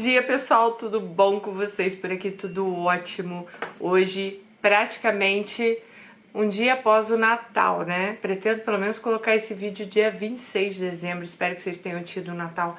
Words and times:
dia, 0.00 0.22
pessoal, 0.22 0.72
tudo 0.72 1.00
bom 1.00 1.40
com 1.40 1.52
vocês? 1.52 1.92
Por 1.92 2.12
aqui 2.12 2.30
tudo 2.30 2.72
ótimo. 2.72 3.48
Hoje, 3.80 4.40
praticamente 4.62 5.76
um 6.32 6.48
dia 6.48 6.74
após 6.74 7.10
o 7.10 7.18
Natal, 7.18 7.84
né? 7.84 8.16
Pretendo 8.22 8.62
pelo 8.62 8.78
menos 8.78 8.98
colocar 9.00 9.34
esse 9.34 9.52
vídeo 9.54 9.84
dia 9.84 10.08
26 10.08 10.76
de 10.76 10.80
dezembro. 10.82 11.24
Espero 11.24 11.56
que 11.56 11.62
vocês 11.62 11.78
tenham 11.78 12.00
tido 12.04 12.30
um 12.30 12.34
Natal 12.34 12.78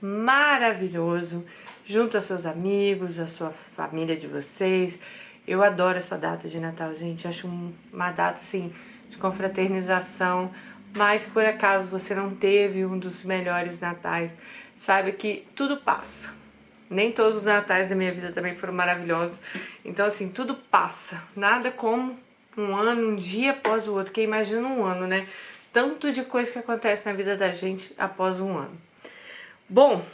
maravilhoso, 0.00 1.44
junto 1.84 2.16
a 2.16 2.20
seus 2.22 2.46
amigos, 2.46 3.18
a 3.18 3.26
sua 3.26 3.50
família 3.50 4.16
de 4.16 4.26
vocês. 4.26 4.98
Eu 5.46 5.62
adoro 5.62 5.98
essa 5.98 6.16
data 6.16 6.48
de 6.48 6.58
Natal, 6.58 6.94
gente. 6.94 7.28
Acho 7.28 7.46
uma 7.92 8.10
data 8.10 8.40
assim 8.40 8.72
de 9.10 9.18
confraternização. 9.18 10.50
Mas 10.94 11.26
por 11.26 11.44
acaso 11.44 11.86
você 11.86 12.14
não 12.14 12.34
teve 12.34 12.86
um 12.86 12.98
dos 12.98 13.22
melhores 13.22 13.78
natais, 13.80 14.34
saiba 14.74 15.12
que 15.12 15.46
tudo 15.54 15.76
passa 15.76 16.42
nem 16.88 17.12
todos 17.12 17.38
os 17.38 17.44
natais 17.44 17.88
da 17.88 17.94
minha 17.94 18.12
vida 18.12 18.32
também 18.32 18.54
foram 18.54 18.72
maravilhosos. 18.72 19.38
Então, 19.84 20.06
assim, 20.06 20.28
tudo 20.28 20.54
passa. 20.54 21.22
Nada 21.34 21.70
como 21.70 22.18
um 22.56 22.76
ano, 22.76 23.10
um 23.10 23.16
dia 23.16 23.52
após 23.52 23.88
o 23.88 23.94
outro. 23.94 24.12
Que 24.12 24.22
imagina 24.22 24.66
um 24.66 24.84
ano, 24.84 25.06
né? 25.06 25.26
Tanto 25.72 26.12
de 26.12 26.22
coisa 26.24 26.50
que 26.50 26.58
acontece 26.58 27.06
na 27.06 27.12
vida 27.12 27.36
da 27.36 27.52
gente 27.52 27.92
após 27.98 28.38
um 28.40 28.56
ano. 28.56 28.78
Bom, 29.68 30.04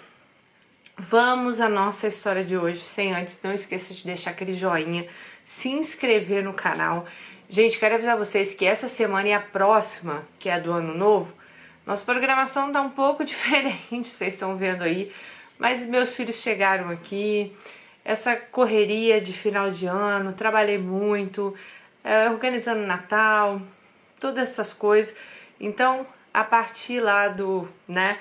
vamos 0.96 1.60
à 1.60 1.68
nossa 1.68 2.06
história 2.08 2.44
de 2.44 2.56
hoje. 2.56 2.80
Sem 2.80 3.12
antes, 3.12 3.38
não 3.42 3.52
esqueça 3.52 3.92
de 3.92 4.04
deixar 4.04 4.30
aquele 4.30 4.52
joinha, 4.52 5.06
se 5.44 5.68
inscrever 5.68 6.42
no 6.42 6.54
canal. 6.54 7.06
Gente, 7.48 7.78
quero 7.78 7.96
avisar 7.96 8.16
vocês 8.16 8.54
que 8.54 8.64
essa 8.64 8.86
semana 8.86 9.28
e 9.28 9.32
a 9.32 9.40
próxima, 9.40 10.24
que 10.38 10.48
é 10.48 10.54
a 10.54 10.58
do 10.58 10.72
ano 10.72 10.94
novo, 10.94 11.34
nossa 11.84 12.04
programação 12.04 12.70
tá 12.70 12.80
um 12.80 12.90
pouco 12.90 13.24
diferente, 13.26 14.08
vocês 14.08 14.34
estão 14.34 14.56
vendo 14.56 14.84
aí. 14.84 15.12
Mas 15.60 15.84
meus 15.84 16.16
filhos 16.16 16.36
chegaram 16.36 16.88
aqui, 16.88 17.54
essa 18.02 18.34
correria 18.34 19.20
de 19.20 19.30
final 19.30 19.70
de 19.70 19.84
ano, 19.84 20.32
trabalhei 20.32 20.78
muito, 20.78 21.54
é, 22.02 22.30
organizando 22.30 22.80
Natal, 22.86 23.60
todas 24.18 24.48
essas 24.48 24.72
coisas. 24.72 25.14
Então, 25.60 26.06
a 26.32 26.42
partir 26.42 26.98
lá 27.00 27.28
do, 27.28 27.68
né, 27.86 28.18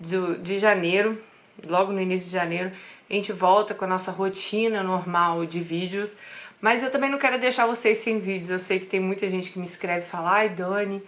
do, 0.00 0.36
de 0.38 0.58
janeiro, 0.58 1.16
logo 1.64 1.92
no 1.92 2.00
início 2.00 2.26
de 2.26 2.32
janeiro, 2.32 2.72
a 3.08 3.14
gente 3.14 3.30
volta 3.32 3.72
com 3.72 3.84
a 3.84 3.88
nossa 3.88 4.10
rotina 4.10 4.82
normal 4.82 5.46
de 5.46 5.60
vídeos. 5.60 6.16
Mas 6.60 6.82
eu 6.82 6.90
também 6.90 7.08
não 7.08 7.18
quero 7.18 7.38
deixar 7.38 7.66
vocês 7.66 7.98
sem 7.98 8.18
vídeos. 8.18 8.50
Eu 8.50 8.58
sei 8.58 8.80
que 8.80 8.86
tem 8.86 8.98
muita 8.98 9.28
gente 9.28 9.52
que 9.52 9.60
me 9.60 9.64
escreve 9.64 10.04
e 10.04 10.08
fala, 10.08 10.32
ai 10.32 10.48
Dani, 10.48 11.00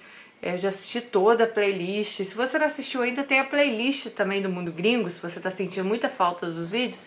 eu 0.43 0.59
já 0.59 0.71
assisti 0.71 1.01
toda 1.01 1.45
a 1.45 1.47
playlist. 1.47 2.25
Se 2.25 2.35
você 2.35 2.59
não 2.59 2.67
assistiu 2.67 3.01
ainda, 3.01 3.23
tem 3.23 3.39
a 3.39 3.45
playlist 3.45 4.09
também 4.09 4.43
do 4.43 4.49
Mundo 4.49 4.73
Gringo. 4.73 5.09
Se 5.09 5.23
você 5.23 5.39
está 5.39 5.51
sentindo 5.51 5.87
muita 5.87 6.09
falta 6.09 6.47
dos 6.47 6.69
vídeos, 6.69 7.01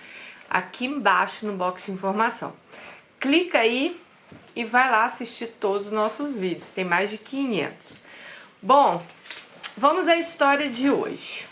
aqui 0.50 0.86
embaixo 0.86 1.46
no 1.46 1.52
box 1.52 1.86
de 1.86 1.92
informação. 1.92 2.54
Clica 3.20 3.60
aí 3.60 4.00
e 4.56 4.64
vai 4.64 4.90
lá 4.90 5.04
assistir 5.04 5.48
todos 5.60 5.88
os 5.88 5.94
nossos 5.94 6.38
vídeos. 6.38 6.72
Tem 6.72 6.86
mais 6.86 7.10
de 7.10 7.18
500. 7.18 8.00
Bom, 8.62 9.04
vamos 9.76 10.08
à 10.08 10.16
história 10.16 10.70
de 10.70 10.90
hoje. 10.90 11.46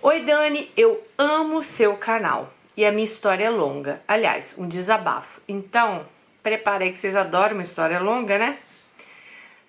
Oi 0.00 0.20
Dani, 0.20 0.70
eu 0.76 1.04
amo 1.18 1.64
seu 1.64 1.96
canal 1.96 2.54
e 2.76 2.84
a 2.84 2.92
minha 2.92 3.04
história 3.04 3.46
é 3.46 3.50
longa. 3.50 4.00
Aliás, 4.06 4.54
um 4.56 4.68
desabafo. 4.68 5.40
Então, 5.48 6.06
preparei 6.44 6.92
que 6.92 6.98
vocês 6.98 7.16
adoram 7.16 7.54
uma 7.54 7.62
história 7.62 7.98
longa, 7.98 8.38
né? 8.38 8.58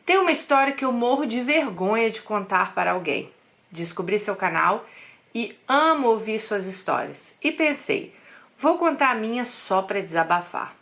Tem 0.06 0.20
uma 0.20 0.32
história 0.32 0.72
que 0.72 0.86
eu 0.86 0.92
morro 0.92 1.26
de 1.26 1.42
vergonha 1.42 2.12
de 2.12 2.22
contar 2.22 2.76
para 2.76 2.92
alguém. 2.92 3.32
Descobri 3.72 4.20
seu 4.20 4.36
canal 4.36 4.86
e 5.34 5.58
amo 5.68 6.10
ouvir 6.10 6.40
suas 6.40 6.68
histórias. 6.68 7.34
E 7.42 7.52
pensei, 7.52 8.14
vou 8.56 8.78
contar 8.78 9.10
a 9.10 9.16
minha 9.16 9.44
só 9.46 9.82
para 9.82 10.02
desabafar. 10.02 10.76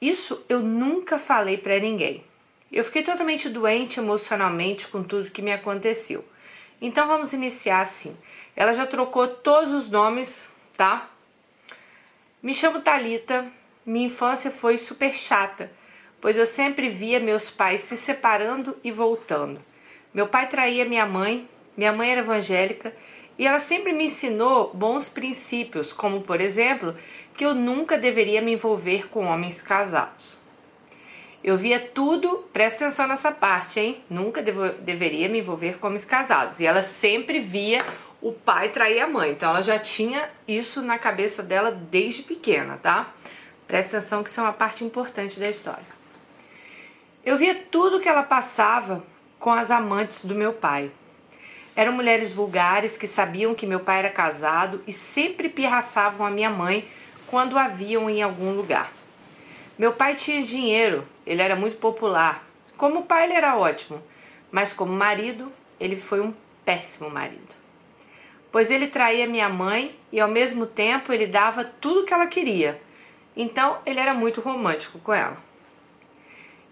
Isso 0.00 0.44
eu 0.48 0.60
nunca 0.60 1.18
falei 1.18 1.58
para 1.58 1.80
ninguém. 1.80 2.24
Eu 2.70 2.84
fiquei 2.84 3.02
totalmente 3.02 3.48
doente 3.48 3.98
emocionalmente 3.98 4.86
com 4.86 5.02
tudo 5.02 5.30
que 5.30 5.42
me 5.42 5.52
aconteceu. 5.52 6.24
Então 6.80 7.08
vamos 7.08 7.32
iniciar 7.32 7.80
assim. 7.80 8.16
Ela 8.54 8.72
já 8.72 8.86
trocou 8.86 9.26
todos 9.26 9.72
os 9.72 9.88
nomes, 9.88 10.48
tá? 10.76 11.10
Me 12.40 12.54
chamo 12.54 12.80
Talita. 12.80 13.46
Minha 13.84 14.06
infância 14.06 14.50
foi 14.50 14.78
super 14.78 15.12
chata 15.12 15.70
pois 16.22 16.38
eu 16.38 16.46
sempre 16.46 16.88
via 16.88 17.18
meus 17.18 17.50
pais 17.50 17.80
se 17.80 17.96
separando 17.96 18.76
e 18.84 18.92
voltando. 18.92 19.60
Meu 20.14 20.28
pai 20.28 20.48
traía 20.48 20.84
minha 20.84 21.04
mãe, 21.04 21.48
minha 21.76 21.92
mãe 21.92 22.12
era 22.12 22.20
evangélica 22.20 22.94
e 23.36 23.44
ela 23.44 23.58
sempre 23.58 23.92
me 23.92 24.04
ensinou 24.04 24.70
bons 24.72 25.08
princípios, 25.08 25.92
como 25.92 26.22
por 26.22 26.40
exemplo, 26.40 26.94
que 27.34 27.44
eu 27.44 27.56
nunca 27.56 27.98
deveria 27.98 28.40
me 28.40 28.52
envolver 28.52 29.08
com 29.08 29.26
homens 29.26 29.60
casados. 29.60 30.38
Eu 31.42 31.58
via 31.58 31.80
tudo, 31.80 32.44
presta 32.52 32.84
atenção 32.84 33.08
nessa 33.08 33.32
parte, 33.32 33.80
hein? 33.80 34.00
Nunca 34.08 34.40
devo, 34.40 34.68
deveria 34.74 35.28
me 35.28 35.40
envolver 35.40 35.78
com 35.78 35.88
homens 35.88 36.04
casados. 36.04 36.60
E 36.60 36.66
ela 36.66 36.82
sempre 36.82 37.40
via 37.40 37.80
o 38.20 38.30
pai 38.32 38.68
trair 38.68 39.00
a 39.00 39.08
mãe. 39.08 39.32
Então 39.32 39.50
ela 39.50 39.60
já 39.60 39.76
tinha 39.76 40.30
isso 40.46 40.80
na 40.82 40.98
cabeça 40.98 41.42
dela 41.42 41.72
desde 41.72 42.22
pequena, 42.22 42.78
tá? 42.80 43.12
Presta 43.66 43.96
atenção 43.96 44.22
que 44.22 44.30
isso 44.30 44.38
é 44.38 44.44
uma 44.44 44.52
parte 44.52 44.84
importante 44.84 45.40
da 45.40 45.50
história. 45.50 46.01
Eu 47.24 47.36
via 47.36 47.54
tudo 47.54 48.00
que 48.00 48.08
ela 48.08 48.24
passava 48.24 49.04
com 49.38 49.52
as 49.52 49.70
amantes 49.70 50.24
do 50.24 50.34
meu 50.34 50.52
pai. 50.52 50.90
Eram 51.76 51.92
mulheres 51.92 52.32
vulgares 52.32 52.96
que 52.96 53.06
sabiam 53.06 53.54
que 53.54 53.64
meu 53.64 53.78
pai 53.78 54.00
era 54.00 54.10
casado 54.10 54.82
e 54.88 54.92
sempre 54.92 55.48
pirraçavam 55.48 56.26
a 56.26 56.30
minha 56.30 56.50
mãe 56.50 56.88
quando 57.28 57.56
a 57.56 57.68
viam 57.68 58.10
em 58.10 58.20
algum 58.20 58.52
lugar. 58.52 58.92
Meu 59.78 59.92
pai 59.92 60.16
tinha 60.16 60.42
dinheiro, 60.42 61.06
ele 61.24 61.40
era 61.40 61.54
muito 61.54 61.76
popular. 61.76 62.44
Como 62.76 63.04
pai, 63.04 63.24
ele 63.24 63.34
era 63.34 63.56
ótimo, 63.56 64.02
mas 64.50 64.72
como 64.72 64.92
marido, 64.92 65.52
ele 65.78 65.94
foi 65.94 66.20
um 66.20 66.34
péssimo 66.64 67.08
marido. 67.08 67.54
Pois 68.50 68.68
ele 68.68 68.88
traía 68.88 69.28
minha 69.28 69.48
mãe 69.48 69.96
e 70.10 70.20
ao 70.20 70.28
mesmo 70.28 70.66
tempo 70.66 71.12
ele 71.12 71.28
dava 71.28 71.62
tudo 71.64 72.04
que 72.04 72.12
ela 72.12 72.26
queria. 72.26 72.82
Então 73.36 73.78
ele 73.86 74.00
era 74.00 74.12
muito 74.12 74.40
romântico 74.40 74.98
com 74.98 75.14
ela. 75.14 75.51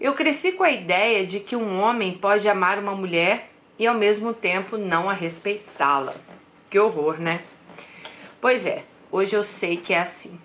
Eu 0.01 0.15
cresci 0.15 0.53
com 0.53 0.65
a 0.65 0.71
ideia 0.71 1.27
de 1.27 1.41
que 1.41 1.55
um 1.55 1.79
homem 1.79 2.15
pode 2.15 2.49
amar 2.49 2.79
uma 2.79 2.95
mulher 2.95 3.51
e 3.79 3.87
ao 3.87 3.95
mesmo 3.95 4.33
tempo 4.33 4.79
não 4.79 5.11
a 5.11 5.13
respeitá-la. 5.13 6.15
Que 6.71 6.79
horror, 6.79 7.21
né? 7.21 7.43
Pois 8.41 8.65
é, 8.65 8.83
hoje 9.13 9.37
eu 9.37 9.45
sei 9.45 9.77
que 9.77 9.93
é 9.93 9.99
assim. 9.99 10.41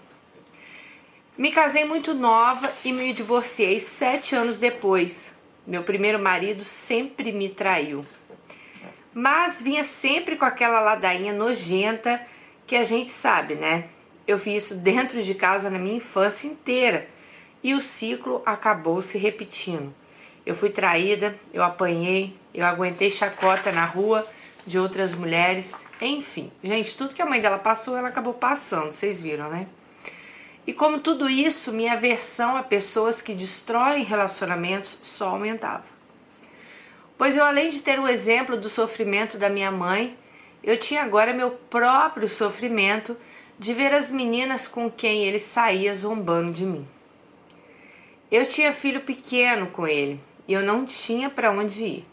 Me 1.37 1.53
casei 1.53 1.85
muito 1.85 2.13
nova 2.13 2.69
e 2.83 2.91
me 2.91 3.13
divorciei 3.13 3.79
sete 3.79 4.35
anos 4.35 4.59
depois. 4.59 5.33
Meu 5.65 5.83
primeiro 5.83 6.19
marido 6.19 6.61
sempre 6.61 7.31
me 7.31 7.49
traiu. 7.49 8.05
Mas 9.13 9.61
vinha 9.61 9.83
sempre 9.83 10.35
com 10.35 10.43
aquela 10.43 10.81
ladainha 10.81 11.31
nojenta 11.31 12.21
que 12.67 12.75
a 12.75 12.83
gente 12.83 13.09
sabe, 13.09 13.55
né? 13.55 13.85
Eu 14.27 14.37
vi 14.37 14.57
isso 14.57 14.75
dentro 14.75 15.21
de 15.23 15.33
casa 15.33 15.69
na 15.69 15.79
minha 15.79 15.95
infância 15.95 16.45
inteira 16.45 17.14
e 17.65 17.73
o 17.73 17.81
ciclo 17.81 18.43
acabou 18.45 19.01
se 19.01 19.17
repetindo. 19.17 19.91
Eu 20.45 20.53
fui 20.53 20.69
traída, 20.69 21.35
eu 21.51 21.63
apanhei, 21.63 22.37
eu 22.53 22.63
aguentei 22.63 23.09
chacota 23.09 23.71
na 23.71 23.83
rua 23.85 24.23
de 24.67 24.77
outras 24.77 25.15
mulheres, 25.15 25.75
enfim. 25.99 26.51
Gente, 26.63 26.95
tudo 26.95 27.15
que 27.15 27.23
a 27.23 27.25
mãe 27.25 27.41
dela 27.41 27.57
passou, 27.57 27.97
ela 27.97 28.09
acabou 28.09 28.35
passando, 28.35 28.91
vocês 28.91 29.19
viram, 29.19 29.49
né? 29.49 29.65
E 30.67 30.73
como 30.73 30.99
tudo 30.99 31.27
isso, 31.27 31.71
minha 31.71 31.93
aversão 31.93 32.55
a 32.55 32.61
pessoas 32.61 33.19
que 33.19 33.33
destroem 33.33 34.03
relacionamentos 34.03 34.99
só 35.01 35.29
aumentava. 35.29 35.85
Pois 37.17 37.35
eu, 37.35 37.43
além 37.43 37.71
de 37.71 37.81
ter 37.81 37.99
um 37.99 38.07
exemplo 38.07 38.55
do 38.55 38.69
sofrimento 38.69 39.39
da 39.39 39.49
minha 39.49 39.71
mãe, 39.71 40.15
eu 40.63 40.77
tinha 40.77 41.01
agora 41.01 41.33
meu 41.33 41.49
próprio 41.49 42.27
sofrimento 42.27 43.17
de 43.57 43.73
ver 43.73 43.91
as 43.91 44.11
meninas 44.11 44.67
com 44.67 44.87
quem 44.87 45.23
ele 45.23 45.39
saía 45.39 45.95
zombando 45.95 46.51
de 46.51 46.63
mim. 46.63 46.87
Eu 48.35 48.45
tinha 48.45 48.73
filho 48.73 48.99
pequeno 48.99 49.67
com 49.67 49.87
ele 49.87 50.19
e 50.45 50.51
eu 50.51 50.61
não 50.61 50.83
tinha 50.85 51.29
para 51.29 51.51
onde 51.51 51.85
ir. 51.85 52.07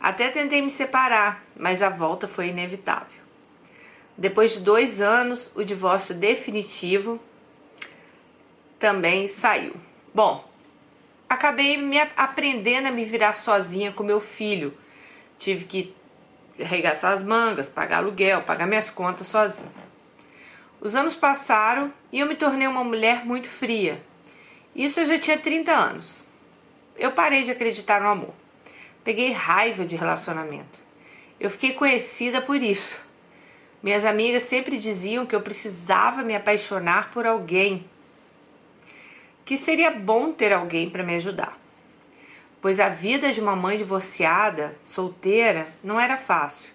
Até 0.00 0.28
tentei 0.28 0.62
me 0.62 0.70
separar, 0.70 1.44
mas 1.56 1.82
a 1.82 1.88
volta 1.88 2.28
foi 2.28 2.50
inevitável. 2.50 3.20
Depois 4.16 4.52
de 4.52 4.60
dois 4.60 5.00
anos, 5.00 5.50
o 5.56 5.64
divórcio 5.64 6.14
definitivo 6.14 7.18
também 8.78 9.26
saiu. 9.26 9.74
Bom, 10.14 10.48
acabei 11.28 11.76
me 11.76 11.98
aprendendo 12.16 12.86
a 12.86 12.92
me 12.92 13.04
virar 13.04 13.34
sozinha 13.34 13.90
com 13.90 14.04
meu 14.04 14.20
filho. 14.20 14.72
Tive 15.36 15.64
que 15.64 15.96
arregaçar 16.60 17.10
as 17.12 17.24
mangas, 17.24 17.68
pagar 17.68 17.96
aluguel, 17.96 18.42
pagar 18.42 18.68
minhas 18.68 18.88
contas 18.88 19.26
sozinha. 19.26 19.68
Os 20.80 20.94
anos 20.94 21.16
passaram 21.16 21.92
e 22.12 22.20
eu 22.20 22.28
me 22.28 22.36
tornei 22.36 22.68
uma 22.68 22.84
mulher 22.84 23.26
muito 23.26 23.50
fria, 23.50 24.00
isso 24.74 25.00
eu 25.00 25.06
já 25.06 25.18
tinha 25.18 25.38
30 25.38 25.72
anos. 25.72 26.24
Eu 26.96 27.12
parei 27.12 27.42
de 27.42 27.50
acreditar 27.50 28.00
no 28.00 28.08
amor. 28.08 28.34
Peguei 29.02 29.32
raiva 29.32 29.84
de 29.84 29.96
relacionamento. 29.96 30.78
Eu 31.38 31.50
fiquei 31.50 31.72
conhecida 31.72 32.42
por 32.42 32.62
isso. 32.62 33.00
Minhas 33.82 34.04
amigas 34.04 34.42
sempre 34.42 34.76
diziam 34.76 35.24
que 35.24 35.34
eu 35.34 35.40
precisava 35.40 36.22
me 36.22 36.36
apaixonar 36.36 37.10
por 37.10 37.26
alguém, 37.26 37.88
que 39.42 39.56
seria 39.56 39.90
bom 39.90 40.32
ter 40.32 40.52
alguém 40.52 40.90
para 40.90 41.02
me 41.02 41.14
ajudar, 41.14 41.58
pois 42.60 42.78
a 42.78 42.90
vida 42.90 43.32
de 43.32 43.40
uma 43.40 43.56
mãe 43.56 43.78
divorciada, 43.78 44.76
solteira, 44.84 45.66
não 45.82 45.98
era 45.98 46.18
fácil. 46.18 46.70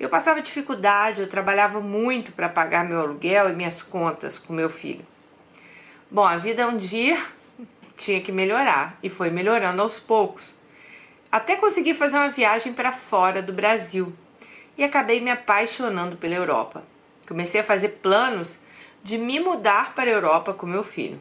Eu 0.00 0.08
passava 0.08 0.42
dificuldade, 0.42 1.20
eu 1.20 1.28
trabalhava 1.28 1.80
muito 1.80 2.32
para 2.32 2.48
pagar 2.48 2.84
meu 2.84 2.98
aluguel 2.98 3.48
e 3.48 3.52
minhas 3.52 3.80
contas 3.80 4.36
com 4.36 4.52
meu 4.52 4.68
filho. 4.68 5.06
Bom, 6.12 6.24
a 6.24 6.36
vida 6.36 6.68
um 6.68 6.76
dia 6.76 7.18
tinha 7.96 8.20
que 8.20 8.30
melhorar 8.30 8.98
e 9.02 9.08
foi 9.08 9.30
melhorando 9.30 9.80
aos 9.80 9.98
poucos. 9.98 10.52
Até 11.30 11.56
consegui 11.56 11.94
fazer 11.94 12.18
uma 12.18 12.28
viagem 12.28 12.74
para 12.74 12.92
fora 12.92 13.40
do 13.40 13.50
Brasil 13.50 14.12
e 14.76 14.84
acabei 14.84 15.22
me 15.22 15.30
apaixonando 15.30 16.18
pela 16.18 16.34
Europa. 16.34 16.84
Comecei 17.26 17.62
a 17.62 17.64
fazer 17.64 18.00
planos 18.02 18.60
de 19.02 19.16
me 19.16 19.40
mudar 19.40 19.94
para 19.94 20.10
a 20.10 20.12
Europa 20.12 20.52
com 20.52 20.66
meu 20.66 20.84
filho. 20.84 21.18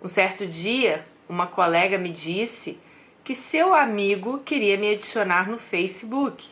Um 0.00 0.06
certo 0.06 0.46
dia, 0.46 1.04
uma 1.28 1.48
colega 1.48 1.98
me 1.98 2.10
disse 2.10 2.78
que 3.24 3.34
seu 3.34 3.74
amigo 3.74 4.38
queria 4.44 4.76
me 4.76 4.94
adicionar 4.94 5.50
no 5.50 5.58
Facebook, 5.58 6.46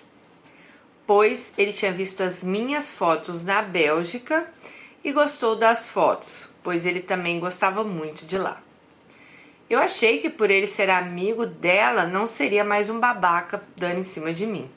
pois 1.07 1.53
ele 1.57 1.73
tinha 1.73 1.93
visto 1.93 2.21
as 2.21 2.43
minhas 2.43 2.93
fotos 2.93 3.45
na 3.45 3.63
Bélgica 3.63 4.45
e 5.05 5.13
gostou 5.13 5.55
das 5.55 5.89
fotos, 5.89 6.49
pois 6.63 6.87
ele 6.87 7.01
também 7.01 7.41
gostava 7.41 7.85
muito 7.85 8.27
de 8.27 8.37
lá. 8.37 8.61
Eu 9.69 9.79
achei 9.79 10.19
que 10.19 10.31
por 10.31 10.51
ele 10.51 10.67
ser 10.67 10.89
amigo 10.89 11.45
dela 11.45 12.07
não 12.07 12.27
seria 12.27 12.65
mais 12.65 12.89
um 12.89 12.99
babaca 12.99 13.63
dando 13.77 13.99
em 13.99 14.03
cima 14.03 14.33
de 14.33 14.47
mim. 14.47 14.71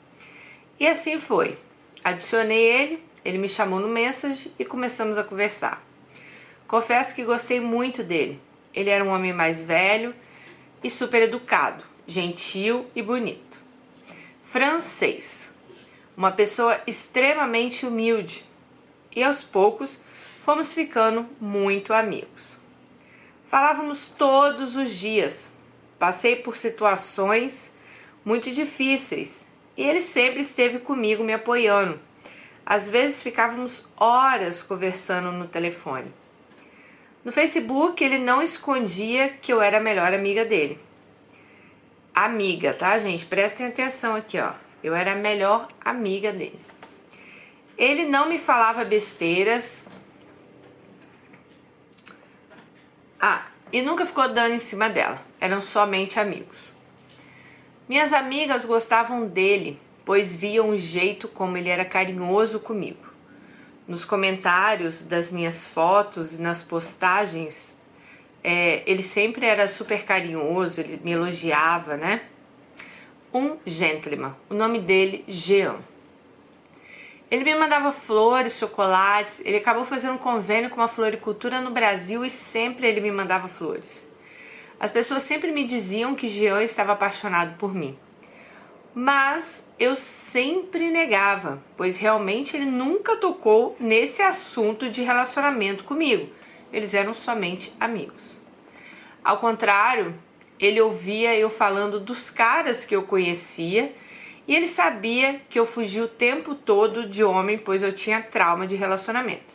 E 0.78 0.86
assim 0.86 1.18
foi. 1.18 1.58
Adicionei 2.04 2.62
ele, 2.62 3.02
ele 3.24 3.38
me 3.38 3.48
chamou 3.48 3.80
no 3.80 3.88
message 3.88 4.52
e 4.58 4.64
começamos 4.64 5.16
a 5.16 5.24
conversar. 5.24 5.82
Confesso 6.68 7.14
que 7.14 7.24
gostei 7.24 7.60
muito 7.60 8.02
dele. 8.02 8.40
Ele 8.74 8.90
era 8.90 9.04
um 9.04 9.08
homem 9.08 9.32
mais 9.32 9.62
velho 9.62 10.14
e 10.82 10.90
super 10.90 11.22
educado, 11.22 11.84
gentil 12.06 12.86
e 12.94 13.00
bonito. 13.00 13.58
Francês. 14.42 15.50
Uma 16.16 16.32
pessoa 16.32 16.80
extremamente 16.86 17.86
humilde. 17.86 18.44
E 19.14 19.22
aos 19.22 19.42
poucos 19.42 19.98
fomos 20.44 20.72
ficando 20.72 21.26
muito 21.40 21.94
amigos. 21.94 22.56
Falávamos 23.46 24.08
todos 24.08 24.76
os 24.76 24.90
dias. 24.90 25.52
Passei 25.98 26.36
por 26.36 26.56
situações 26.56 27.72
muito 28.24 28.50
difíceis 28.50 29.46
e 29.76 29.82
ele 29.82 30.00
sempre 30.00 30.40
esteve 30.40 30.80
comigo 30.80 31.22
me 31.22 31.32
apoiando. 31.32 32.00
Às 32.66 32.90
vezes 32.90 33.22
ficávamos 33.22 33.84
horas 33.96 34.62
conversando 34.62 35.30
no 35.30 35.46
telefone. 35.46 36.12
No 37.24 37.30
Facebook 37.30 38.02
ele 38.02 38.18
não 38.18 38.42
escondia 38.42 39.28
que 39.40 39.52
eu 39.52 39.62
era 39.62 39.78
a 39.78 39.80
melhor 39.80 40.12
amiga 40.12 40.44
dele. 40.44 40.78
Amiga, 42.12 42.74
tá, 42.74 42.98
gente? 42.98 43.24
Prestem 43.24 43.66
atenção 43.66 44.16
aqui, 44.16 44.38
ó. 44.38 44.52
Eu 44.82 44.94
era 44.94 45.12
a 45.12 45.16
melhor 45.16 45.68
amiga 45.80 46.32
dele. 46.32 46.58
Ele 47.78 48.04
não 48.04 48.28
me 48.28 48.38
falava 48.38 48.84
besteiras. 48.84 49.84
Ah, 53.24 53.46
e 53.72 53.80
nunca 53.80 54.04
ficou 54.04 54.28
dando 54.28 54.54
em 54.54 54.58
cima 54.58 54.90
dela. 54.90 55.16
Eram 55.40 55.62
somente 55.62 56.18
amigos. 56.18 56.72
Minhas 57.88 58.12
amigas 58.12 58.64
gostavam 58.64 59.28
dele, 59.28 59.78
pois 60.04 60.34
viam 60.34 60.70
o 60.70 60.76
jeito 60.76 61.28
como 61.28 61.56
ele 61.56 61.68
era 61.68 61.84
carinhoso 61.84 62.58
comigo. 62.58 63.12
Nos 63.86 64.04
comentários 64.04 65.04
das 65.04 65.30
minhas 65.30 65.68
fotos 65.68 66.34
e 66.34 66.42
nas 66.42 66.64
postagens, 66.64 67.76
é, 68.42 68.82
ele 68.86 69.04
sempre 69.04 69.46
era 69.46 69.68
super 69.68 70.04
carinhoso, 70.04 70.80
ele 70.80 71.00
me 71.04 71.12
elogiava, 71.12 71.96
né? 71.96 72.22
Um 73.32 73.56
gentleman, 73.64 74.34
o 74.50 74.54
nome 74.54 74.80
dele, 74.80 75.24
Jean. 75.28 75.76
Ele 77.32 77.44
me 77.44 77.54
mandava 77.54 77.90
flores, 77.90 78.58
chocolates, 78.58 79.40
ele 79.42 79.56
acabou 79.56 79.86
fazendo 79.86 80.16
um 80.16 80.18
convênio 80.18 80.68
com 80.68 80.76
uma 80.76 80.86
floricultura 80.86 81.62
no 81.62 81.70
Brasil 81.70 82.26
e 82.26 82.28
sempre 82.28 82.86
ele 82.86 83.00
me 83.00 83.10
mandava 83.10 83.48
flores. 83.48 84.06
As 84.78 84.90
pessoas 84.90 85.22
sempre 85.22 85.50
me 85.50 85.64
diziam 85.64 86.14
que 86.14 86.28
Jean 86.28 86.62
estava 86.62 86.92
apaixonado 86.92 87.56
por 87.56 87.74
mim. 87.74 87.98
Mas 88.94 89.64
eu 89.78 89.96
sempre 89.96 90.90
negava, 90.90 91.58
pois 91.74 91.96
realmente 91.96 92.54
ele 92.54 92.66
nunca 92.66 93.16
tocou 93.16 93.74
nesse 93.80 94.20
assunto 94.20 94.90
de 94.90 95.02
relacionamento 95.02 95.84
comigo. 95.84 96.30
Eles 96.70 96.92
eram 96.92 97.14
somente 97.14 97.72
amigos. 97.80 98.36
Ao 99.24 99.38
contrário, 99.38 100.14
ele 100.60 100.82
ouvia 100.82 101.34
eu 101.34 101.48
falando 101.48 101.98
dos 101.98 102.28
caras 102.28 102.84
que 102.84 102.94
eu 102.94 103.04
conhecia 103.04 103.90
e 104.46 104.54
ele 104.54 104.66
sabia 104.66 105.40
que 105.48 105.58
eu 105.58 105.64
fugia 105.64 106.04
o 106.04 106.08
tempo 106.08 106.54
todo 106.54 107.08
de 107.08 107.22
homem, 107.22 107.58
pois 107.58 107.82
eu 107.82 107.92
tinha 107.92 108.20
trauma 108.20 108.66
de 108.66 108.74
relacionamento. 108.74 109.54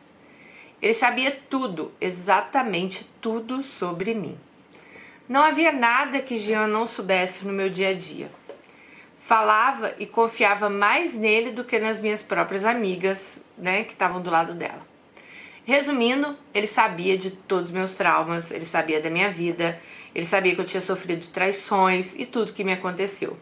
Ele 0.82 0.94
sabia 0.94 1.38
tudo, 1.50 1.92
exatamente 2.00 3.10
tudo 3.20 3.64
sobre 3.64 4.14
mim. 4.14 4.38
Não 5.28 5.42
havia 5.42 5.72
nada 5.72 6.22
que 6.22 6.38
Jean 6.38 6.68
não 6.68 6.88
soubesse 6.88 7.46
no 7.46 7.52
meu 7.52 7.70
dia 7.70 7.90
a 7.90 7.94
dia. 7.94 8.30
Falava 9.20 9.94
e 10.00 10.06
confiava 10.06 10.70
mais 10.70 11.14
nele 11.14 11.52
do 11.52 11.66
que 11.66 11.80
nas 11.80 12.00
minhas 12.00 12.24
próprias 12.24 12.64
amigas, 12.64 13.42
né, 13.58 13.84
que 13.84 13.92
estavam 13.92 14.22
do 14.22 14.30
lado 14.30 14.54
dela. 14.54 14.88
Resumindo, 15.66 16.38
ele 16.54 16.68
sabia 16.68 17.18
de 17.18 17.32
todos 17.32 17.66
os 17.66 17.72
meus 17.72 17.96
traumas, 17.96 18.52
ele 18.52 18.66
sabia 18.66 19.02
da 19.02 19.10
minha 19.10 19.30
vida, 19.30 19.82
ele 20.16 20.26
sabia 20.26 20.56
que 20.56 20.62
eu 20.62 20.66
tinha 20.66 20.80
sofrido 20.80 21.28
traições 21.28 22.16
e 22.16 22.26
tudo 22.26 22.54
que 22.54 22.64
me 22.64 22.72
aconteceu. 22.72 23.38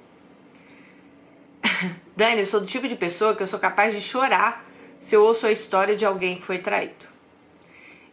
Dani, 2.15 2.41
eu 2.41 2.45
sou 2.45 2.59
do 2.59 2.65
tipo 2.65 2.87
de 2.87 2.95
pessoa 2.95 3.35
que 3.35 3.43
eu 3.43 3.47
sou 3.47 3.59
capaz 3.59 3.93
de 3.93 4.01
chorar 4.01 4.65
se 4.99 5.15
eu 5.15 5.23
ouço 5.23 5.45
a 5.45 5.51
história 5.51 5.95
de 5.95 6.05
alguém 6.05 6.37
que 6.37 6.43
foi 6.43 6.59
traído. 6.59 7.05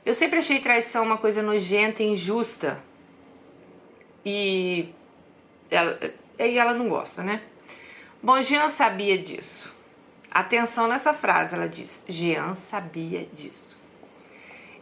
Eu 0.04 0.14
sempre 0.14 0.38
achei 0.38 0.60
traição 0.60 1.04
uma 1.04 1.16
coisa 1.16 1.42
nojenta 1.42 2.02
e 2.02 2.06
injusta, 2.06 2.82
e 4.24 4.88
ela, 5.70 5.98
e 6.38 6.58
ela 6.58 6.74
não 6.74 6.88
gosta, 6.88 7.22
né? 7.22 7.42
Bom, 8.22 8.40
Jean 8.42 8.68
sabia 8.68 9.18
disso. 9.18 9.72
Atenção 10.30 10.88
nessa 10.88 11.12
frase, 11.12 11.54
ela 11.54 11.68
diz: 11.68 12.02
Jean 12.08 12.54
sabia 12.54 13.28
disso. 13.32 13.76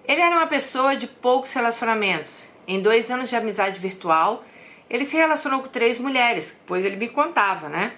Ele 0.04 0.20
era 0.20 0.34
uma 0.34 0.46
pessoa 0.46 0.96
de 0.96 1.06
poucos 1.06 1.52
relacionamentos. 1.52 2.48
Em 2.66 2.80
dois 2.80 3.10
anos 3.10 3.28
de 3.28 3.36
amizade 3.36 3.80
virtual, 3.80 4.44
ele 4.88 5.04
se 5.04 5.16
relacionou 5.16 5.62
com 5.62 5.68
três 5.68 5.98
mulheres, 5.98 6.58
pois 6.66 6.84
ele 6.84 6.96
me 6.96 7.08
contava, 7.08 7.68
né? 7.68 7.94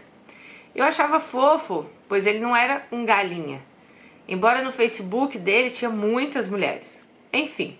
Eu 0.74 0.84
achava 0.84 1.20
fofo, 1.20 1.86
pois 2.08 2.26
ele 2.26 2.40
não 2.40 2.56
era 2.56 2.86
um 2.90 3.04
galinha. 3.04 3.62
Embora 4.26 4.62
no 4.62 4.72
Facebook 4.72 5.38
dele 5.38 5.70
tinha 5.70 5.90
muitas 5.90 6.48
mulheres. 6.48 7.02
Enfim, 7.32 7.78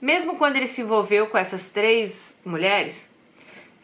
mesmo 0.00 0.36
quando 0.36 0.56
ele 0.56 0.66
se 0.66 0.82
envolveu 0.82 1.26
com 1.26 1.38
essas 1.38 1.68
três 1.68 2.38
mulheres 2.44 3.08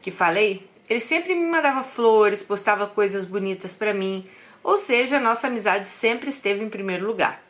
que 0.03 0.11
falei, 0.11 0.69
ele 0.89 1.01
sempre 1.01 1.35
me 1.35 1.47
mandava 1.47 1.83
flores, 1.83 2.43
postava 2.43 2.87
coisas 2.87 3.25
bonitas 3.25 3.75
para 3.75 3.95
mim, 3.95 4.29
ou 4.63 4.77
seja, 4.77 5.17
a 5.17 5.21
nossa 5.21 5.47
amizade 5.47 5.89
sempre 5.89 6.29
esteve 6.29 6.63
em 6.63 6.69
primeiro 6.69 7.07
lugar. 7.07 7.43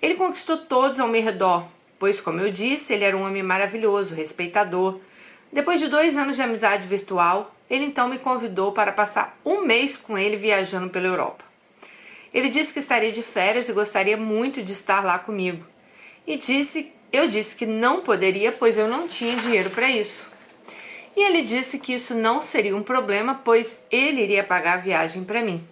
Ele 0.00 0.14
conquistou 0.14 0.56
todos 0.56 0.98
ao 0.98 1.08
meu 1.08 1.22
redor, 1.22 1.66
pois, 1.98 2.20
como 2.20 2.40
eu 2.40 2.50
disse, 2.50 2.92
ele 2.92 3.04
era 3.04 3.16
um 3.16 3.26
homem 3.26 3.42
maravilhoso, 3.42 4.14
respeitador. 4.14 4.98
Depois 5.52 5.80
de 5.80 5.88
dois 5.88 6.16
anos 6.16 6.36
de 6.36 6.42
amizade 6.42 6.86
virtual, 6.86 7.54
ele 7.70 7.84
então 7.84 8.08
me 8.08 8.18
convidou 8.18 8.72
para 8.72 8.92
passar 8.92 9.38
um 9.44 9.64
mês 9.64 9.96
com 9.96 10.18
ele 10.18 10.36
viajando 10.36 10.90
pela 10.90 11.06
Europa. 11.06 11.44
Ele 12.34 12.48
disse 12.48 12.72
que 12.72 12.80
estaria 12.80 13.12
de 13.12 13.22
férias 13.22 13.68
e 13.68 13.72
gostaria 13.72 14.16
muito 14.16 14.62
de 14.62 14.72
estar 14.72 15.04
lá 15.04 15.18
comigo. 15.18 15.64
E 16.26 16.36
disse 16.36 16.92
eu 17.12 17.26
disse 17.26 17.56
que 17.56 17.66
não 17.66 18.02
poderia, 18.02 18.52
pois 18.52 18.78
eu 18.78 18.86
não 18.86 19.08
tinha 19.08 19.34
dinheiro 19.34 19.68
para 19.70 19.90
isso. 19.90 20.28
E 21.16 21.22
ele 21.22 21.42
disse 21.42 21.78
que 21.78 21.92
isso 21.92 22.14
não 22.14 22.40
seria 22.40 22.76
um 22.76 22.84
problema, 22.84 23.40
pois 23.44 23.80
ele 23.90 24.22
iria 24.22 24.44
pagar 24.44 24.74
a 24.74 24.80
viagem 24.80 25.24
para 25.24 25.42
mim. 25.42 25.66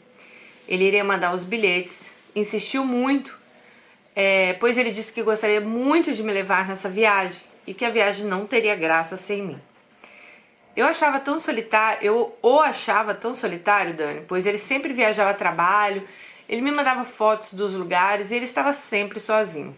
Ele 0.67 0.85
iria 0.85 1.05
mandar 1.05 1.33
os 1.33 1.45
bilhetes. 1.45 2.11
Insistiu 2.35 2.85
muito, 2.85 3.39
é, 4.17 4.55
pois 4.55 4.77
ele 4.77 4.91
disse 4.91 5.13
que 5.13 5.23
gostaria 5.23 5.61
muito 5.61 6.13
de 6.13 6.23
me 6.25 6.33
levar 6.33 6.67
nessa 6.67 6.89
viagem 6.89 7.41
e 7.67 7.73
que 7.73 7.85
a 7.85 7.91
viagem 7.91 8.27
não 8.27 8.47
teria 8.47 8.75
graça 8.75 9.17
sem 9.17 9.43
mim. 9.43 9.61
Eu 10.79 10.87
achava 10.87 11.19
tão 11.19 11.41
solitário, 11.41 12.07
eu 12.07 12.39
o 12.41 12.61
achava 12.61 13.13
tão 13.13 13.35
solitário, 13.35 13.95
Dani, 13.95 14.23
pois 14.29 14.47
ele 14.47 14.57
sempre 14.57 14.93
viajava 14.93 15.31
a 15.31 15.35
trabalho, 15.35 16.07
ele 16.49 16.63
me 16.63 16.71
mandava 16.71 17.05
fotos 17.05 17.53
dos 17.53 17.75
lugares 17.75 18.31
e 18.31 18.37
ele 18.37 18.45
estava 18.45 18.73
sempre 18.73 19.19
sozinho. 19.19 19.77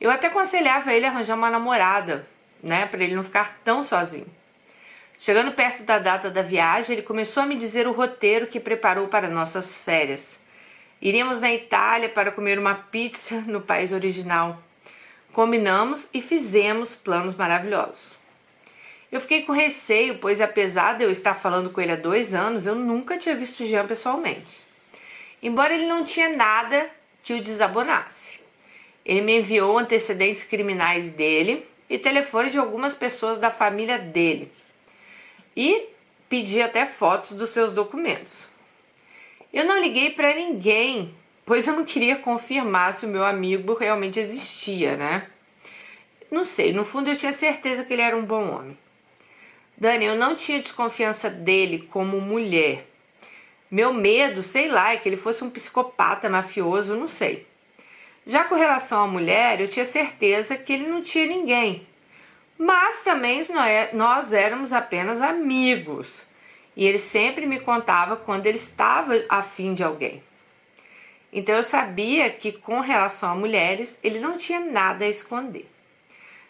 Eu 0.00 0.12
até 0.12 0.28
aconselhava 0.28 0.92
ele 0.92 1.06
a 1.06 1.08
arranjar 1.08 1.34
uma 1.34 1.50
namorada, 1.50 2.24
né, 2.62 2.86
para 2.86 3.02
ele 3.02 3.16
não 3.16 3.24
ficar 3.24 3.58
tão 3.64 3.82
sozinho. 3.82 4.28
Chegando 5.18 5.50
perto 5.56 5.82
da 5.82 5.98
data 5.98 6.30
da 6.30 6.40
viagem, 6.40 6.94
ele 6.94 7.02
começou 7.02 7.42
a 7.42 7.46
me 7.46 7.56
dizer 7.56 7.88
o 7.88 7.92
roteiro 7.92 8.46
que 8.46 8.60
preparou 8.60 9.08
para 9.08 9.26
nossas 9.26 9.76
férias. 9.76 10.38
Iríamos 11.00 11.40
na 11.40 11.52
Itália 11.52 12.08
para 12.08 12.30
comer 12.30 12.60
uma 12.60 12.76
pizza 12.76 13.40
no 13.40 13.60
país 13.60 13.90
original. 13.90 14.62
Combinamos 15.32 16.08
e 16.14 16.22
fizemos 16.22 16.94
planos 16.94 17.34
maravilhosos. 17.34 18.21
Eu 19.12 19.20
fiquei 19.20 19.42
com 19.42 19.52
receio, 19.52 20.16
pois 20.16 20.40
apesar 20.40 20.96
de 20.96 21.04
eu 21.04 21.10
estar 21.10 21.34
falando 21.34 21.68
com 21.68 21.82
ele 21.82 21.92
há 21.92 21.96
dois 21.96 22.34
anos, 22.34 22.66
eu 22.66 22.74
nunca 22.74 23.18
tinha 23.18 23.34
visto 23.34 23.66
Jean 23.66 23.86
pessoalmente. 23.86 24.62
Embora 25.42 25.74
ele 25.74 25.84
não 25.84 26.02
tinha 26.02 26.34
nada 26.34 26.88
que 27.22 27.34
o 27.34 27.42
desabonasse. 27.42 28.40
Ele 29.04 29.20
me 29.20 29.38
enviou 29.38 29.78
antecedentes 29.78 30.44
criminais 30.44 31.10
dele 31.10 31.66
e 31.90 31.98
telefone 31.98 32.48
de 32.48 32.56
algumas 32.56 32.94
pessoas 32.94 33.38
da 33.38 33.50
família 33.50 33.98
dele. 33.98 34.50
E 35.54 35.88
pedi 36.26 36.62
até 36.62 36.86
fotos 36.86 37.32
dos 37.32 37.50
seus 37.50 37.70
documentos. 37.70 38.48
Eu 39.52 39.66
não 39.66 39.78
liguei 39.78 40.08
para 40.08 40.34
ninguém, 40.34 41.14
pois 41.44 41.66
eu 41.66 41.76
não 41.76 41.84
queria 41.84 42.16
confirmar 42.16 42.94
se 42.94 43.04
o 43.04 43.08
meu 43.10 43.26
amigo 43.26 43.74
realmente 43.74 44.18
existia, 44.18 44.96
né? 44.96 45.26
Não 46.30 46.44
sei, 46.44 46.72
no 46.72 46.82
fundo 46.82 47.10
eu 47.10 47.16
tinha 47.16 47.32
certeza 47.32 47.84
que 47.84 47.92
ele 47.92 48.00
era 48.00 48.16
um 48.16 48.24
bom 48.24 48.50
homem. 48.50 48.81
Dani, 49.82 50.04
eu 50.04 50.14
não 50.14 50.36
tinha 50.36 50.60
desconfiança 50.60 51.28
dele 51.28 51.88
como 51.90 52.20
mulher. 52.20 52.86
Meu 53.68 53.92
medo, 53.92 54.40
sei 54.40 54.68
lá, 54.68 54.92
é 54.92 54.96
que 54.96 55.08
ele 55.08 55.16
fosse 55.16 55.42
um 55.42 55.50
psicopata 55.50 56.30
mafioso, 56.30 56.94
não 56.94 57.08
sei. 57.08 57.48
Já 58.24 58.44
com 58.44 58.54
relação 58.54 59.02
à 59.02 59.08
mulher, 59.08 59.60
eu 59.60 59.66
tinha 59.66 59.84
certeza 59.84 60.56
que 60.56 60.72
ele 60.72 60.86
não 60.86 61.02
tinha 61.02 61.26
ninguém. 61.26 61.84
Mas 62.56 63.02
também 63.02 63.40
nós 63.92 64.32
éramos 64.32 64.72
apenas 64.72 65.20
amigos. 65.20 66.22
E 66.76 66.86
ele 66.86 66.98
sempre 66.98 67.44
me 67.44 67.58
contava 67.58 68.14
quando 68.14 68.46
ele 68.46 68.58
estava 68.58 69.20
afim 69.28 69.74
de 69.74 69.82
alguém. 69.82 70.22
Então 71.32 71.56
eu 71.56 71.62
sabia 71.64 72.30
que 72.30 72.52
com 72.52 72.78
relação 72.78 73.32
a 73.32 73.34
mulheres, 73.34 73.98
ele 74.00 74.20
não 74.20 74.36
tinha 74.36 74.60
nada 74.60 75.04
a 75.04 75.08
esconder. 75.08 75.68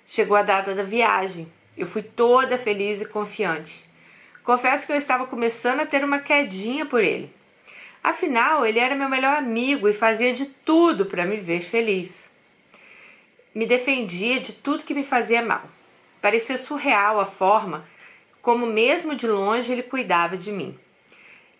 Chegou 0.05 0.37
a 0.37 0.43
data 0.43 0.75
da 0.75 0.83
viagem. 0.83 1.51
Eu 1.77 1.87
fui 1.87 2.03
toda 2.03 2.59
feliz 2.59 3.01
e 3.01 3.07
confiante. 3.07 3.85
Confesso 4.45 4.87
que 4.87 4.93
eu 4.93 4.97
estava 4.97 5.27
começando 5.27 5.81
a 5.81 5.87
ter 5.87 6.05
uma 6.05 6.19
quedinha 6.19 6.85
por 6.85 7.03
ele. 7.03 7.33
Afinal, 8.03 8.67
ele 8.67 8.79
era 8.79 8.95
meu 8.95 9.09
melhor 9.09 9.37
amigo 9.37 9.89
e 9.89 9.93
fazia 9.93 10.33
de 10.35 10.47
tudo 10.47 11.07
para 11.07 11.25
me 11.25 11.37
ver 11.37 11.63
feliz. 11.63 12.31
Me 13.55 13.67
defendia 13.67 14.41
de 14.41 14.53
tudo 14.53 14.85
que 14.85 14.95
me 14.95 15.05
fazia 15.05 15.43
mal. 15.43 15.63
Parecia 16.21 16.59
surreal 16.59 17.21
a 17.21 17.25
forma 17.25 17.87
como, 18.43 18.67
mesmo 18.67 19.15
de 19.15 19.29
longe, 19.29 19.71
ele 19.71 19.85
cuidava 19.85 20.37
de 20.37 20.51
mim. 20.51 20.77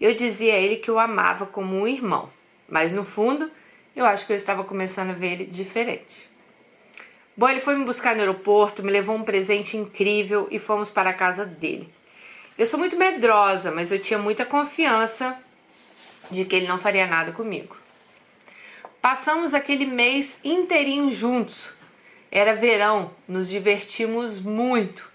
Eu 0.01 0.13
dizia 0.15 0.55
a 0.55 0.59
ele 0.59 0.77
que 0.77 0.91
o 0.91 0.99
amava 0.99 1.47
como 1.47 1.77
um 1.77 1.87
irmão, 1.87 2.29
mas 2.69 2.93
no 2.93 3.05
fundo, 3.05 3.49
eu 3.95 4.05
acho 4.05 4.27
que 4.27 4.33
eu 4.33 4.37
estava 4.37 4.65
começando 4.65 5.11
a 5.11 5.15
ver 5.15 5.35
ele 5.35 5.47
diferente. 5.47 6.29
Bom, 7.35 7.49
ele 7.49 7.61
foi 7.61 7.75
me 7.77 7.85
buscar 7.85 8.15
no 8.15 8.21
aeroporto, 8.21 8.83
me 8.83 8.93
levou 8.93 9.17
um 9.17 9.23
presente 9.23 9.77
incrível 9.77 10.47
e 10.51 10.59
fomos 10.59 10.91
para 10.91 11.11
a 11.11 11.15
casa 11.15 11.47
dele. 11.47 11.93
Eu 12.59 12.67
sou 12.67 12.79
muito 12.79 12.97
medrosa, 12.97 13.71
mas 13.71 13.91
eu 13.91 13.99
tinha 13.99 14.19
muita 14.19 14.45
confiança 14.45 15.39
de 16.31 16.45
que 16.45 16.55
ele 16.55 16.69
não 16.69 16.77
faria 16.77 17.07
nada 17.07 17.33
comigo. 17.33 17.77
Passamos 19.01 19.55
aquele 19.55 19.87
mês 19.87 20.39
inteirinho 20.45 21.11
juntos. 21.11 21.73
Era 22.31 22.55
verão, 22.55 23.11
nos 23.27 23.49
divertimos 23.49 24.39
muito. 24.39 25.11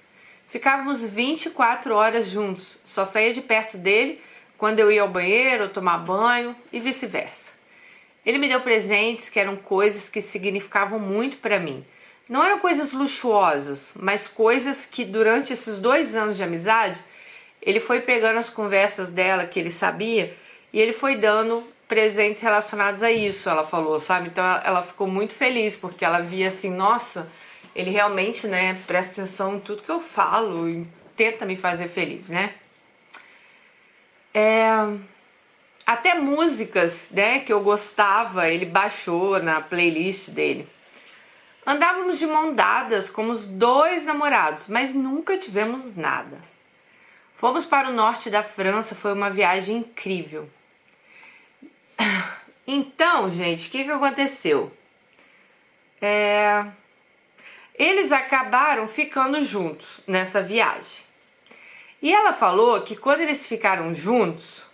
Ficávamos 0.48 1.06
24 1.06 1.94
horas 1.94 2.28
juntos, 2.28 2.80
só 2.84 3.06
saía 3.06 3.34
de 3.34 3.42
perto 3.42 3.78
dele 3.78 4.20
quando 4.58 4.80
eu 4.80 4.92
ia 4.92 5.04
ao 5.04 5.08
banheiro, 5.08 5.70
tomar 5.70 6.00
banho 6.00 6.56
e 6.74 6.80
vice-versa. 6.80 7.54
Ele 8.26 8.40
me 8.40 8.48
deu 8.48 8.60
presentes 8.62 9.30
que 9.30 9.40
eram 9.40 9.56
coisas 9.56 10.10
que 10.10 10.20
significavam 10.20 11.00
muito 11.00 11.38
para 11.38 11.60
mim. 11.60 11.86
Não 12.30 12.44
eram 12.44 12.60
coisas 12.60 12.92
luxuosas, 12.92 13.94
mas 13.96 14.28
coisas 14.28 14.86
que 14.86 15.06
durante 15.06 15.54
esses 15.54 15.80
dois 15.80 16.16
anos 16.16 16.36
de 16.36 16.44
amizade 16.44 17.00
ele 17.62 17.80
foi 17.80 18.02
pegando 18.02 18.38
as 18.38 18.50
conversas 18.50 19.10
dela 19.10 19.46
que 19.46 19.60
ele 19.60 19.70
sabia 19.70 20.36
e 20.72 20.80
ele 20.80 20.94
foi 20.94 21.16
dando 21.16 21.64
presentes 21.88 22.42
relacionados 22.42 23.02
a 23.02 23.12
isso, 23.12 23.50
ela 23.50 23.66
falou, 23.66 24.00
sabe? 24.00 24.28
Então 24.28 24.44
ela 24.64 24.82
ficou 24.82 25.08
muito 25.08 25.34
feliz 25.34 25.76
porque 25.76 26.04
ela 26.04 26.20
via 26.20 26.50
assim, 26.50 26.70
nossa, 26.70 27.30
ele 27.74 27.90
realmente, 27.90 28.48
né, 28.48 28.78
presta 28.86 29.22
atenção 29.22 29.56
em 29.56 29.60
tudo 29.60 29.84
que 29.84 29.92
eu 29.92 30.00
falo 30.00 30.70
e 30.70 30.86
tenta 31.16 31.46
me 31.46 31.56
fazer 31.56 31.88
feliz, 31.88 32.28
né? 32.28 32.54
É, 34.34 34.70
até 35.86 36.14
músicas, 36.14 37.10
né, 37.12 37.40
que 37.40 37.54
eu 37.54 37.62
gostava, 37.62 38.50
ele 38.50 38.66
baixou 38.66 39.42
na 39.42 39.62
playlist 39.62 40.30
dele. 40.30 40.68
Andávamos 41.70 42.18
de 42.18 42.26
mão 42.26 42.54
dadas 42.54 43.10
como 43.10 43.30
os 43.30 43.46
dois 43.46 44.06
namorados, 44.06 44.70
mas 44.70 44.94
nunca 44.94 45.38
tivemos 45.38 45.98
nada. 45.98 46.42
Fomos 47.36 47.66
para 47.66 47.90
o 47.90 47.94
norte 47.94 48.30
da 48.30 48.42
França, 48.42 48.96
foi 48.96 49.12
uma 49.12 49.30
viagem 49.30 49.78
incrível. 49.78 50.50
Então, 52.70 53.32
gente, 53.32 53.70
o 53.70 53.72
que, 53.72 53.86
que 53.86 53.92
aconteceu? 53.92 54.70
É, 56.02 56.66
eles 57.76 58.12
acabaram 58.12 58.86
ficando 58.90 59.42
juntos 59.42 60.04
nessa 60.06 60.42
viagem. 60.42 61.02
E 62.02 62.14
ela 62.14 62.34
falou 62.34 62.82
que 62.82 62.94
quando 62.94 63.22
eles 63.22 63.48
ficaram 63.48 63.94
juntos, 63.94 64.66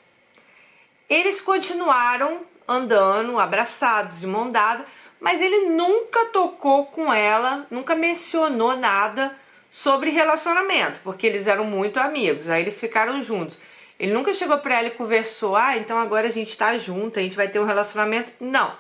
eles 1.08 1.40
continuaram 1.40 2.42
andando, 2.68 3.40
abraçados, 3.40 4.20
de 4.20 4.26
mão 4.26 4.50
dada, 4.52 4.88
mas 5.24 5.42
ele 5.42 5.70
nunca 5.70 6.26
tocou 6.26 6.88
com 6.88 7.12
ela, 7.12 7.66
nunca 7.72 7.96
mencionou 7.96 8.76
nada 8.76 9.34
sobre 9.72 10.10
relacionamento, 10.10 11.00
porque 11.02 11.26
eles 11.26 11.48
eram 11.48 11.64
muito 11.64 11.98
amigos, 11.98 12.50
aí 12.50 12.62
eles 12.62 12.78
ficaram 12.78 13.24
juntos. 13.24 13.58
Ele 13.98 14.12
nunca 14.12 14.34
chegou 14.34 14.58
para 14.58 14.80
ela 14.80 14.88
e 14.90 14.92
conversou, 14.92 15.56
ah, 15.56 15.78
então 15.78 15.98
agora 15.98 16.28
a 16.28 16.30
gente 16.30 16.58
tá 16.58 16.78
junto, 16.78 17.18
a 17.18 17.22
gente 17.22 17.38
vai 17.38 17.48
ter 17.48 17.58
um 17.58 17.64
relacionamento. 17.64 18.34
Não. 18.38 18.76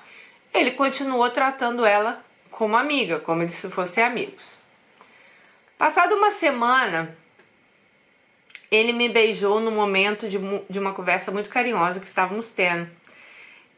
Ele 0.53 0.71
continuou 0.71 1.29
tratando 1.29 1.85
ela 1.85 2.21
como 2.51 2.75
amiga, 2.75 3.19
como 3.19 3.49
se 3.49 3.69
fossem 3.69 4.03
amigos. 4.03 4.51
Passada 5.77 6.13
uma 6.13 6.29
semana, 6.29 7.17
ele 8.69 8.91
me 8.91 9.07
beijou 9.07 9.61
no 9.61 9.71
momento 9.71 10.27
de, 10.27 10.37
de 10.69 10.77
uma 10.77 10.91
conversa 10.91 11.31
muito 11.31 11.49
carinhosa 11.49 12.01
que 12.01 12.05
estávamos 12.05 12.51
tendo. 12.51 12.89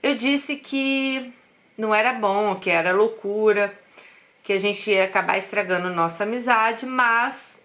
Eu 0.01 0.15
disse 0.15 0.55
que 0.55 1.31
não 1.77 1.93
era 1.93 2.13
bom, 2.13 2.55
que 2.55 2.69
era 2.69 2.93
loucura, 2.93 3.77
que 4.43 4.53
a 4.53 4.59
gente 4.59 4.89
ia 4.89 5.05
acabar 5.05 5.37
estragando 5.37 5.89
nossa 5.89 6.23
amizade, 6.23 6.85
mas 6.85 7.59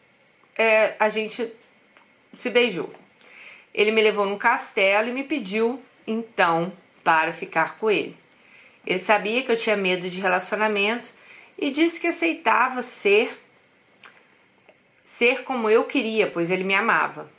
é, 0.57 0.95
a 0.99 1.09
gente 1.09 1.53
se 2.33 2.51
beijou. 2.51 2.93
Ele 3.73 3.93
me 3.93 4.03
levou 4.03 4.27
num 4.27 4.39
castelo 4.39 5.09
e 5.09 5.13
me 5.13 5.25
pediu 5.25 5.83
então 6.07 6.73
para 7.05 7.33
ficar 7.33 7.77
com 7.77 7.91
ele. 7.91 8.17
Ele 8.87 8.99
sabia 8.99 9.43
que 9.43 9.53
eu 9.53 9.57
tinha 9.57 9.77
medo 9.77 10.09
de 10.09 10.21
relacionamentos 10.21 11.13
e 11.59 11.71
disse 11.71 12.01
que 12.01 12.07
aceitava 12.07 12.83
ser 12.83 13.39
ser 15.05 15.43
como 15.43 15.69
eu 15.69 15.85
queria, 15.85 16.29
pois 16.29 16.51
ele 16.51 16.65
me 16.65 16.75
amava. 16.75 17.31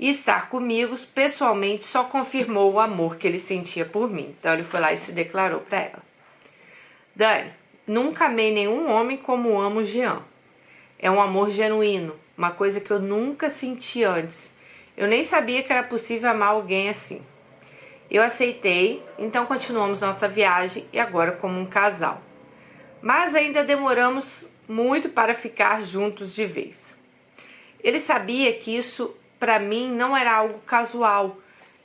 E 0.00 0.08
estar 0.08 0.48
comigo 0.48 0.96
pessoalmente 1.14 1.84
só 1.84 2.04
confirmou 2.04 2.72
o 2.72 2.80
amor 2.80 3.18
que 3.18 3.28
ele 3.28 3.38
sentia 3.38 3.84
por 3.84 4.08
mim. 4.10 4.34
Então 4.40 4.54
ele 4.54 4.62
foi 4.62 4.80
lá 4.80 4.90
e 4.94 4.96
se 4.96 5.12
declarou 5.12 5.60
para 5.60 5.78
ela. 5.78 6.02
Dani, 7.14 7.52
nunca 7.86 8.24
amei 8.24 8.50
nenhum 8.50 8.90
homem 8.90 9.18
como 9.18 9.60
amo 9.60 9.84
Jean. 9.84 10.22
É 10.98 11.10
um 11.10 11.20
amor 11.20 11.50
genuíno, 11.50 12.16
uma 12.34 12.50
coisa 12.50 12.80
que 12.80 12.90
eu 12.90 12.98
nunca 12.98 13.50
senti 13.50 14.02
antes. 14.02 14.50
Eu 14.96 15.06
nem 15.06 15.22
sabia 15.22 15.62
que 15.62 15.70
era 15.70 15.82
possível 15.82 16.30
amar 16.30 16.52
alguém 16.52 16.88
assim. 16.88 17.20
Eu 18.10 18.22
aceitei, 18.22 19.02
então 19.18 19.44
continuamos 19.44 20.00
nossa 20.00 20.26
viagem 20.26 20.86
e 20.94 20.98
agora 20.98 21.32
como 21.32 21.60
um 21.60 21.66
casal. 21.66 22.22
Mas 23.02 23.34
ainda 23.34 23.62
demoramos 23.62 24.46
muito 24.66 25.10
para 25.10 25.34
ficar 25.34 25.84
juntos 25.84 26.34
de 26.34 26.46
vez. 26.46 26.96
Ele 27.84 27.98
sabia 27.98 28.52
que 28.54 28.74
isso 28.74 29.14
para 29.40 29.58
mim 29.58 29.90
não 29.90 30.14
era 30.14 30.36
algo 30.36 30.58
casual 30.60 31.38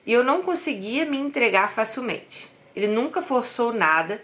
e 0.06 0.12
eu 0.12 0.24
não 0.24 0.44
conseguia 0.44 1.06
me 1.06 1.18
entregar 1.18 1.72
facilmente. 1.72 2.52
Ele 2.76 2.88
nunca 2.88 3.22
forçou 3.22 3.74
nada 3.74 4.22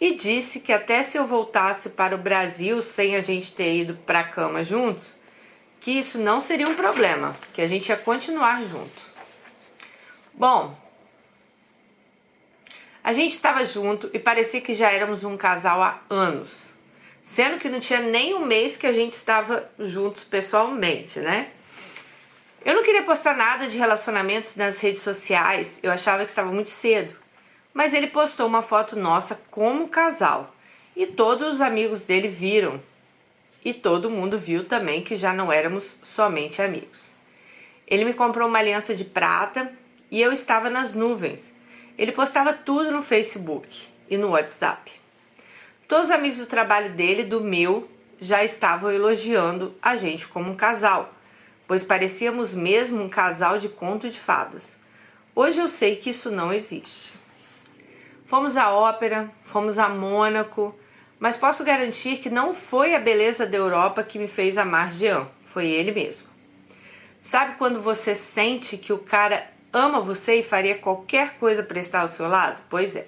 e 0.00 0.14
disse 0.14 0.60
que 0.60 0.72
até 0.72 1.02
se 1.02 1.18
eu 1.18 1.26
voltasse 1.26 1.90
para 1.90 2.14
o 2.14 2.18
Brasil 2.18 2.80
sem 2.80 3.16
a 3.16 3.20
gente 3.20 3.52
ter 3.52 3.78
ido 3.78 3.94
para 4.06 4.20
a 4.20 4.24
cama 4.24 4.62
juntos, 4.62 5.16
que 5.80 5.90
isso 5.90 6.18
não 6.18 6.40
seria 6.40 6.68
um 6.68 6.76
problema, 6.76 7.36
que 7.52 7.60
a 7.60 7.66
gente 7.66 7.88
ia 7.88 7.96
continuar 7.96 8.62
junto. 8.62 9.08
Bom, 10.32 10.78
a 13.02 13.12
gente 13.12 13.32
estava 13.32 13.64
junto 13.64 14.08
e 14.14 14.18
parecia 14.20 14.60
que 14.60 14.72
já 14.72 14.92
éramos 14.92 15.24
um 15.24 15.36
casal 15.36 15.82
há 15.82 16.00
anos, 16.08 16.72
sendo 17.22 17.58
que 17.58 17.68
não 17.68 17.80
tinha 17.80 18.00
nem 18.00 18.34
um 18.34 18.46
mês 18.46 18.76
que 18.76 18.86
a 18.86 18.92
gente 18.92 19.14
estava 19.14 19.68
juntos 19.78 20.22
pessoalmente, 20.22 21.18
né? 21.18 21.50
Eu 22.64 22.74
não 22.74 22.82
queria 22.82 23.02
postar 23.04 23.36
nada 23.36 23.68
de 23.68 23.78
relacionamentos 23.78 24.56
nas 24.56 24.80
redes 24.80 25.02
sociais, 25.02 25.78
eu 25.82 25.90
achava 25.90 26.24
que 26.24 26.30
estava 26.30 26.50
muito 26.50 26.70
cedo. 26.70 27.14
mas 27.72 27.94
ele 27.94 28.08
postou 28.08 28.46
uma 28.46 28.60
foto 28.60 28.96
nossa 28.96 29.40
como 29.50 29.88
casal 29.88 30.52
e 30.96 31.06
todos 31.06 31.54
os 31.54 31.60
amigos 31.60 32.04
dele 32.04 32.26
viram. 32.26 32.82
E 33.64 33.72
todo 33.72 34.10
mundo 34.10 34.36
viu 34.36 34.64
também 34.64 35.02
que 35.02 35.14
já 35.14 35.32
não 35.32 35.52
éramos 35.52 35.96
somente 36.02 36.60
amigos. 36.60 37.12
Ele 37.86 38.04
me 38.04 38.14
comprou 38.14 38.48
uma 38.48 38.58
aliança 38.58 38.96
de 38.96 39.04
prata 39.04 39.72
e 40.10 40.20
eu 40.20 40.32
estava 40.32 40.68
nas 40.68 40.94
nuvens. 40.94 41.54
Ele 41.96 42.10
postava 42.10 42.52
tudo 42.52 42.90
no 42.90 43.00
Facebook 43.00 43.86
e 44.10 44.16
no 44.16 44.30
WhatsApp. 44.30 44.90
Todos 45.86 46.06
os 46.06 46.10
amigos 46.10 46.38
do 46.38 46.46
trabalho 46.46 46.92
dele, 46.94 47.22
do 47.22 47.40
meu, 47.40 47.88
já 48.18 48.42
estavam 48.42 48.90
elogiando 48.90 49.74
a 49.80 49.94
gente 49.94 50.26
como 50.26 50.50
um 50.50 50.56
casal, 50.56 51.14
pois 51.68 51.84
parecíamos 51.84 52.54
mesmo 52.54 53.02
um 53.02 53.08
casal 53.10 53.58
de 53.58 53.68
conto 53.68 54.08
de 54.08 54.18
fadas. 54.18 54.74
Hoje 55.34 55.60
eu 55.60 55.68
sei 55.68 55.96
que 55.96 56.10
isso 56.10 56.30
não 56.30 56.52
existe. 56.52 57.12
Fomos 58.24 58.56
à 58.56 58.72
ópera, 58.72 59.30
fomos 59.42 59.78
a 59.78 59.88
Mônaco, 59.88 60.74
mas 61.20 61.36
posso 61.36 61.62
garantir 61.62 62.18
que 62.18 62.30
não 62.30 62.54
foi 62.54 62.94
a 62.94 62.98
beleza 62.98 63.46
da 63.46 63.56
Europa 63.56 64.02
que 64.02 64.18
me 64.18 64.26
fez 64.26 64.56
amar 64.56 64.90
Jean, 64.90 65.28
foi 65.44 65.66
ele 65.66 65.92
mesmo. 65.92 66.26
Sabe 67.20 67.56
quando 67.56 67.80
você 67.80 68.14
sente 68.14 68.78
que 68.78 68.92
o 68.92 68.98
cara 68.98 69.46
ama 69.70 70.00
você 70.00 70.36
e 70.36 70.42
faria 70.42 70.78
qualquer 70.78 71.34
coisa 71.34 71.62
para 71.62 71.78
estar 71.78 72.00
ao 72.00 72.08
seu 72.08 72.26
lado? 72.26 72.62
Pois 72.70 72.96
é. 72.96 73.06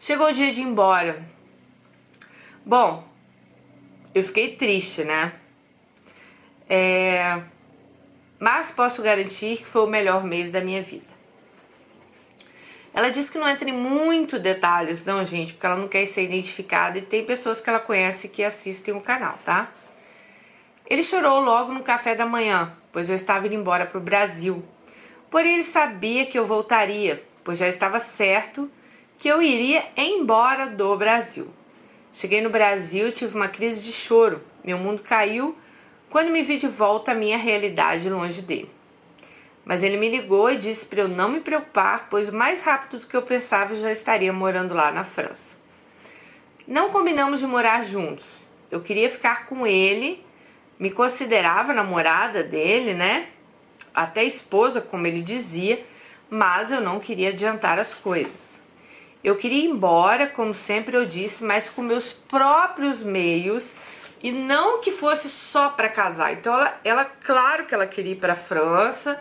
Chegou 0.00 0.28
o 0.28 0.32
dia 0.32 0.50
de 0.50 0.60
ir 0.60 0.64
embora. 0.64 1.22
Bom, 2.64 3.06
eu 4.14 4.22
fiquei 4.22 4.56
triste, 4.56 5.04
né? 5.04 5.34
É... 6.68 7.42
Mas 8.38 8.70
posso 8.70 9.02
garantir 9.02 9.56
que 9.56 9.66
foi 9.66 9.82
o 9.82 9.86
melhor 9.86 10.22
mês 10.24 10.50
da 10.50 10.60
minha 10.60 10.82
vida. 10.82 11.18
Ela 12.94 13.10
disse 13.10 13.30
que 13.30 13.38
não 13.38 13.48
entra 13.48 13.68
em 13.68 13.72
muito 13.72 14.38
detalhes, 14.38 15.04
não, 15.04 15.24
gente, 15.24 15.52
porque 15.52 15.66
ela 15.66 15.76
não 15.76 15.88
quer 15.88 16.06
ser 16.06 16.24
identificada 16.24 16.98
e 16.98 17.02
tem 17.02 17.24
pessoas 17.24 17.60
que 17.60 17.68
ela 17.68 17.78
conhece 17.78 18.28
que 18.28 18.42
assistem 18.42 18.94
o 18.94 19.00
canal, 19.00 19.38
tá? 19.44 19.70
Ele 20.86 21.02
chorou 21.02 21.40
logo 21.40 21.72
no 21.72 21.82
café 21.82 22.14
da 22.14 22.24
manhã, 22.24 22.72
pois 22.90 23.10
eu 23.10 23.14
estava 23.14 23.46
indo 23.46 23.54
embora 23.54 23.86
para 23.86 23.98
o 23.98 24.00
Brasil. 24.00 24.64
Porém, 25.30 25.54
ele 25.54 25.64
sabia 25.64 26.24
que 26.24 26.38
eu 26.38 26.46
voltaria, 26.46 27.22
pois 27.44 27.58
já 27.58 27.68
estava 27.68 28.00
certo 28.00 28.70
que 29.18 29.28
eu 29.28 29.42
iria 29.42 29.84
embora 29.96 30.66
do 30.66 30.96
Brasil. 30.96 31.48
Cheguei 32.12 32.40
no 32.40 32.50
Brasil, 32.50 33.12
tive 33.12 33.36
uma 33.36 33.48
crise 33.48 33.80
de 33.80 33.92
choro. 33.92 34.42
Meu 34.64 34.78
mundo 34.78 35.02
caiu 35.02 35.56
quando 36.10 36.30
me 36.30 36.42
vi 36.42 36.56
de 36.56 36.68
volta 36.68 37.12
à 37.12 37.14
minha 37.14 37.36
realidade 37.36 38.08
longe 38.08 38.42
dele. 38.42 38.70
Mas 39.64 39.82
ele 39.82 39.98
me 39.98 40.08
ligou 40.08 40.50
e 40.50 40.56
disse 40.56 40.86
para 40.86 41.02
eu 41.02 41.08
não 41.08 41.28
me 41.28 41.40
preocupar, 41.40 42.06
pois 42.08 42.30
mais 42.30 42.62
rápido 42.62 43.00
do 43.00 43.06
que 43.06 43.16
eu 43.16 43.22
pensava 43.22 43.74
eu 43.74 43.80
já 43.80 43.92
estaria 43.92 44.32
morando 44.32 44.72
lá 44.72 44.90
na 44.90 45.04
França. 45.04 45.56
Não 46.66 46.90
combinamos 46.90 47.40
de 47.40 47.46
morar 47.46 47.84
juntos. 47.84 48.40
Eu 48.70 48.80
queria 48.80 49.10
ficar 49.10 49.46
com 49.46 49.66
ele, 49.66 50.24
me 50.78 50.90
considerava 50.90 51.72
namorada 51.72 52.42
dele, 52.42 52.94
né? 52.94 53.28
Até 53.94 54.24
esposa, 54.24 54.80
como 54.80 55.06
ele 55.06 55.22
dizia, 55.22 55.84
mas 56.30 56.70
eu 56.72 56.80
não 56.80 57.00
queria 57.00 57.30
adiantar 57.30 57.78
as 57.78 57.94
coisas. 57.94 58.58
Eu 59.22 59.36
queria 59.36 59.64
ir 59.64 59.68
embora, 59.68 60.26
como 60.26 60.54
sempre 60.54 60.96
eu 60.96 61.04
disse, 61.04 61.44
mas 61.44 61.68
com 61.68 61.82
meus 61.82 62.12
próprios 62.12 63.02
meios 63.02 63.72
e 64.22 64.32
não 64.32 64.80
que 64.80 64.90
fosse 64.90 65.28
só 65.28 65.70
para 65.70 65.88
casar. 65.88 66.32
Então 66.32 66.54
ela, 66.54 66.80
ela, 66.84 67.04
claro 67.04 67.66
que 67.66 67.74
ela 67.74 67.86
queria 67.86 68.12
ir 68.12 68.16
para 68.16 68.32
a 68.32 68.36
França, 68.36 69.20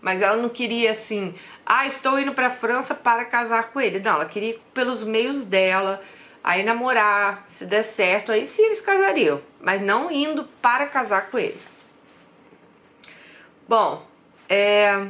mas 0.00 0.20
ela 0.20 0.36
não 0.36 0.48
queria 0.48 0.90
assim, 0.90 1.34
ah, 1.64 1.86
estou 1.86 2.18
indo 2.18 2.32
para 2.32 2.48
a 2.48 2.50
França 2.50 2.94
para 2.94 3.24
casar 3.24 3.70
com 3.70 3.80
ele. 3.80 4.00
Não, 4.00 4.12
ela 4.12 4.26
queria 4.26 4.50
ir 4.50 4.62
pelos 4.74 5.02
meios 5.02 5.44
dela, 5.44 6.02
aí 6.42 6.62
namorar, 6.62 7.42
se 7.46 7.64
der 7.64 7.82
certo, 7.82 8.30
aí 8.30 8.44
sim 8.44 8.64
eles 8.64 8.80
casariam, 8.80 9.40
mas 9.60 9.80
não 9.80 10.10
indo 10.10 10.44
para 10.60 10.86
casar 10.86 11.30
com 11.30 11.38
ele. 11.38 11.58
Bom, 13.66 14.06
é, 14.46 15.06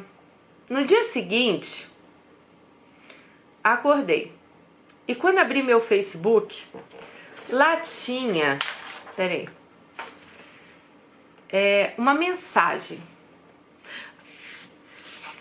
no 0.71 0.85
dia 0.85 1.03
seguinte, 1.03 1.89
acordei. 3.63 4.33
E 5.09 5.15
quando 5.15 5.39
abri 5.39 5.61
meu 5.61 5.81
Facebook, 5.81 6.65
lá 7.51 7.79
tinha, 7.79 8.59
peraí, 9.17 9.49
é, 11.51 11.93
uma 11.97 12.15
mensagem 12.15 12.99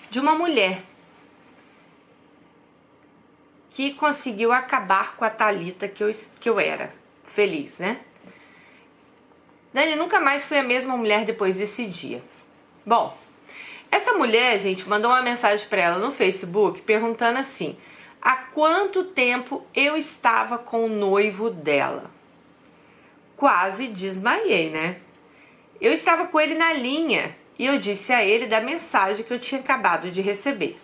de 0.09 0.19
uma 0.19 0.35
mulher 0.35 0.81
que 3.71 3.93
conseguiu 3.95 4.51
acabar 4.51 5.15
com 5.15 5.25
a 5.25 5.29
Talita 5.29 5.87
que 5.87 6.03
eu, 6.03 6.11
que 6.39 6.47
eu 6.47 6.59
era. 6.59 6.93
Feliz, 7.23 7.79
né? 7.79 7.99
Dani 9.73 9.95
nunca 9.95 10.19
mais 10.19 10.43
foi 10.43 10.59
a 10.59 10.63
mesma 10.63 10.95
mulher 10.95 11.25
depois 11.25 11.57
desse 11.57 11.87
dia. 11.87 12.23
Bom, 12.85 13.17
essa 13.89 14.13
mulher, 14.13 14.59
gente, 14.59 14.87
mandou 14.87 15.09
uma 15.09 15.23
mensagem 15.23 15.67
para 15.67 15.81
ela 15.81 15.97
no 15.97 16.11
Facebook 16.11 16.81
perguntando 16.81 17.39
assim: 17.39 17.75
há 18.21 18.35
quanto 18.35 19.03
tempo 19.05 19.65
eu 19.73 19.97
estava 19.97 20.59
com 20.59 20.85
o 20.85 20.89
noivo 20.89 21.49
dela? 21.49 22.12
Quase 23.43 23.87
desmaiei, 23.87 24.69
né? 24.69 24.95
Eu 25.81 25.91
estava 25.91 26.27
com 26.27 26.39
ele 26.39 26.55
na 26.55 26.71
linha 26.71 27.35
e 27.59 27.65
eu 27.65 27.77
disse 27.77 28.13
a 28.13 28.23
ele 28.23 28.47
da 28.47 28.61
mensagem 28.61 29.25
que 29.25 29.33
eu 29.33 29.37
tinha 29.37 29.59
acabado 29.59 30.09
de 30.09 30.21
receber. 30.21 30.79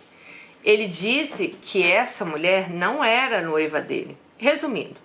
Ele 0.62 0.86
disse 0.86 1.56
que 1.62 1.82
essa 1.82 2.22
mulher 2.22 2.68
não 2.68 3.02
era 3.02 3.40
noiva 3.40 3.80
dele. 3.80 4.14
Resumindo, 4.36 4.96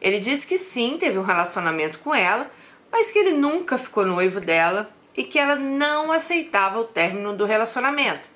ele 0.00 0.20
disse 0.20 0.46
que 0.46 0.56
sim, 0.56 0.96
teve 0.96 1.18
um 1.18 1.24
relacionamento 1.24 1.98
com 1.98 2.14
ela, 2.14 2.48
mas 2.88 3.10
que 3.10 3.18
ele 3.18 3.32
nunca 3.32 3.76
ficou 3.76 4.06
noivo 4.06 4.38
dela 4.38 4.88
e 5.16 5.24
que 5.24 5.40
ela 5.40 5.56
não 5.56 6.12
aceitava 6.12 6.78
o 6.78 6.84
término 6.84 7.34
do 7.34 7.44
relacionamento. 7.44 8.28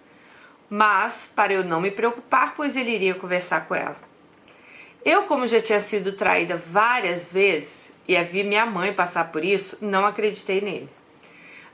Mas 0.69 1.31
para 1.33 1.53
eu 1.53 1.63
não 1.63 1.81
me 1.81 1.93
preocupar, 1.93 2.53
pois 2.53 2.75
ele 2.75 2.91
iria 2.91 3.15
conversar 3.15 3.69
com 3.69 3.77
ela. 3.77 3.97
Eu, 5.05 5.23
como 5.23 5.47
já 5.47 5.61
tinha 5.61 5.79
sido 5.79 6.15
traída 6.15 6.57
várias 6.57 7.33
vezes 7.33 7.86
e 8.09 8.17
havia 8.17 8.45
minha 8.45 8.67
mãe 8.67 8.93
passar 8.93 9.31
por 9.33 9.45
isso, 9.45 9.79
não 9.81 10.07
acreditei 10.07 10.61
nele 10.61 10.89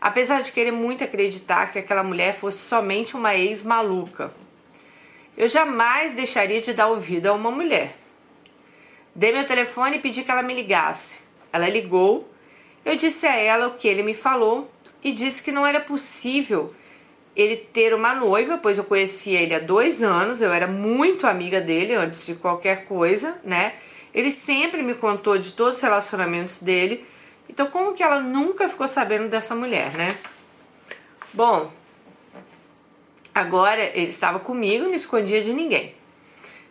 apesar 0.02 0.42
de 0.42 0.50
querer 0.50 0.72
muito 0.72 1.04
acreditar 1.04 1.70
que 1.70 1.78
aquela 1.78 2.02
mulher 2.02 2.34
fosse 2.34 2.58
somente 2.58 3.16
uma 3.16 3.36
ex 3.36 3.62
maluca. 3.62 4.32
Eu 5.36 5.48
jamais 5.48 6.12
deixaria 6.12 6.60
de 6.60 6.72
dar 6.72 6.88
ouvido 6.88 7.28
a 7.28 7.32
uma 7.32 7.52
mulher. 7.52 7.96
Dei 9.14 9.32
meu 9.32 9.46
telefone 9.46 9.98
e 9.98 10.00
pedi 10.00 10.24
que 10.24 10.30
ela 10.30 10.42
me 10.42 10.54
ligasse. 10.54 11.20
Ela 11.52 11.68
ligou, 11.68 12.28
eu 12.84 12.96
disse 12.96 13.28
a 13.28 13.36
ela 13.36 13.68
o 13.68 13.74
que 13.74 13.86
ele 13.86 14.02
me 14.02 14.12
falou 14.12 14.68
e 15.04 15.12
disse 15.12 15.40
que 15.40 15.52
não 15.52 15.64
era 15.64 15.78
possível 15.78 16.74
ele 17.36 17.56
ter 17.56 17.94
uma 17.94 18.12
noiva, 18.12 18.58
pois 18.58 18.78
eu 18.78 18.84
conhecia 18.84 19.40
ele 19.40 19.54
há 19.54 19.60
dois 19.60 20.02
anos, 20.02 20.42
eu 20.42 20.52
era 20.52 20.66
muito 20.66 21.28
amiga 21.28 21.60
dele 21.60 21.94
antes 21.94 22.26
de 22.26 22.34
qualquer 22.34 22.86
coisa, 22.86 23.38
né? 23.44 23.74
Ele 24.14 24.31
sempre 24.31 24.83
me 24.83 24.94
contou 24.94 25.38
de 25.38 25.53
todos 25.53 25.77
os 25.77 25.83
relacionamentos 25.83 26.61
dele 26.61 27.07
então, 27.53 27.66
como 27.66 27.92
que 27.92 28.03
ela 28.03 28.18
nunca 28.18 28.66
ficou 28.66 28.88
sabendo 28.88 29.29
dessa 29.29 29.55
mulher, 29.55 29.92
né? 29.92 30.16
Bom, 31.35 31.70
agora 33.35 33.83
ele 33.83 34.09
estava 34.09 34.40
comigo 34.40 34.85
e 34.85 34.88
não 34.88 34.94
escondia 34.94 35.42
de 35.42 35.53
ninguém, 35.53 35.94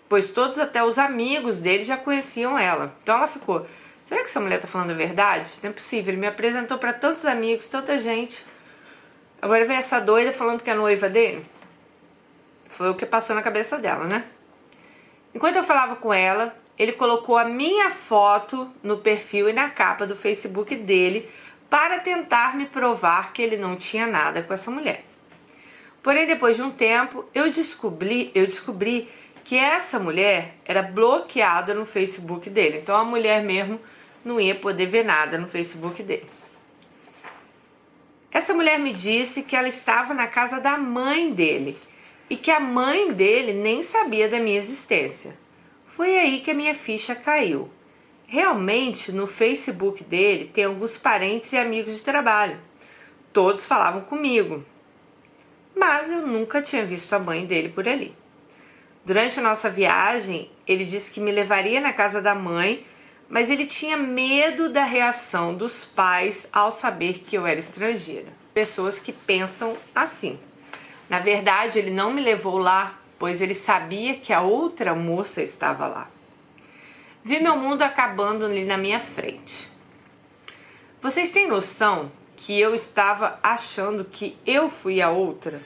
pois 0.09 0.31
todos, 0.31 0.57
até 0.57 0.83
os 0.83 0.97
amigos 0.97 1.59
dele, 1.59 1.83
já 1.83 1.97
conheciam 1.97 2.57
ela. 2.57 2.95
Então 3.03 3.15
ela 3.15 3.27
ficou: 3.27 3.67
será 4.05 4.21
que 4.21 4.27
essa 4.27 4.39
mulher 4.39 4.59
tá 4.59 4.67
falando 4.67 4.89
a 4.89 4.95
verdade? 4.95 5.51
Não 5.61 5.69
é 5.69 5.73
possível. 5.73 6.13
Ele 6.13 6.21
me 6.21 6.27
apresentou 6.27 6.79
para 6.79 6.93
tantos 6.93 7.25
amigos, 7.25 7.67
tanta 7.67 7.99
gente. 7.99 8.43
Agora 9.39 9.63
vem 9.65 9.77
essa 9.77 9.99
doida 9.99 10.31
falando 10.31 10.63
que 10.63 10.69
é 10.69 10.73
noiva 10.73 11.09
dele. 11.09 11.45
Foi 12.67 12.89
o 12.89 12.95
que 12.95 13.05
passou 13.05 13.35
na 13.35 13.43
cabeça 13.43 13.77
dela, 13.77 14.05
né? 14.05 14.23
Enquanto 15.33 15.57
eu 15.57 15.63
falava 15.63 15.95
com 15.95 16.11
ela, 16.11 16.55
ele 16.77 16.93
colocou 16.93 17.37
a 17.37 17.45
minha 17.45 17.89
foto 17.89 18.69
no 18.81 18.97
perfil 18.97 19.49
e 19.49 19.53
na 19.53 19.69
capa 19.69 20.05
do 20.05 20.15
Facebook 20.15 20.75
dele 20.75 21.29
para 21.69 21.99
tentar 21.99 22.55
me 22.55 22.65
provar 22.65 23.31
que 23.33 23.41
ele 23.41 23.57
não 23.57 23.75
tinha 23.75 24.07
nada 24.07 24.41
com 24.41 24.53
essa 24.53 24.69
mulher. 24.69 25.05
Porém, 26.03 26.25
depois 26.25 26.55
de 26.55 26.61
um 26.61 26.71
tempo, 26.71 27.25
eu 27.33 27.51
descobri, 27.51 28.31
eu 28.33 28.45
descobri 28.47 29.07
que 29.43 29.55
essa 29.55 29.99
mulher 29.99 30.55
era 30.65 30.81
bloqueada 30.81 31.73
no 31.73 31.85
Facebook 31.85 32.49
dele. 32.49 32.79
Então 32.79 32.95
a 32.95 33.03
mulher 33.03 33.43
mesmo 33.43 33.79
não 34.23 34.39
ia 34.39 34.55
poder 34.55 34.85
ver 34.87 35.03
nada 35.03 35.37
no 35.37 35.47
Facebook 35.47 36.01
dele. 36.03 36.25
Essa 38.31 38.53
mulher 38.53 38.79
me 38.79 38.93
disse 38.93 39.43
que 39.43 39.55
ela 39.55 39.67
estava 39.67 40.13
na 40.13 40.25
casa 40.25 40.59
da 40.59 40.77
mãe 40.77 41.33
dele 41.33 41.77
e 42.29 42.37
que 42.37 42.49
a 42.49 42.59
mãe 42.59 43.11
dele 43.11 43.53
nem 43.53 43.83
sabia 43.83 44.29
da 44.29 44.39
minha 44.39 44.57
existência. 44.57 45.37
Foi 45.91 46.17
aí 46.17 46.39
que 46.39 46.49
a 46.49 46.53
minha 46.53 46.73
ficha 46.73 47.13
caiu. 47.13 47.69
Realmente, 48.25 49.11
no 49.11 49.27
Facebook 49.27 50.05
dele 50.05 50.45
tem 50.45 50.63
alguns 50.63 50.97
parentes 50.97 51.51
e 51.51 51.57
amigos 51.57 51.97
de 51.97 52.01
trabalho. 52.01 52.57
Todos 53.33 53.65
falavam 53.65 53.99
comigo, 53.99 54.63
mas 55.75 56.09
eu 56.09 56.25
nunca 56.25 56.61
tinha 56.61 56.85
visto 56.85 57.11
a 57.11 57.19
mãe 57.19 57.45
dele 57.45 57.67
por 57.67 57.89
ali. 57.89 58.15
Durante 59.03 59.41
a 59.41 59.43
nossa 59.43 59.69
viagem, 59.69 60.49
ele 60.65 60.85
disse 60.85 61.11
que 61.11 61.19
me 61.19 61.29
levaria 61.29 61.81
na 61.81 61.91
casa 61.91 62.21
da 62.21 62.33
mãe, 62.33 62.85
mas 63.27 63.49
ele 63.49 63.65
tinha 63.65 63.97
medo 63.97 64.69
da 64.69 64.85
reação 64.85 65.53
dos 65.53 65.83
pais 65.83 66.47
ao 66.53 66.71
saber 66.71 67.19
que 67.19 67.37
eu 67.37 67.45
era 67.45 67.59
estrangeira. 67.59 68.31
Pessoas 68.53 68.97
que 68.97 69.11
pensam 69.11 69.75
assim. 69.93 70.39
Na 71.09 71.19
verdade, 71.19 71.79
ele 71.79 71.91
não 71.91 72.13
me 72.13 72.21
levou 72.21 72.57
lá, 72.57 73.00
pois 73.21 73.39
ele 73.39 73.53
sabia 73.53 74.15
que 74.15 74.33
a 74.33 74.41
outra 74.41 74.95
moça 74.95 75.43
estava 75.43 75.85
lá. 75.85 76.09
Vi 77.23 77.39
meu 77.39 77.55
mundo 77.55 77.83
acabando 77.83 78.45
ali 78.47 78.65
na 78.65 78.79
minha 78.79 78.99
frente. 78.99 79.69
Vocês 80.99 81.29
têm 81.29 81.47
noção 81.47 82.11
que 82.35 82.59
eu 82.59 82.73
estava 82.73 83.37
achando 83.43 84.03
que 84.05 84.35
eu 84.43 84.67
fui 84.67 85.03
a 85.03 85.11
outra? 85.11 85.61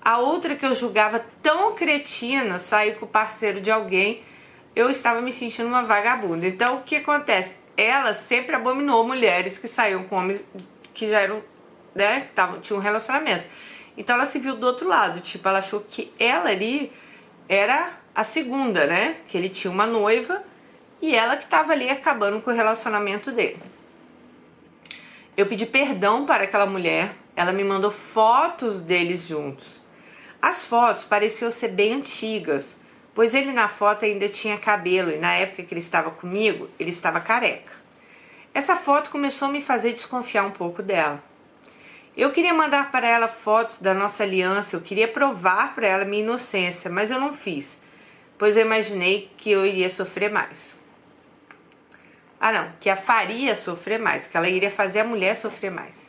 A 0.00 0.18
outra 0.18 0.54
que 0.54 0.64
eu 0.64 0.72
julgava 0.72 1.26
tão 1.42 1.74
cretina 1.74 2.60
sair 2.60 2.94
com 2.94 3.06
o 3.06 3.08
parceiro 3.08 3.60
de 3.60 3.72
alguém, 3.72 4.22
eu 4.76 4.88
estava 4.88 5.20
me 5.20 5.32
sentindo 5.32 5.66
uma 5.66 5.82
vagabunda. 5.82 6.46
Então, 6.46 6.76
o 6.76 6.82
que 6.82 6.94
acontece? 6.94 7.56
Ela 7.76 8.14
sempre 8.14 8.54
abominou 8.54 9.04
mulheres 9.04 9.58
que 9.58 9.66
saíam 9.66 10.04
com 10.04 10.14
homens 10.14 10.46
que 10.94 11.10
já 11.10 11.22
eram, 11.22 11.42
né, 11.92 12.20
que 12.20 12.30
tavam, 12.30 12.60
tinham 12.60 12.78
um 12.78 12.82
relacionamento. 12.82 13.46
Então, 13.96 14.16
ela 14.16 14.24
se 14.24 14.38
viu 14.38 14.56
do 14.56 14.66
outro 14.66 14.88
lado. 14.88 15.20
Tipo, 15.20 15.48
ela 15.48 15.58
achou 15.58 15.80
que 15.80 16.12
ela 16.18 16.50
ali 16.50 16.92
era 17.48 17.90
a 18.14 18.24
segunda, 18.24 18.86
né? 18.86 19.16
Que 19.28 19.36
ele 19.36 19.48
tinha 19.48 19.70
uma 19.70 19.86
noiva 19.86 20.42
e 21.00 21.14
ela 21.14 21.36
que 21.36 21.44
estava 21.44 21.72
ali 21.72 21.90
acabando 21.90 22.40
com 22.40 22.50
o 22.50 22.54
relacionamento 22.54 23.32
dele. 23.32 23.58
Eu 25.36 25.46
pedi 25.46 25.66
perdão 25.66 26.24
para 26.24 26.44
aquela 26.44 26.66
mulher, 26.66 27.16
ela 27.34 27.52
me 27.52 27.64
mandou 27.64 27.90
fotos 27.90 28.80
deles 28.80 29.26
juntos. 29.26 29.80
As 30.40 30.64
fotos 30.64 31.04
pareciam 31.04 31.50
ser 31.50 31.68
bem 31.68 31.94
antigas, 31.94 32.76
pois 33.14 33.34
ele 33.34 33.52
na 33.52 33.68
foto 33.68 34.04
ainda 34.04 34.28
tinha 34.28 34.58
cabelo 34.58 35.10
e 35.10 35.16
na 35.16 35.34
época 35.34 35.62
que 35.62 35.72
ele 35.72 35.80
estava 35.80 36.10
comigo, 36.10 36.68
ele 36.78 36.90
estava 36.90 37.20
careca. 37.20 37.72
Essa 38.54 38.76
foto 38.76 39.10
começou 39.10 39.48
a 39.48 39.50
me 39.50 39.62
fazer 39.62 39.92
desconfiar 39.92 40.44
um 40.44 40.50
pouco 40.50 40.82
dela. 40.82 41.22
Eu 42.14 42.30
queria 42.30 42.52
mandar 42.52 42.90
para 42.90 43.08
ela 43.08 43.26
fotos 43.26 43.78
da 43.78 43.94
nossa 43.94 44.22
aliança, 44.22 44.76
eu 44.76 44.82
queria 44.82 45.08
provar 45.08 45.74
para 45.74 45.88
ela 45.88 46.04
minha 46.04 46.22
inocência, 46.22 46.90
mas 46.90 47.10
eu 47.10 47.18
não 47.18 47.32
fiz, 47.32 47.80
pois 48.36 48.54
eu 48.56 48.66
imaginei 48.66 49.30
que 49.38 49.50
eu 49.50 49.64
iria 49.64 49.88
sofrer 49.88 50.30
mais. 50.30 50.76
Ah, 52.38 52.52
não, 52.52 52.72
que 52.78 52.90
a 52.90 52.96
faria 52.96 53.54
sofrer 53.54 53.98
mais, 53.98 54.26
que 54.26 54.36
ela 54.36 54.48
iria 54.48 54.70
fazer 54.70 55.00
a 55.00 55.04
mulher 55.04 55.34
sofrer 55.34 55.70
mais. 55.70 56.06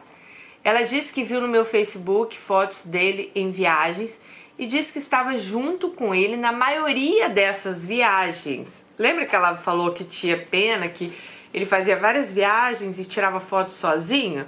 Ela 0.62 0.82
disse 0.82 1.13
que 1.13 1.24
viu 1.24 1.39
no 1.39 1.48
meu 1.48 1.63
Facebook 1.63 2.38
fotos 2.38 2.84
dele 2.84 3.32
em 3.34 3.50
viagens 3.50 4.20
e 4.60 4.68
disse 4.68 4.92
que 4.92 5.00
estava 5.00 5.38
junto 5.38 5.89
com 5.92 6.13
ele 6.13 6.36
na 6.36 6.52
maioria 6.52 7.30
dessas 7.30 7.86
viagens. 7.86 8.84
Lembra 8.98 9.26
que 9.26 9.36
ela 9.36 9.56
falou 9.56 9.94
que 9.94 10.04
tinha 10.04 10.38
pena, 10.38 10.89
que 10.89 11.13
ele 11.54 11.66
fazia 11.66 11.96
várias 11.96 12.32
viagens 12.32 13.00
e 13.00 13.06
tirava 13.06 13.39
fotos 13.39 13.76
sozinho? 13.76 14.46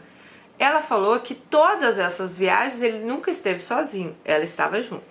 Ela 0.58 0.82
falou 0.82 1.20
que 1.20 1.36
todas 1.36 2.00
essas 2.00 2.38
viagens 2.38 2.82
ele 2.82 3.00
nunca 3.00 3.30
esteve 3.30 3.62
sozinho, 3.62 4.16
ela 4.24 4.44
estava 4.44 4.82
junto. 4.82 5.04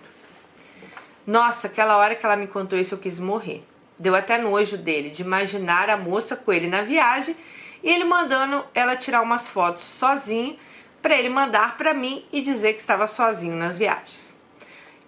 Nossa, 1.25 1.67
aquela 1.67 1.97
hora 1.97 2.15
que 2.15 2.25
ela 2.25 2.35
me 2.35 2.47
contou 2.47 2.77
isso 2.77 2.95
eu 2.95 2.99
quis 2.99 3.19
morrer. 3.19 3.63
Deu 3.97 4.15
até 4.15 4.37
nojo 4.37 4.77
dele 4.77 5.09
de 5.09 5.21
imaginar 5.21 5.89
a 5.89 5.97
moça 5.97 6.35
com 6.35 6.51
ele 6.51 6.67
na 6.67 6.81
viagem 6.81 7.35
e 7.81 7.89
ele 7.89 8.03
mandando 8.03 8.65
ela 8.73 8.95
tirar 8.95 9.21
umas 9.21 9.47
fotos 9.47 9.83
sozinho 9.83 10.57
para 11.01 11.17
ele 11.17 11.29
mandar 11.29 11.77
para 11.77 11.93
mim 11.93 12.25
e 12.31 12.41
dizer 12.41 12.73
que 12.73 12.79
estava 12.79 13.07
sozinho 13.07 13.55
nas 13.55 13.77
viagens. 13.77 14.35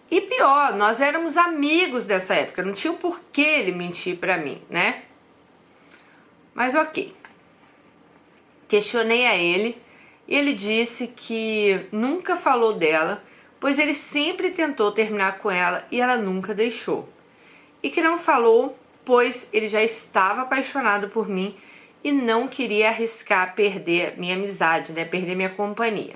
E 0.09 0.21
pior, 0.21 0.73
nós 0.73 1.01
éramos 1.01 1.37
amigos 1.37 2.05
dessa 2.05 2.33
época, 2.35 2.63
não 2.63 2.71
tinha 2.71 2.93
por 2.93 3.19
que 3.31 3.41
ele 3.41 3.71
mentir 3.71 4.17
para 4.17 4.37
mim, 4.37 4.61
né? 4.69 5.03
Mas 6.53 6.75
ok. 6.75 7.13
Questionei 8.67 9.25
a 9.25 9.35
ele 9.35 9.81
ele 10.27 10.53
disse 10.53 11.07
que 11.07 11.87
nunca 11.91 12.35
falou 12.35 12.73
dela, 12.73 13.23
pois 13.59 13.79
ele 13.79 13.93
sempre 13.93 14.49
tentou 14.49 14.91
terminar 14.91 15.39
com 15.39 15.49
ela 15.49 15.87
e 15.91 16.01
ela 16.01 16.17
nunca 16.17 16.53
deixou 16.53 17.07
e 17.81 17.89
que 17.89 18.01
não 18.01 18.17
falou, 18.17 18.77
pois 19.05 19.47
ele 19.53 19.67
já 19.67 19.83
estava 19.83 20.41
apaixonado 20.41 21.09
por 21.09 21.27
mim 21.27 21.55
e 22.03 22.11
não 22.11 22.47
queria 22.47 22.89
arriscar 22.89 23.55
perder 23.55 24.17
minha 24.17 24.35
amizade, 24.35 24.91
né, 24.91 25.05
perder 25.05 25.35
minha 25.35 25.49
companhia. 25.49 26.15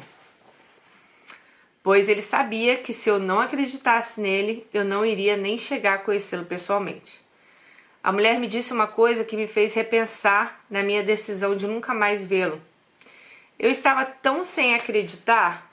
Pois 1.84 2.08
ele 2.08 2.22
sabia 2.22 2.78
que 2.78 2.94
se 2.94 3.10
eu 3.10 3.18
não 3.18 3.40
acreditasse 3.40 4.22
nele, 4.22 4.68
eu 4.74 4.86
não 4.86 5.06
iria 5.06 5.36
nem 5.36 5.58
chegar 5.58 5.96
a 5.96 5.98
conhecê-lo 5.98 6.46
pessoalmente. 6.46 7.20
A 8.04 8.12
mulher 8.12 8.40
me 8.40 8.48
disse 8.48 8.74
uma 8.74 8.88
coisa 8.88 9.24
que 9.24 9.36
me 9.36 9.48
fez 9.48 9.74
repensar 9.74 10.64
na 10.70 10.84
minha 10.84 11.02
decisão 11.02 11.56
de 11.56 11.68
nunca 11.68 11.94
mais 11.94 12.24
vê-lo. 12.24 12.62
Eu 13.62 13.70
estava 13.70 14.04
tão 14.04 14.44
sem 14.44 14.74
acreditar 14.74 15.72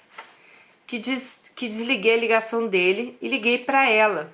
que, 0.87 0.99
des 0.99 1.41
que 1.57 1.67
desliguei 1.67 2.13
a 2.13 2.19
ligação 2.19 2.69
dele 2.69 3.17
e 3.19 3.29
liguei 3.29 3.57
para 3.57 3.89
ela, 3.89 4.31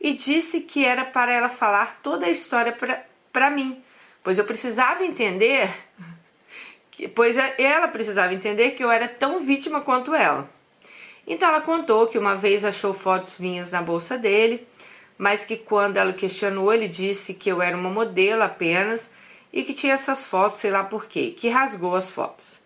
e 0.00 0.14
disse 0.14 0.62
que 0.62 0.82
era 0.82 1.04
para 1.04 1.30
ela 1.30 1.50
falar 1.50 2.00
toda 2.02 2.24
a 2.24 2.30
história 2.30 2.74
para 3.30 3.50
mim, 3.50 3.82
pois 4.24 4.38
eu 4.38 4.46
precisava 4.46 5.04
entender, 5.04 5.70
pois 7.14 7.36
é, 7.36 7.54
ela 7.58 7.86
precisava 7.86 8.32
entender 8.32 8.70
que 8.70 8.82
eu 8.82 8.90
era 8.90 9.06
tão 9.06 9.40
vítima 9.40 9.82
quanto 9.82 10.14
ela. 10.14 10.48
Então 11.26 11.50
ela 11.50 11.60
contou 11.60 12.06
que 12.06 12.16
uma 12.16 12.34
vez 12.34 12.64
achou 12.64 12.94
fotos 12.94 13.38
minhas 13.38 13.70
na 13.72 13.82
bolsa 13.82 14.16
dele, 14.16 14.66
mas 15.18 15.44
que 15.44 15.58
quando 15.58 15.98
ela 15.98 16.14
questionou, 16.14 16.72
ele 16.72 16.88
disse 16.88 17.34
que 17.34 17.52
eu 17.52 17.60
era 17.60 17.76
uma 17.76 17.90
modelo 17.90 18.42
apenas 18.42 19.10
e 19.52 19.62
que 19.62 19.74
tinha 19.74 19.92
essas 19.92 20.24
fotos, 20.24 20.60
sei 20.60 20.70
lá 20.70 20.82
por 20.82 21.04
quê, 21.04 21.34
que 21.36 21.50
rasgou 21.50 21.94
as 21.94 22.10
fotos. 22.10 22.64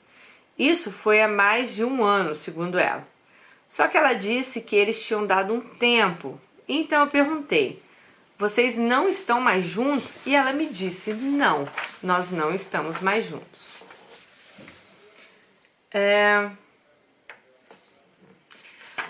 Isso 0.61 0.91
foi 0.91 1.23
há 1.23 1.29
mais 1.29 1.75
de 1.75 1.85
um 1.85 2.05
ano, 2.05 2.35
segundo 2.35 2.79
ela. 2.79 3.07
Só 3.69 3.89
que 3.89 3.97
ela 3.97 4.13
disse 4.13 4.61
que 4.61 4.77
eles 4.77 5.05
tinham 5.05 5.27
dado 5.27 5.55
um 5.55 5.61
tempo 5.61 6.41
então 6.73 7.01
eu 7.01 7.07
perguntei: 7.09 7.83
vocês 8.39 8.77
não 8.77 9.09
estão 9.09 9.41
mais 9.41 9.65
juntos? 9.65 10.21
E 10.25 10.37
ela 10.37 10.53
me 10.53 10.67
disse: 10.67 11.13
não, 11.13 11.69
nós 12.01 12.31
não 12.31 12.55
estamos 12.55 13.01
mais 13.01 13.27
juntos. 13.27 13.83
É... 15.91 16.49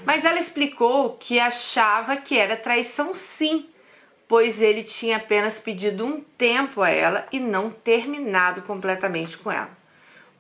Mas 0.07 0.25
ela 0.25 0.39
explicou 0.39 1.19
que 1.19 1.39
achava 1.39 2.17
que 2.17 2.39
era 2.39 2.57
traição 2.57 3.13
sim, 3.13 3.69
pois 4.27 4.63
ele 4.63 4.83
tinha 4.83 5.19
apenas 5.19 5.61
pedido 5.61 6.07
um 6.07 6.23
tempo 6.23 6.81
a 6.81 6.89
ela 6.89 7.29
e 7.31 7.39
não 7.39 7.71
terminado 7.71 8.63
completamente 8.63 9.37
com 9.37 9.53
ela. 9.53 9.80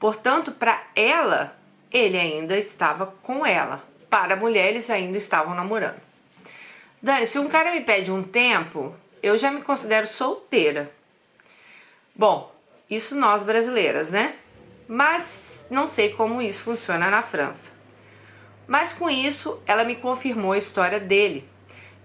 Portanto, 0.00 0.52
para 0.52 0.82
ela, 0.96 1.54
ele 1.92 2.18
ainda 2.18 2.56
estava 2.56 3.06
com 3.22 3.44
ela. 3.44 3.84
Para 4.08 4.32
a 4.32 4.36
mulher, 4.36 4.70
eles 4.70 4.88
ainda 4.88 5.18
estavam 5.18 5.54
namorando. 5.54 6.00
Dani, 7.02 7.26
se 7.26 7.38
um 7.38 7.48
cara 7.48 7.70
me 7.70 7.82
pede 7.82 8.10
um 8.10 8.22
tempo, 8.22 8.94
eu 9.22 9.36
já 9.36 9.50
me 9.50 9.60
considero 9.60 10.06
solteira. 10.06 10.90
Bom, 12.16 12.50
isso 12.88 13.14
nós 13.14 13.42
brasileiras, 13.42 14.10
né? 14.10 14.36
Mas 14.88 15.66
não 15.70 15.86
sei 15.86 16.08
como 16.14 16.40
isso 16.40 16.62
funciona 16.62 17.10
na 17.10 17.22
França. 17.22 17.72
Mas 18.66 18.94
com 18.94 19.10
isso, 19.10 19.60
ela 19.66 19.84
me 19.84 19.96
confirmou 19.96 20.52
a 20.52 20.58
história 20.58 20.98
dele, 20.98 21.46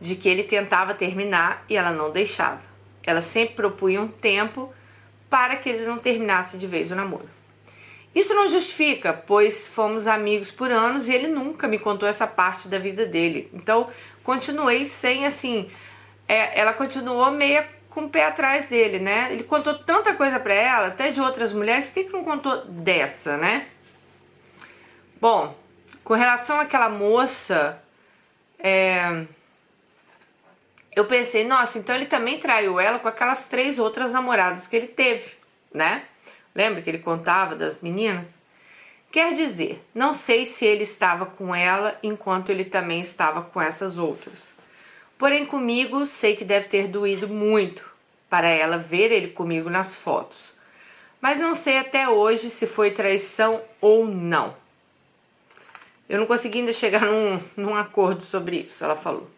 de 0.02 0.16
que 0.16 0.28
ele 0.28 0.44
tentava 0.44 0.94
terminar 0.94 1.64
e 1.70 1.78
ela 1.78 1.92
não 1.92 2.12
deixava. 2.12 2.62
Ela 3.04 3.22
sempre 3.22 3.56
propunha 3.56 4.02
um 4.02 4.08
tempo 4.08 4.74
para 5.30 5.56
que 5.56 5.70
eles 5.70 5.88
não 5.88 5.98
terminassem 5.98 6.60
de 6.60 6.68
vez 6.68 6.92
o 6.92 6.96
namoro. 6.96 7.35
Isso 8.16 8.34
não 8.34 8.48
justifica, 8.48 9.12
pois 9.12 9.68
fomos 9.68 10.08
amigos 10.08 10.50
por 10.50 10.72
anos 10.72 11.10
e 11.10 11.14
ele 11.14 11.28
nunca 11.28 11.68
me 11.68 11.78
contou 11.78 12.08
essa 12.08 12.26
parte 12.26 12.70
da 12.70 12.80
vida 12.80 13.06
dele. 13.06 13.50
Então, 13.54 13.90
continuei 14.24 14.86
sem 14.86 15.26
assim. 15.26 15.70
É, 16.26 16.58
ela 16.58 16.72
continuou 16.72 17.30
meia 17.30 17.68
com 17.90 18.06
o 18.06 18.10
pé 18.10 18.26
atrás 18.26 18.68
dele, 18.68 19.00
né? 19.00 19.28
Ele 19.32 19.44
contou 19.44 19.74
tanta 19.74 20.14
coisa 20.14 20.40
para 20.40 20.54
ela, 20.54 20.88
até 20.88 21.12
de 21.12 21.20
outras 21.20 21.52
mulheres, 21.52 21.86
por 21.86 21.94
que, 21.94 22.04
que 22.06 22.14
não 22.14 22.24
contou 22.24 22.64
dessa, 22.66 23.36
né? 23.36 23.68
Bom, 25.20 25.54
com 26.04 26.14
relação 26.14 26.60
àquela 26.60 26.88
moça, 26.88 27.82
é, 28.60 29.26
eu 30.96 31.06
pensei, 31.06 31.44
nossa, 31.44 31.78
então 31.78 31.94
ele 31.94 32.06
também 32.06 32.40
traiu 32.40 32.80
ela 32.80 32.98
com 32.98 33.08
aquelas 33.10 33.48
três 33.48 33.78
outras 33.78 34.12
namoradas 34.12 34.68
que 34.68 34.76
ele 34.76 34.88
teve, 34.88 35.34
né? 35.74 36.04
Lembra 36.56 36.82
que 36.82 36.90
ele 36.90 37.00
contava 37.00 37.56
das 37.56 37.82
meninas? 37.82 38.30
Quer 39.12 39.34
dizer, 39.34 39.84
não 39.94 40.14
sei 40.14 40.46
se 40.46 40.66
ele 40.66 40.84
estava 40.84 41.26
com 41.26 41.54
ela 41.54 41.98
enquanto 42.02 42.50
ele 42.50 42.66
também 42.66 43.02
estava 43.02 43.42
com 43.42 43.62
essas 43.62 43.98
outras. 43.98 44.54
Porém, 45.18 45.46
comigo 45.46 46.06
sei 46.06 46.36
que 46.36 46.44
deve 46.44 46.68
ter 46.68 46.88
doído 46.88 47.28
muito 47.28 47.94
para 48.30 48.48
ela 48.48 48.78
ver 48.78 49.12
ele 49.12 49.30
comigo 49.30 49.70
nas 49.70 49.96
fotos. 49.96 50.54
Mas 51.22 51.40
não 51.40 51.56
sei 51.56 51.78
até 51.78 52.08
hoje 52.10 52.50
se 52.50 52.68
foi 52.68 52.92
traição 52.92 53.62
ou 53.80 54.06
não. 54.06 54.56
Eu 56.08 56.20
não 56.20 56.26
consegui 56.26 56.60
ainda 56.60 56.74
chegar 56.74 57.02
num, 57.02 57.42
num 57.58 57.76
acordo 57.76 58.22
sobre 58.22 58.58
isso, 58.58 58.84
ela 58.84 58.96
falou. 58.96 59.30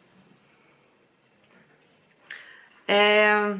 É... 2.87 3.55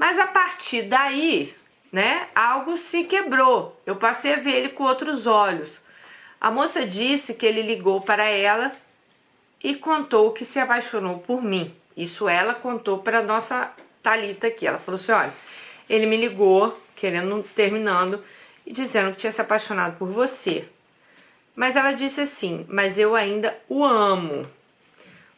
Mas 0.00 0.18
a 0.18 0.26
partir 0.26 0.84
daí, 0.84 1.54
né, 1.92 2.26
algo 2.34 2.78
se 2.78 3.04
quebrou. 3.04 3.78
Eu 3.84 3.96
passei 3.96 4.32
a 4.32 4.38
ver 4.38 4.52
ele 4.52 4.68
com 4.70 4.84
outros 4.84 5.26
olhos. 5.26 5.78
A 6.40 6.50
moça 6.50 6.86
disse 6.86 7.34
que 7.34 7.44
ele 7.44 7.60
ligou 7.60 8.00
para 8.00 8.24
ela 8.24 8.72
e 9.62 9.74
contou 9.74 10.32
que 10.32 10.42
se 10.42 10.58
apaixonou 10.58 11.18
por 11.18 11.42
mim. 11.42 11.76
Isso 11.94 12.26
ela 12.30 12.54
contou 12.54 13.00
para 13.00 13.22
nossa 13.22 13.70
Talita 14.02 14.46
aqui. 14.46 14.66
Ela 14.66 14.78
falou 14.78 14.98
assim: 14.98 15.12
"Olha, 15.12 15.34
ele 15.86 16.06
me 16.06 16.16
ligou 16.16 16.82
querendo 16.96 17.42
terminando 17.54 18.24
e 18.64 18.72
dizendo 18.72 19.10
que 19.10 19.18
tinha 19.18 19.32
se 19.32 19.42
apaixonado 19.42 19.98
por 19.98 20.08
você. 20.08 20.66
Mas 21.54 21.76
ela 21.76 21.92
disse 21.92 22.22
assim: 22.22 22.64
"Mas 22.70 22.98
eu 22.98 23.14
ainda 23.14 23.54
o 23.68 23.84
amo". 23.84 24.48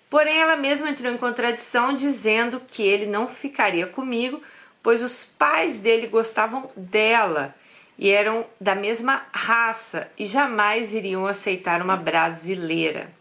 Porém, 0.09 0.39
ela 0.39 0.57
mesma 0.57 0.91
entrou 0.91 1.11
em 1.11 1.17
contradição 1.17 1.95
dizendo 1.95 2.61
que 2.61 2.83
ele 2.83 3.07
não 3.07 3.27
ficaria 3.27 3.87
comigo, 3.87 4.43
pois 4.83 5.03
os 5.03 5.25
pais 5.25 5.79
dele 5.79 6.07
gostavam 6.07 6.71
dela 6.77 7.55
e 7.99 8.11
eram 8.11 8.45
da 8.61 8.75
mesma 8.75 9.27
raça 9.33 10.11
e 10.19 10.27
jamais 10.27 10.93
iriam 10.93 11.27
aceitar 11.27 11.81
uma 11.81 11.97
brasileira. 11.97 13.13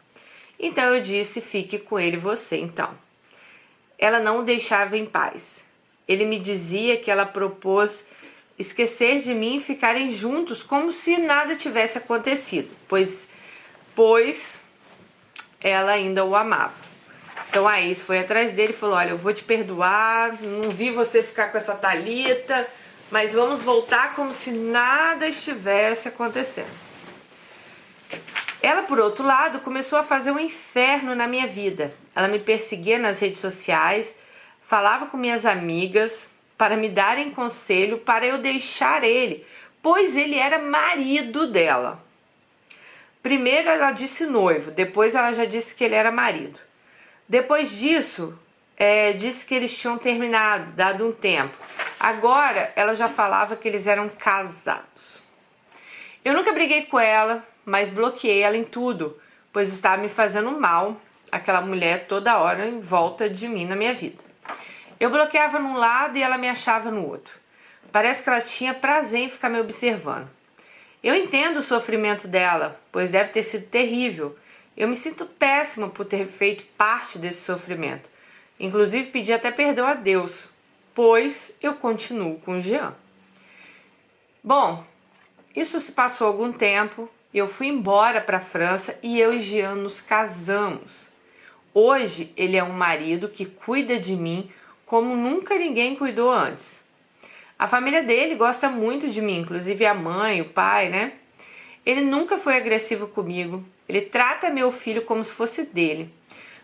Então 0.59 0.93
eu 0.93 1.01
disse: 1.01 1.41
fique 1.41 1.77
com 1.77 1.99
ele 1.99 2.17
você 2.17 2.57
então. 2.57 2.89
Ela 3.97 4.19
não 4.19 4.39
o 4.39 4.43
deixava 4.43 4.97
em 4.97 5.05
paz. 5.05 5.65
Ele 6.07 6.25
me 6.25 6.39
dizia 6.39 6.97
que 6.97 7.11
ela 7.11 7.25
propôs 7.25 8.05
esquecer 8.57 9.21
de 9.21 9.33
mim 9.33 9.57
e 9.57 9.61
ficarem 9.61 10.11
juntos 10.11 10.63
como 10.63 10.91
se 10.91 11.17
nada 11.17 11.55
tivesse 11.55 11.97
acontecido, 11.97 12.69
pois 12.87 13.27
pois 13.95 14.63
ela 15.59 15.91
ainda 15.91 16.25
o 16.25 16.35
amava. 16.35 16.80
Então 17.51 17.67
a 17.67 17.81
ex 17.81 18.01
foi 18.01 18.19
atrás 18.19 18.53
dele 18.53 18.71
e 18.71 18.75
falou: 18.75 18.95
Olha, 18.95 19.09
eu 19.09 19.17
vou 19.17 19.33
te 19.33 19.43
perdoar, 19.43 20.41
não 20.41 20.69
vi 20.69 20.89
você 20.89 21.21
ficar 21.21 21.49
com 21.51 21.57
essa 21.57 21.75
talita, 21.75 22.65
mas 23.11 23.33
vamos 23.33 23.61
voltar 23.61 24.15
como 24.15 24.31
se 24.31 24.51
nada 24.51 25.27
estivesse 25.27 26.07
acontecendo. 26.07 26.71
Ela, 28.61 28.83
por 28.83 29.01
outro 29.01 29.25
lado, 29.25 29.59
começou 29.59 29.99
a 29.99 30.03
fazer 30.03 30.31
um 30.31 30.39
inferno 30.39 31.13
na 31.13 31.27
minha 31.27 31.45
vida. 31.45 31.93
Ela 32.15 32.29
me 32.29 32.39
perseguia 32.39 32.97
nas 32.97 33.19
redes 33.19 33.39
sociais, 33.39 34.13
falava 34.61 35.07
com 35.07 35.17
minhas 35.17 35.45
amigas 35.45 36.29
para 36.57 36.77
me 36.77 36.87
darem 36.87 37.31
conselho 37.31 37.97
para 37.97 38.25
eu 38.25 38.37
deixar 38.37 39.03
ele, 39.03 39.45
pois 39.81 40.15
ele 40.15 40.37
era 40.37 40.57
marido 40.57 41.47
dela. 41.47 42.01
Primeiro 43.21 43.67
ela 43.67 43.91
disse 43.91 44.25
noivo, 44.25 44.71
depois 44.71 45.15
ela 45.15 45.33
já 45.33 45.43
disse 45.43 45.75
que 45.75 45.83
ele 45.83 45.95
era 45.95 46.13
marido. 46.13 46.70
Depois 47.31 47.77
disso, 47.77 48.37
é, 48.75 49.13
disse 49.13 49.45
que 49.45 49.55
eles 49.55 49.77
tinham 49.79 49.97
terminado, 49.97 50.69
dado 50.73 51.07
um 51.07 51.13
tempo. 51.13 51.55
Agora 51.97 52.73
ela 52.75 52.93
já 52.93 53.07
falava 53.07 53.55
que 53.55 53.69
eles 53.69 53.87
eram 53.87 54.09
casados. 54.09 55.23
Eu 56.25 56.33
nunca 56.33 56.51
briguei 56.51 56.81
com 56.87 56.99
ela, 56.99 57.41
mas 57.63 57.87
bloqueei 57.87 58.41
ela 58.41 58.57
em 58.57 58.65
tudo, 58.65 59.17
pois 59.53 59.71
estava 59.71 60.01
me 60.01 60.09
fazendo 60.09 60.51
mal 60.51 60.99
aquela 61.31 61.61
mulher 61.61 62.05
toda 62.05 62.37
hora 62.37 62.67
em 62.67 62.81
volta 62.81 63.29
de 63.29 63.47
mim 63.47 63.65
na 63.65 63.77
minha 63.77 63.93
vida. 63.93 64.21
Eu 64.99 65.09
bloqueava 65.09 65.57
num 65.57 65.77
lado 65.77 66.17
e 66.17 66.21
ela 66.21 66.37
me 66.37 66.49
achava 66.49 66.91
no 66.91 67.07
outro. 67.07 67.33
Parece 67.93 68.23
que 68.23 68.29
ela 68.29 68.41
tinha 68.41 68.73
prazer 68.73 69.21
em 69.21 69.29
ficar 69.29 69.47
me 69.47 69.61
observando. 69.61 70.27
Eu 71.01 71.15
entendo 71.15 71.59
o 71.59 71.63
sofrimento 71.63 72.27
dela, 72.27 72.77
pois 72.91 73.09
deve 73.09 73.29
ter 73.29 73.43
sido 73.43 73.67
terrível. 73.67 74.37
Eu 74.75 74.87
me 74.87 74.95
sinto 74.95 75.25
péssima 75.25 75.89
por 75.89 76.05
ter 76.05 76.27
feito 76.27 76.63
parte 76.77 77.17
desse 77.17 77.41
sofrimento. 77.41 78.09
Inclusive 78.59 79.09
pedi 79.09 79.33
até 79.33 79.51
perdão 79.51 79.85
a 79.85 79.93
Deus, 79.93 80.47
pois 80.93 81.53
eu 81.61 81.73
continuo 81.73 82.39
com 82.39 82.57
o 82.57 82.59
Jean. 82.59 82.95
Bom, 84.43 84.83
isso 85.55 85.79
se 85.79 85.91
passou 85.91 86.27
algum 86.27 86.51
tempo, 86.51 87.09
eu 87.33 87.47
fui 87.47 87.67
embora 87.67 88.21
para 88.21 88.37
a 88.37 88.41
França 88.41 88.97
e 89.03 89.19
eu 89.19 89.33
e 89.33 89.41
Jean 89.41 89.75
nos 89.75 90.01
casamos. 90.01 91.07
Hoje 91.73 92.33
ele 92.35 92.57
é 92.57 92.63
um 92.63 92.73
marido 92.73 93.29
que 93.29 93.45
cuida 93.45 93.99
de 93.99 94.15
mim 94.15 94.51
como 94.85 95.15
nunca 95.15 95.57
ninguém 95.57 95.95
cuidou 95.95 96.31
antes. 96.31 96.83
A 97.57 97.67
família 97.67 98.03
dele 98.03 98.35
gosta 98.35 98.69
muito 98.69 99.07
de 99.09 99.21
mim, 99.21 99.39
inclusive 99.39 99.85
a 99.85 99.93
mãe, 99.93 100.41
o 100.41 100.49
pai, 100.49 100.89
né? 100.89 101.13
Ele 101.85 102.01
nunca 102.01 102.37
foi 102.37 102.57
agressivo 102.57 103.07
comigo. 103.07 103.63
Ele 103.91 103.99
trata 103.99 104.49
meu 104.49 104.71
filho 104.71 105.01
como 105.01 105.21
se 105.21 105.33
fosse 105.33 105.63
dele. 105.63 106.09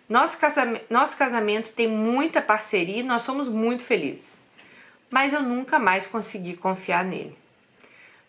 Nosso 0.07 0.37
casamento, 0.37 0.85
nosso 0.89 1.17
casamento 1.17 1.73
tem 1.73 1.85
muita 1.85 2.41
parceria 2.41 3.01
e 3.01 3.03
nós 3.03 3.23
somos 3.23 3.49
muito 3.49 3.83
felizes. 3.83 4.39
Mas 5.09 5.33
eu 5.33 5.43
nunca 5.43 5.77
mais 5.77 6.07
consegui 6.07 6.55
confiar 6.55 7.03
nele. 7.03 7.37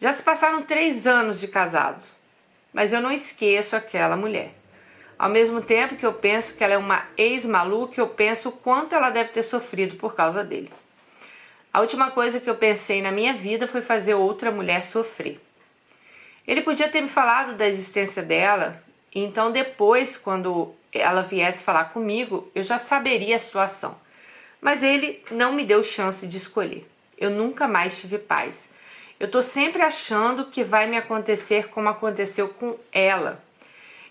Já 0.01 0.11
se 0.11 0.21
passaram 0.21 0.63
três 0.63 1.07
anos 1.07 1.39
de 1.39 1.47
casados, 1.47 2.13
mas 2.73 2.93
eu 2.93 3.01
não 3.01 3.13
esqueço 3.13 3.77
aquela 3.77 4.17
mulher. 4.17 4.53
Ao 5.17 5.31
mesmo 5.31 5.61
tempo 5.61 5.95
que 5.95 6.05
eu 6.05 6.15
penso 6.15 6.57
que 6.57 6.65
ela 6.65 6.75
é 6.75 6.79
uma 6.79 7.07
ex-maluca, 7.17 8.01
eu 8.01 8.09
penso 8.09 8.49
o 8.49 8.53
quanto 8.53 8.97
ela 8.97 9.11
deve 9.11 9.31
ter 9.31 9.45
sofrido 9.45 9.95
por 9.95 10.17
causa 10.17 10.43
dele. 10.43 10.73
A 11.73 11.81
última 11.81 12.11
coisa 12.11 12.41
que 12.41 12.51
eu 12.51 12.57
pensei 12.57 13.01
na 13.01 13.13
minha 13.13 13.35
vida 13.35 13.69
foi 13.69 13.81
fazer 13.81 14.15
outra 14.15 14.51
mulher 14.51 14.83
sofrer. 14.83 15.41
Ele 16.45 16.63
podia 16.63 16.89
ter 16.89 17.01
me 17.01 17.09
falado 17.09 17.55
da 17.55 17.69
existência 17.69 18.25
dela, 18.25 18.83
então 19.15 19.51
depois, 19.51 20.17
quando 20.17 20.75
ela 20.93 21.23
viesse 21.23 21.65
falar 21.65 21.87
comigo, 21.87 22.51
eu 22.55 22.63
já 22.63 22.79
saberia 22.79 23.37
a 23.37 23.39
situação. 23.39 23.97
Mas 24.61 24.83
ele 24.83 25.23
não 25.31 25.53
me 25.53 25.65
deu 25.65 25.83
chance 25.85 26.27
de 26.27 26.37
escolher. 26.37 26.89
Eu 27.17 27.31
nunca 27.31 27.69
mais 27.69 28.01
tive 28.01 28.19
paz. 28.19 28.69
Eu 29.19 29.31
tô 29.31 29.43
sempre 29.43 29.83
achando 29.83 30.47
que 30.47 30.63
vai 30.63 30.87
me 30.87 30.97
acontecer 30.97 31.69
como 31.69 31.89
aconteceu 31.89 32.49
com 32.49 32.77
ela. 32.93 33.43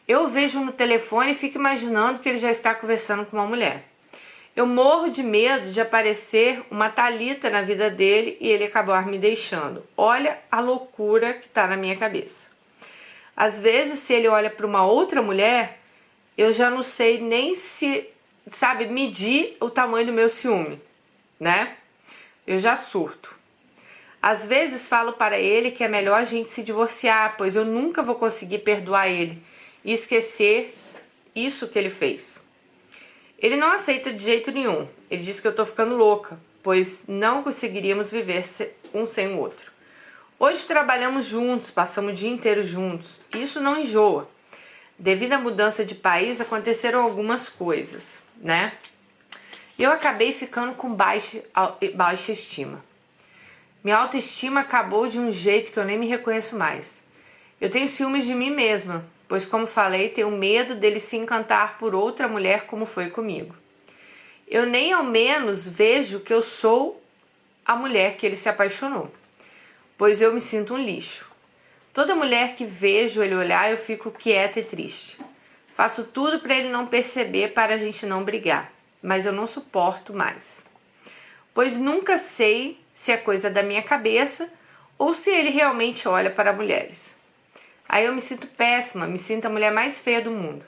Eu 0.08 0.28
vejo 0.28 0.60
no 0.60 0.72
telefone 0.72 1.32
e 1.32 1.36
fico 1.36 1.58
imaginando 1.58 2.20
que 2.20 2.30
ele 2.30 2.38
já 2.38 2.50
está 2.50 2.74
conversando 2.74 3.26
com 3.26 3.38
uma 3.38 3.46
mulher. 3.46 3.84
Eu 4.56 4.66
morro 4.66 5.10
de 5.10 5.22
medo 5.22 5.70
de 5.70 5.80
aparecer 5.80 6.64
uma 6.72 6.90
talita 6.90 7.50
na 7.50 7.62
vida 7.62 7.90
dele 7.90 8.38
e 8.42 8.48
ele 8.48 8.64
acabar 8.64 9.06
me 9.06 9.20
deixando. 9.20 9.84
Olha 9.96 10.40
a 10.52 10.60
loucura 10.60 11.34
que 11.34 11.46
está 11.46 11.68
na 11.68 11.78
minha 11.78 11.96
cabeça. 11.96 12.57
Às 13.38 13.60
vezes, 13.60 14.00
se 14.00 14.14
ele 14.14 14.28
olha 14.28 14.50
para 14.50 14.66
uma 14.66 14.84
outra 14.84 15.22
mulher, 15.22 15.80
eu 16.36 16.52
já 16.52 16.72
não 16.72 16.82
sei 16.82 17.22
nem 17.22 17.54
se, 17.54 18.10
sabe, 18.48 18.88
medir 18.88 19.56
o 19.62 19.70
tamanho 19.70 20.08
do 20.08 20.14
meu 20.14 20.28
ciúme, 20.28 20.82
né? 21.40 21.76
Eu 22.48 22.58
já 22.58 22.76
surto. 22.76 23.36
Às 24.20 24.44
vezes 24.44 24.88
falo 24.88 25.14
para 25.14 25.38
ele 25.38 25.70
que 25.70 25.84
é 25.84 25.88
melhor 25.88 26.20
a 26.20 26.24
gente 26.24 26.50
se 26.50 26.64
divorciar, 26.64 27.36
pois 27.38 27.56
eu 27.56 27.64
nunca 27.64 28.02
vou 28.02 28.16
conseguir 28.16 28.60
perdoar 28.60 29.08
ele 29.08 29.40
e 29.86 29.94
esquecer 29.94 30.76
isso 31.36 31.68
que 31.68 31.78
ele 31.78 31.92
fez. 31.92 32.42
Ele 33.38 33.56
não 33.56 33.72
aceita 33.72 34.12
de 34.12 34.24
jeito 34.24 34.52
nenhum. 34.52 34.88
Ele 35.12 35.22
diz 35.22 35.40
que 35.40 35.48
eu 35.48 35.54
tô 35.54 35.64
ficando 35.64 35.96
louca, 35.96 36.40
pois 36.64 37.04
não 37.08 37.44
conseguiríamos 37.44 38.10
viver 38.10 38.44
um 38.96 39.06
sem 39.06 39.36
o 39.36 39.38
outro. 39.38 39.77
Hoje 40.40 40.68
trabalhamos 40.68 41.26
juntos, 41.26 41.72
passamos 41.72 42.12
o 42.12 42.16
dia 42.16 42.30
inteiro 42.30 42.62
juntos. 42.62 43.20
Isso 43.34 43.60
não 43.60 43.80
enjoa. 43.80 44.30
Devido 45.00 45.34
à 45.34 45.40
mudança 45.40 45.84
de 45.84 45.96
país, 45.96 46.40
aconteceram 46.40 47.02
algumas 47.02 47.50
coisas, 47.50 48.22
né? 48.38 48.72
Eu 49.80 49.92
acabei 49.92 50.32
ficando 50.32 50.76
com 50.76 50.94
baixa, 50.94 51.44
baixa 51.96 52.32
estima. 52.32 52.86
Minha 53.84 53.98
autoestima 53.98 54.60
acabou 54.60 55.08
de 55.08 55.18
um 55.18 55.32
jeito 55.32 55.72
que 55.72 55.80
eu 55.80 55.86
nem 55.86 55.98
me 55.98 56.08
reconheço 56.08 56.56
mais. 56.56 57.04
Eu 57.60 57.72
tenho 57.72 57.88
ciúmes 57.88 58.26
de 58.26 58.36
mim 58.36 58.52
mesma, 58.52 59.04
pois, 59.28 59.44
como 59.44 59.66
falei, 59.66 60.10
tenho 60.10 60.30
medo 60.30 60.76
dele 60.76 61.00
se 61.00 61.18
encantar 61.18 61.80
por 61.80 61.96
outra 61.96 62.28
mulher 62.28 62.68
como 62.68 62.86
foi 62.86 63.10
comigo. 63.10 63.56
Eu 64.48 64.68
nem 64.68 64.94
ao 64.94 65.04
menos 65.04 65.68
vejo 65.68 66.20
que 66.20 66.34
eu 66.34 66.44
sou 66.44 67.02
a 67.66 67.76
mulher 67.76 68.18
que 68.18 68.26
ele 68.26 68.36
se 68.36 68.48
apaixonou, 68.48 69.12
pois 69.98 70.22
eu 70.22 70.34
me 70.34 70.40
sinto 70.40 70.74
um 70.74 70.78
lixo. 70.78 71.26
Toda 71.94 72.16
mulher 72.16 72.56
que 72.56 72.64
vejo 72.64 73.24
ele 73.24 73.36
olhar, 73.36 73.72
eu 73.72 73.78
fico 73.78 74.12
quieta 74.12 74.60
e 74.60 74.64
triste. 74.64 75.18
Faço 75.74 76.06
tudo 76.06 76.40
para 76.40 76.56
ele 76.56 76.70
não 76.70 76.86
perceber, 76.86 77.54
para 77.54 77.76
a 77.76 77.78
gente 77.78 78.06
não 78.06 78.24
brigar, 78.24 78.72
mas 79.02 79.26
eu 79.26 79.34
não 79.34 79.48
suporto 79.48 80.14
mais. 80.14 80.64
Pois 81.54 81.76
nunca 81.76 82.18
sei 82.18 82.80
se 82.94 83.12
é 83.12 83.18
coisa 83.18 83.50
da 83.50 83.64
minha 83.64 83.82
cabeça 83.82 84.50
ou 84.98 85.14
se 85.14 85.30
ele 85.30 85.50
realmente 85.50 86.08
olha 86.08 86.30
para 86.30 86.54
mulheres. 86.54 87.16
Aí 87.90 88.06
eu 88.06 88.14
me 88.14 88.22
sinto 88.22 88.48
péssima, 88.48 89.08
me 89.08 89.18
sinto 89.18 89.46
a 89.46 89.50
mulher 89.50 89.72
mais 89.72 90.00
feia 90.00 90.22
do 90.22 90.32
mundo. 90.32 90.66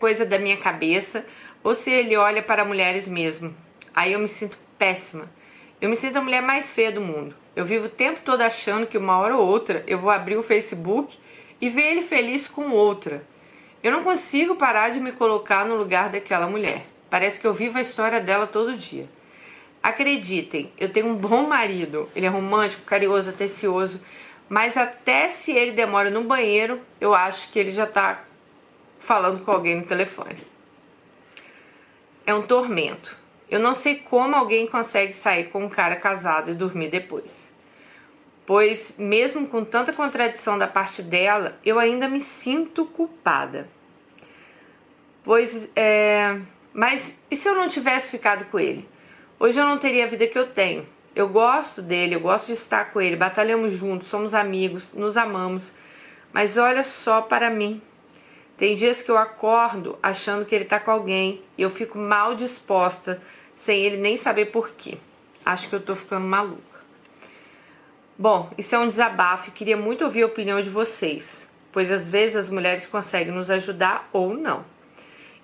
Coisa 0.00 0.24
da 0.24 0.38
minha 0.38 0.56
cabeça, 0.56 1.24
ou 1.62 1.74
se 1.74 1.90
ele 1.90 2.16
olha 2.16 2.42
para 2.42 2.64
mulheres 2.64 3.06
mesmo. 3.06 3.54
Aí 3.94 4.12
eu 4.12 4.18
me 4.18 4.28
sinto 4.28 4.58
péssima. 4.78 5.30
Eu 5.84 5.90
me 5.90 5.96
sinto 5.96 6.16
a 6.16 6.22
mulher 6.22 6.40
mais 6.40 6.72
feia 6.72 6.90
do 6.90 7.02
mundo. 7.02 7.36
Eu 7.54 7.62
vivo 7.62 7.88
o 7.88 7.90
tempo 7.90 8.20
todo 8.24 8.40
achando 8.40 8.86
que 8.86 8.96
uma 8.96 9.18
hora 9.18 9.36
ou 9.36 9.46
outra 9.46 9.84
eu 9.86 9.98
vou 9.98 10.10
abrir 10.10 10.34
o 10.34 10.42
Facebook 10.42 11.18
e 11.60 11.68
ver 11.68 11.82
ele 11.90 12.00
feliz 12.00 12.48
com 12.48 12.70
outra. 12.70 13.22
Eu 13.82 13.92
não 13.92 14.02
consigo 14.02 14.56
parar 14.56 14.88
de 14.88 14.98
me 14.98 15.12
colocar 15.12 15.66
no 15.66 15.76
lugar 15.76 16.08
daquela 16.08 16.46
mulher. 16.46 16.86
Parece 17.10 17.38
que 17.38 17.46
eu 17.46 17.52
vivo 17.52 17.76
a 17.76 17.82
história 17.82 18.18
dela 18.18 18.46
todo 18.46 18.78
dia. 18.78 19.06
Acreditem, 19.82 20.72
eu 20.78 20.88
tenho 20.88 21.08
um 21.08 21.14
bom 21.14 21.46
marido. 21.46 22.08
Ele 22.16 22.24
é 22.24 22.30
romântico, 22.30 22.84
carinhoso, 22.84 23.28
atencioso. 23.28 24.00
Mas 24.48 24.78
até 24.78 25.28
se 25.28 25.52
ele 25.52 25.72
demora 25.72 26.08
no 26.08 26.24
banheiro, 26.24 26.80
eu 26.98 27.14
acho 27.14 27.50
que 27.50 27.58
ele 27.58 27.70
já 27.70 27.86
tá 27.86 28.24
falando 28.98 29.44
com 29.44 29.50
alguém 29.50 29.76
no 29.76 29.84
telefone. 29.84 30.46
É 32.24 32.32
um 32.32 32.40
tormento. 32.40 33.22
Eu 33.50 33.60
não 33.60 33.74
sei 33.74 33.96
como 33.96 34.34
alguém 34.34 34.66
consegue 34.66 35.12
sair 35.12 35.44
com 35.50 35.64
um 35.64 35.68
cara 35.68 35.96
casado 35.96 36.50
e 36.50 36.54
dormir 36.54 36.88
depois. 36.88 37.52
Pois, 38.46 38.94
mesmo 38.98 39.46
com 39.46 39.64
tanta 39.64 39.92
contradição 39.92 40.58
da 40.58 40.66
parte 40.66 41.02
dela, 41.02 41.58
eu 41.64 41.78
ainda 41.78 42.08
me 42.08 42.20
sinto 42.20 42.84
culpada. 42.84 43.68
Pois, 45.22 45.68
é. 45.74 46.38
Mas 46.72 47.14
e 47.30 47.36
se 47.36 47.48
eu 47.48 47.54
não 47.54 47.68
tivesse 47.68 48.10
ficado 48.10 48.44
com 48.46 48.58
ele? 48.58 48.86
Hoje 49.38 49.58
eu 49.58 49.64
não 49.64 49.78
teria 49.78 50.04
a 50.04 50.08
vida 50.08 50.26
que 50.26 50.38
eu 50.38 50.46
tenho. 50.46 50.86
Eu 51.14 51.28
gosto 51.28 51.80
dele, 51.80 52.16
eu 52.16 52.20
gosto 52.20 52.48
de 52.48 52.54
estar 52.54 52.92
com 52.92 53.00
ele, 53.00 53.14
batalhamos 53.14 53.72
juntos, 53.72 54.08
somos 54.08 54.34
amigos, 54.34 54.92
nos 54.92 55.16
amamos. 55.16 55.72
Mas 56.32 56.58
olha 56.58 56.82
só 56.82 57.22
para 57.22 57.48
mim. 57.48 57.80
Tem 58.56 58.74
dias 58.74 59.00
que 59.00 59.10
eu 59.10 59.16
acordo 59.16 59.98
achando 60.02 60.44
que 60.44 60.54
ele 60.54 60.64
está 60.64 60.78
com 60.78 60.90
alguém 60.90 61.42
e 61.56 61.62
eu 61.62 61.70
fico 61.70 61.98
mal 61.98 62.34
disposta, 62.34 63.20
sem 63.54 63.80
ele 63.80 63.96
nem 63.96 64.16
saber 64.16 64.46
por 64.46 64.70
quê. 64.70 64.98
Acho 65.44 65.68
que 65.68 65.74
eu 65.74 65.80
tô 65.80 65.94
ficando 65.94 66.26
maluca. 66.26 66.74
Bom, 68.16 68.50
isso 68.56 68.74
é 68.74 68.78
um 68.78 68.86
desabafo 68.86 69.48
e 69.48 69.52
queria 69.52 69.76
muito 69.76 70.04
ouvir 70.04 70.22
a 70.22 70.26
opinião 70.26 70.62
de 70.62 70.70
vocês, 70.70 71.48
pois 71.72 71.90
às 71.90 72.08
vezes 72.08 72.36
as 72.36 72.50
mulheres 72.50 72.86
conseguem 72.86 73.34
nos 73.34 73.50
ajudar 73.50 74.08
ou 74.12 74.32
não. 74.32 74.64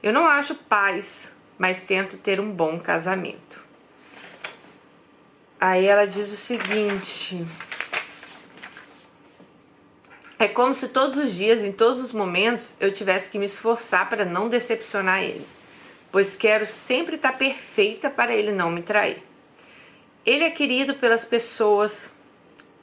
Eu 0.03 0.13
não 0.13 0.27
acho 0.27 0.55
paz, 0.55 1.35
mas 1.59 1.83
tento 1.83 2.17
ter 2.17 2.41
um 2.41 2.51
bom 2.51 2.79
casamento. 2.79 3.61
Aí 5.61 5.85
ela 5.85 6.07
diz 6.07 6.33
o 6.33 6.37
seguinte: 6.37 7.45
É 10.39 10.49
como 10.49 10.75
se 10.75 10.89
todos 10.89 11.19
os 11.19 11.35
dias, 11.35 11.63
em 11.63 11.73
todos 11.73 12.01
os 12.01 12.13
momentos, 12.13 12.75
eu 12.81 12.91
tivesse 12.91 13.29
que 13.29 13.39
me 13.39 13.45
esforçar 13.45 14.09
para 14.09 14.25
não 14.25 14.49
decepcionar 14.49 15.23
ele, 15.23 15.47
pois 16.11 16.35
quero 16.35 16.67
sempre 16.67 17.17
estar 17.17 17.33
perfeita 17.33 18.11
para 18.11 18.35
ele 18.35 18.53
não 18.53 18.71
me 18.71 18.83
trair. 18.83 19.23
Ele 20.25 20.45
é 20.45 20.51
querido 20.51 20.95
pelas 20.95 21.25
pessoas, 21.25 22.11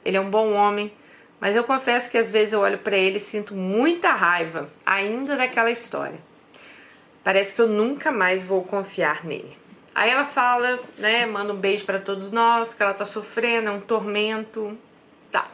ele 0.04 0.16
é 0.16 0.20
um 0.20 0.30
bom 0.30 0.52
homem, 0.52 0.92
mas 1.40 1.54
eu 1.54 1.64
confesso 1.64 2.10
que 2.10 2.18
às 2.18 2.30
vezes 2.30 2.52
eu 2.52 2.60
olho 2.60 2.78
para 2.78 2.96
ele 2.96 3.16
e 3.18 3.20
sinto 3.20 3.54
muita 3.54 4.12
raiva 4.12 4.68
ainda 4.84 5.36
daquela 5.36 5.70
história. 5.70 6.18
Parece 7.22 7.54
que 7.54 7.60
eu 7.60 7.68
nunca 7.68 8.10
mais 8.10 8.42
vou 8.42 8.64
confiar 8.64 9.24
nele. 9.24 9.56
Aí 9.94 10.10
ela 10.10 10.24
fala, 10.24 10.78
né, 10.96 11.26
manda 11.26 11.52
um 11.52 11.56
beijo 11.56 11.84
para 11.84 11.98
todos 11.98 12.30
nós, 12.30 12.72
que 12.72 12.82
ela 12.82 12.94
tá 12.94 13.04
sofrendo, 13.04 13.68
é 13.68 13.72
um 13.72 13.80
tormento. 13.80 14.78
Tá. 15.30 15.48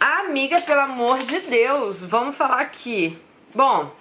Amiga, 0.00 0.60
pelo 0.62 0.80
amor 0.80 1.18
de 1.18 1.40
Deus, 1.40 2.04
vamos 2.04 2.36
falar 2.36 2.60
aqui. 2.60 3.16
Bom, 3.54 3.94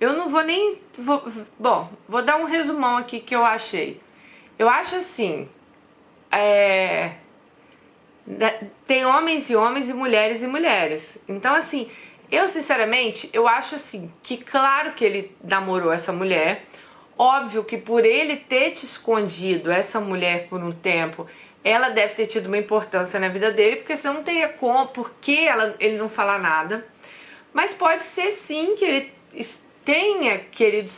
eu 0.00 0.12
não 0.12 0.28
vou 0.28 0.42
nem. 0.42 0.80
Vou, 0.96 1.22
bom, 1.58 1.90
vou 2.06 2.22
dar 2.22 2.36
um 2.36 2.44
resumão 2.44 2.96
aqui 2.96 3.20
que 3.20 3.34
eu 3.34 3.44
achei. 3.44 4.00
Eu 4.58 4.68
acho 4.68 4.96
assim. 4.96 5.48
É, 6.30 7.12
né, 8.26 8.68
tem 8.86 9.06
homens 9.06 9.48
e 9.48 9.56
homens 9.56 9.88
e 9.88 9.94
mulheres 9.94 10.42
e 10.42 10.46
mulheres. 10.46 11.18
Então, 11.26 11.54
assim, 11.54 11.90
eu, 12.30 12.46
sinceramente, 12.46 13.30
eu 13.32 13.48
acho 13.48 13.74
assim 13.74 14.12
que 14.22 14.36
claro 14.36 14.92
que 14.92 15.04
ele 15.04 15.36
namorou 15.42 15.92
essa 15.92 16.12
mulher. 16.12 16.66
Óbvio 17.16 17.64
que 17.64 17.76
por 17.76 18.04
ele 18.04 18.36
ter 18.36 18.72
te 18.72 18.84
escondido 18.84 19.72
essa 19.72 19.98
mulher 19.98 20.46
por 20.48 20.62
um 20.62 20.70
tempo, 20.70 21.26
ela 21.64 21.88
deve 21.88 22.14
ter 22.14 22.26
tido 22.26 22.46
uma 22.46 22.58
importância 22.58 23.18
na 23.18 23.28
vida 23.28 23.50
dele, 23.50 23.76
porque 23.76 23.96
você 23.96 24.08
não 24.08 24.22
teria 24.22 24.48
como, 24.48 24.86
por 24.88 25.12
que 25.20 25.48
ela, 25.48 25.74
ele 25.80 25.98
não 25.98 26.08
falar 26.08 26.38
nada. 26.38 26.86
Mas 27.52 27.74
pode 27.74 28.04
ser 28.04 28.30
sim 28.30 28.76
que 28.76 28.84
ele 28.84 29.12
tenha 29.88 30.38
querido, 30.38 30.92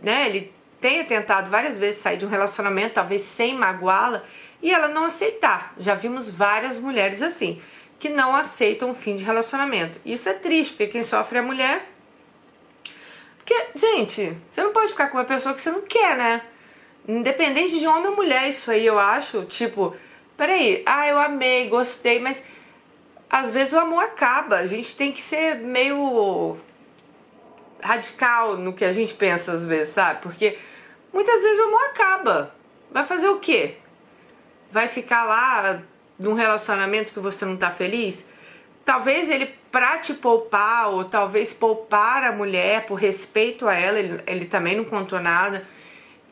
né? 0.00 0.28
Ele 0.28 0.54
tenha 0.80 1.02
tentado 1.02 1.50
várias 1.50 1.76
vezes 1.76 2.00
sair 2.00 2.16
de 2.16 2.24
um 2.24 2.28
relacionamento, 2.28 2.94
talvez 2.94 3.22
sem 3.22 3.56
magoá-la, 3.56 4.22
e 4.62 4.72
ela 4.72 4.86
não 4.86 5.02
aceitar. 5.02 5.74
Já 5.76 5.96
vimos 5.96 6.30
várias 6.30 6.78
mulheres 6.78 7.22
assim 7.22 7.60
que 7.98 8.08
não 8.08 8.36
aceitam 8.36 8.92
o 8.92 8.94
fim 8.94 9.16
de 9.16 9.24
relacionamento. 9.24 9.98
Isso 10.04 10.28
é 10.28 10.34
triste, 10.34 10.74
porque 10.74 10.86
quem 10.86 11.02
sofre 11.02 11.38
é 11.38 11.40
a 11.40 11.44
mulher. 11.44 11.90
Porque, 13.38 13.66
gente, 13.74 14.36
você 14.48 14.62
não 14.62 14.72
pode 14.72 14.92
ficar 14.92 15.08
com 15.08 15.18
uma 15.18 15.24
pessoa 15.24 15.52
que 15.52 15.60
você 15.60 15.72
não 15.72 15.82
quer, 15.82 16.16
né? 16.16 16.42
Independente 17.08 17.80
de 17.80 17.86
homem 17.88 18.10
ou 18.10 18.14
mulher, 18.14 18.48
isso 18.48 18.70
aí 18.70 18.86
eu 18.86 18.96
acho, 18.96 19.44
tipo, 19.46 19.96
peraí, 20.36 20.84
ah, 20.86 21.08
eu 21.08 21.18
amei, 21.18 21.68
gostei, 21.68 22.20
mas 22.20 22.40
às 23.28 23.50
vezes 23.50 23.72
o 23.72 23.78
amor 23.80 24.04
acaba. 24.04 24.58
A 24.58 24.66
gente 24.66 24.94
tem 24.94 25.10
que 25.10 25.20
ser 25.20 25.56
meio 25.56 26.56
radical 27.86 28.56
no 28.56 28.72
que 28.72 28.84
a 28.84 28.92
gente 28.92 29.14
pensa 29.14 29.52
às 29.52 29.64
vezes, 29.64 29.94
sabe? 29.94 30.20
Porque 30.22 30.58
muitas 31.12 31.42
vezes 31.42 31.58
o 31.58 31.64
amor 31.68 31.84
acaba. 31.86 32.54
Vai 32.90 33.04
fazer 33.04 33.28
o 33.28 33.38
quê? 33.38 33.76
Vai 34.70 34.88
ficar 34.88 35.24
lá 35.24 35.80
num 36.18 36.34
relacionamento 36.34 37.12
que 37.12 37.20
você 37.20 37.44
não 37.44 37.56
tá 37.56 37.70
feliz, 37.70 38.24
talvez 38.84 39.28
ele 39.28 39.54
pra 39.70 39.98
te 39.98 40.14
poupar 40.14 40.88
ou 40.88 41.04
talvez 41.04 41.52
poupar 41.52 42.24
a 42.24 42.32
mulher 42.32 42.86
por 42.86 42.94
respeito 42.94 43.68
a 43.68 43.74
ela, 43.74 43.98
ele, 43.98 44.22
ele 44.26 44.44
também 44.46 44.76
não 44.76 44.84
contou 44.84 45.20
nada. 45.20 45.66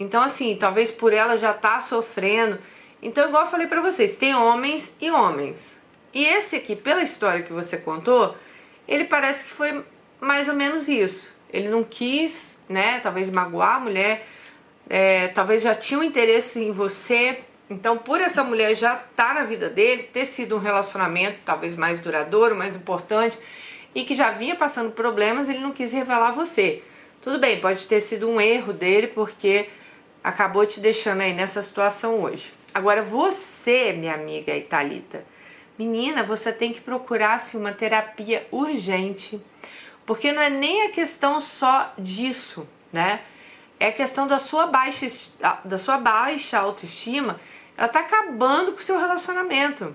Então 0.00 0.22
assim, 0.22 0.56
talvez 0.56 0.90
por 0.90 1.12
ela 1.12 1.36
já 1.36 1.52
tá 1.52 1.80
sofrendo. 1.80 2.58
Então, 3.02 3.28
igual 3.28 3.44
eu 3.44 3.50
falei 3.50 3.66
para 3.66 3.82
vocês, 3.82 4.16
tem 4.16 4.34
homens 4.34 4.94
e 4.98 5.10
homens. 5.10 5.78
E 6.14 6.24
esse 6.24 6.56
aqui, 6.56 6.74
pela 6.74 7.02
história 7.02 7.42
que 7.42 7.52
você 7.52 7.76
contou, 7.76 8.34
ele 8.88 9.04
parece 9.04 9.44
que 9.44 9.50
foi 9.50 9.84
mais 10.18 10.48
ou 10.48 10.54
menos 10.54 10.88
isso. 10.88 11.33
Ele 11.54 11.68
não 11.68 11.84
quis, 11.84 12.58
né, 12.68 12.98
talvez 13.00 13.30
magoar 13.30 13.76
a 13.76 13.80
mulher, 13.80 14.26
é, 14.90 15.28
talvez 15.28 15.62
já 15.62 15.72
tinha 15.72 16.00
um 16.00 16.02
interesse 16.02 16.58
em 16.58 16.72
você, 16.72 17.38
então, 17.70 17.96
por 17.96 18.20
essa 18.20 18.42
mulher 18.42 18.74
já 18.74 18.94
estar 18.94 19.28
tá 19.28 19.34
na 19.34 19.44
vida 19.44 19.70
dele, 19.70 20.02
ter 20.02 20.24
sido 20.24 20.56
um 20.56 20.58
relacionamento 20.58 21.38
talvez 21.44 21.76
mais 21.76 22.00
duradouro, 22.00 22.56
mais 22.56 22.74
importante, 22.74 23.38
e 23.94 24.04
que 24.04 24.16
já 24.16 24.32
vinha 24.32 24.56
passando 24.56 24.90
problemas, 24.90 25.48
ele 25.48 25.60
não 25.60 25.70
quis 25.70 25.92
revelar 25.92 26.32
você. 26.32 26.82
Tudo 27.22 27.38
bem, 27.38 27.60
pode 27.60 27.86
ter 27.86 28.00
sido 28.00 28.28
um 28.28 28.40
erro 28.40 28.72
dele, 28.72 29.06
porque 29.06 29.68
acabou 30.22 30.66
te 30.66 30.80
deixando 30.80 31.20
aí 31.20 31.32
nessa 31.32 31.62
situação 31.62 32.20
hoje. 32.20 32.52
Agora, 32.74 33.00
você, 33.00 33.92
minha 33.92 34.14
amiga 34.14 34.54
Italita, 34.54 35.24
menina, 35.78 36.24
você 36.24 36.52
tem 36.52 36.72
que 36.72 36.80
procurar 36.80 37.34
assim, 37.34 37.56
uma 37.56 37.72
terapia 37.72 38.44
urgente, 38.50 39.40
porque 40.06 40.32
não 40.32 40.42
é 40.42 40.50
nem 40.50 40.82
a 40.82 40.90
questão 40.90 41.40
só 41.40 41.92
disso, 41.98 42.66
né? 42.92 43.20
É 43.78 43.88
a 43.88 43.92
questão 43.92 44.26
da 44.26 44.38
sua 44.38 44.66
baixa, 44.66 45.06
da 45.64 45.78
sua 45.78 45.98
baixa 45.98 46.58
autoestima 46.58 47.40
ela 47.76 47.88
tá 47.88 48.00
acabando 48.00 48.72
com 48.72 48.78
o 48.78 48.82
seu 48.82 48.98
relacionamento. 48.98 49.94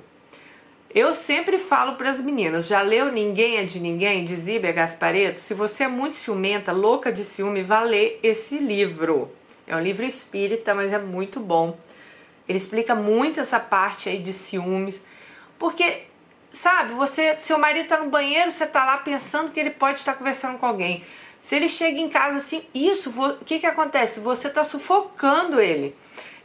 Eu 0.94 1.14
sempre 1.14 1.58
falo 1.58 1.96
para 1.96 2.10
as 2.10 2.20
meninas, 2.20 2.68
já 2.68 2.82
leu 2.82 3.12
Ninguém 3.12 3.58
é 3.58 3.64
de 3.64 3.80
Ninguém, 3.80 4.26
de 4.26 4.36
Zíbia 4.36 4.72
Gaspareto? 4.72 5.40
Se 5.40 5.54
você 5.54 5.84
é 5.84 5.88
muito 5.88 6.18
ciumenta, 6.18 6.72
louca 6.72 7.12
de 7.12 7.24
ciúme, 7.24 7.62
vá 7.62 7.82
ler 7.82 8.20
esse 8.24 8.58
livro. 8.58 9.32
É 9.68 9.76
um 9.76 9.80
livro 9.80 10.04
espírita, 10.04 10.74
mas 10.74 10.92
é 10.92 10.98
muito 10.98 11.40
bom. 11.40 11.78
Ele 12.48 12.58
explica 12.58 12.96
muito 12.96 13.40
essa 13.40 13.60
parte 13.60 14.10
aí 14.10 14.18
de 14.18 14.34
ciúmes, 14.34 15.02
porque 15.60 16.06
sabe, 16.52 16.94
você, 16.94 17.36
seu 17.40 17.58
marido 17.58 17.88
tá 17.88 17.98
no 17.98 18.10
banheiro, 18.10 18.52
você 18.52 18.66
tá 18.66 18.84
lá 18.86 18.98
pensando 18.98 19.52
que 19.52 19.60
ele 19.60 19.72
pode 19.72 20.00
estar 20.00 20.14
conversando 20.14 20.58
com 20.58 20.66
alguém. 20.66 21.04
Se 21.40 21.56
ele 21.56 21.70
chega 21.70 22.00
em 22.00 22.10
casa 22.10 22.38
assim, 22.38 22.64
isso, 22.74 23.10
o 23.10 23.38
que 23.46 23.60
que 23.60 23.66
acontece? 23.66 24.20
Você 24.20 24.50
tá 24.50 24.64
sufocando 24.64 25.60
ele. 25.60 25.96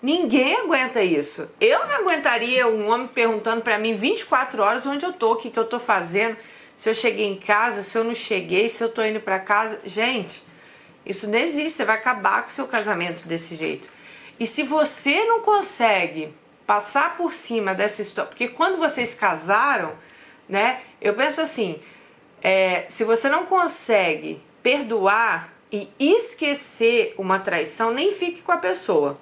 Ninguém 0.00 0.56
aguenta 0.56 1.02
isso. 1.02 1.48
Eu 1.60 1.86
não 1.86 1.94
aguentaria 1.94 2.68
um 2.68 2.88
homem 2.90 3.08
perguntando 3.08 3.62
para 3.62 3.78
mim 3.78 3.94
24 3.94 4.62
horas 4.62 4.86
onde 4.86 5.04
eu 5.04 5.12
tô, 5.12 5.32
o 5.32 5.36
que, 5.36 5.50
que 5.50 5.58
eu 5.58 5.64
tô 5.64 5.80
fazendo, 5.80 6.36
se 6.76 6.88
eu 6.90 6.94
cheguei 6.94 7.26
em 7.26 7.36
casa, 7.36 7.82
se 7.82 7.96
eu 7.96 8.04
não 8.04 8.14
cheguei, 8.14 8.68
se 8.68 8.84
eu 8.84 8.88
tô 8.88 9.02
indo 9.02 9.20
para 9.20 9.40
casa. 9.40 9.78
Gente, 9.84 10.42
isso 11.06 11.26
não 11.26 11.38
existe. 11.38 11.78
Você 11.78 11.84
vai 11.84 11.96
acabar 11.96 12.42
com 12.42 12.48
o 12.48 12.52
seu 12.52 12.66
casamento 12.66 13.26
desse 13.26 13.54
jeito. 13.54 13.88
E 14.38 14.46
se 14.46 14.62
você 14.62 15.24
não 15.24 15.40
consegue 15.40 16.34
passar 16.66 17.16
por 17.16 17.32
cima 17.32 17.74
dessa 17.74 18.02
história, 18.02 18.30
porque 18.30 18.48
quando 18.48 18.78
vocês 18.78 19.14
casaram, 19.14 19.92
né? 20.48 20.80
Eu 21.00 21.14
penso 21.14 21.40
assim, 21.40 21.80
é, 22.42 22.84
se 22.88 23.04
você 23.04 23.28
não 23.28 23.46
consegue 23.46 24.42
perdoar 24.62 25.52
e 25.70 25.90
esquecer 25.98 27.14
uma 27.18 27.38
traição, 27.38 27.92
nem 27.92 28.12
fique 28.12 28.42
com 28.42 28.52
a 28.52 28.56
pessoa. 28.56 29.18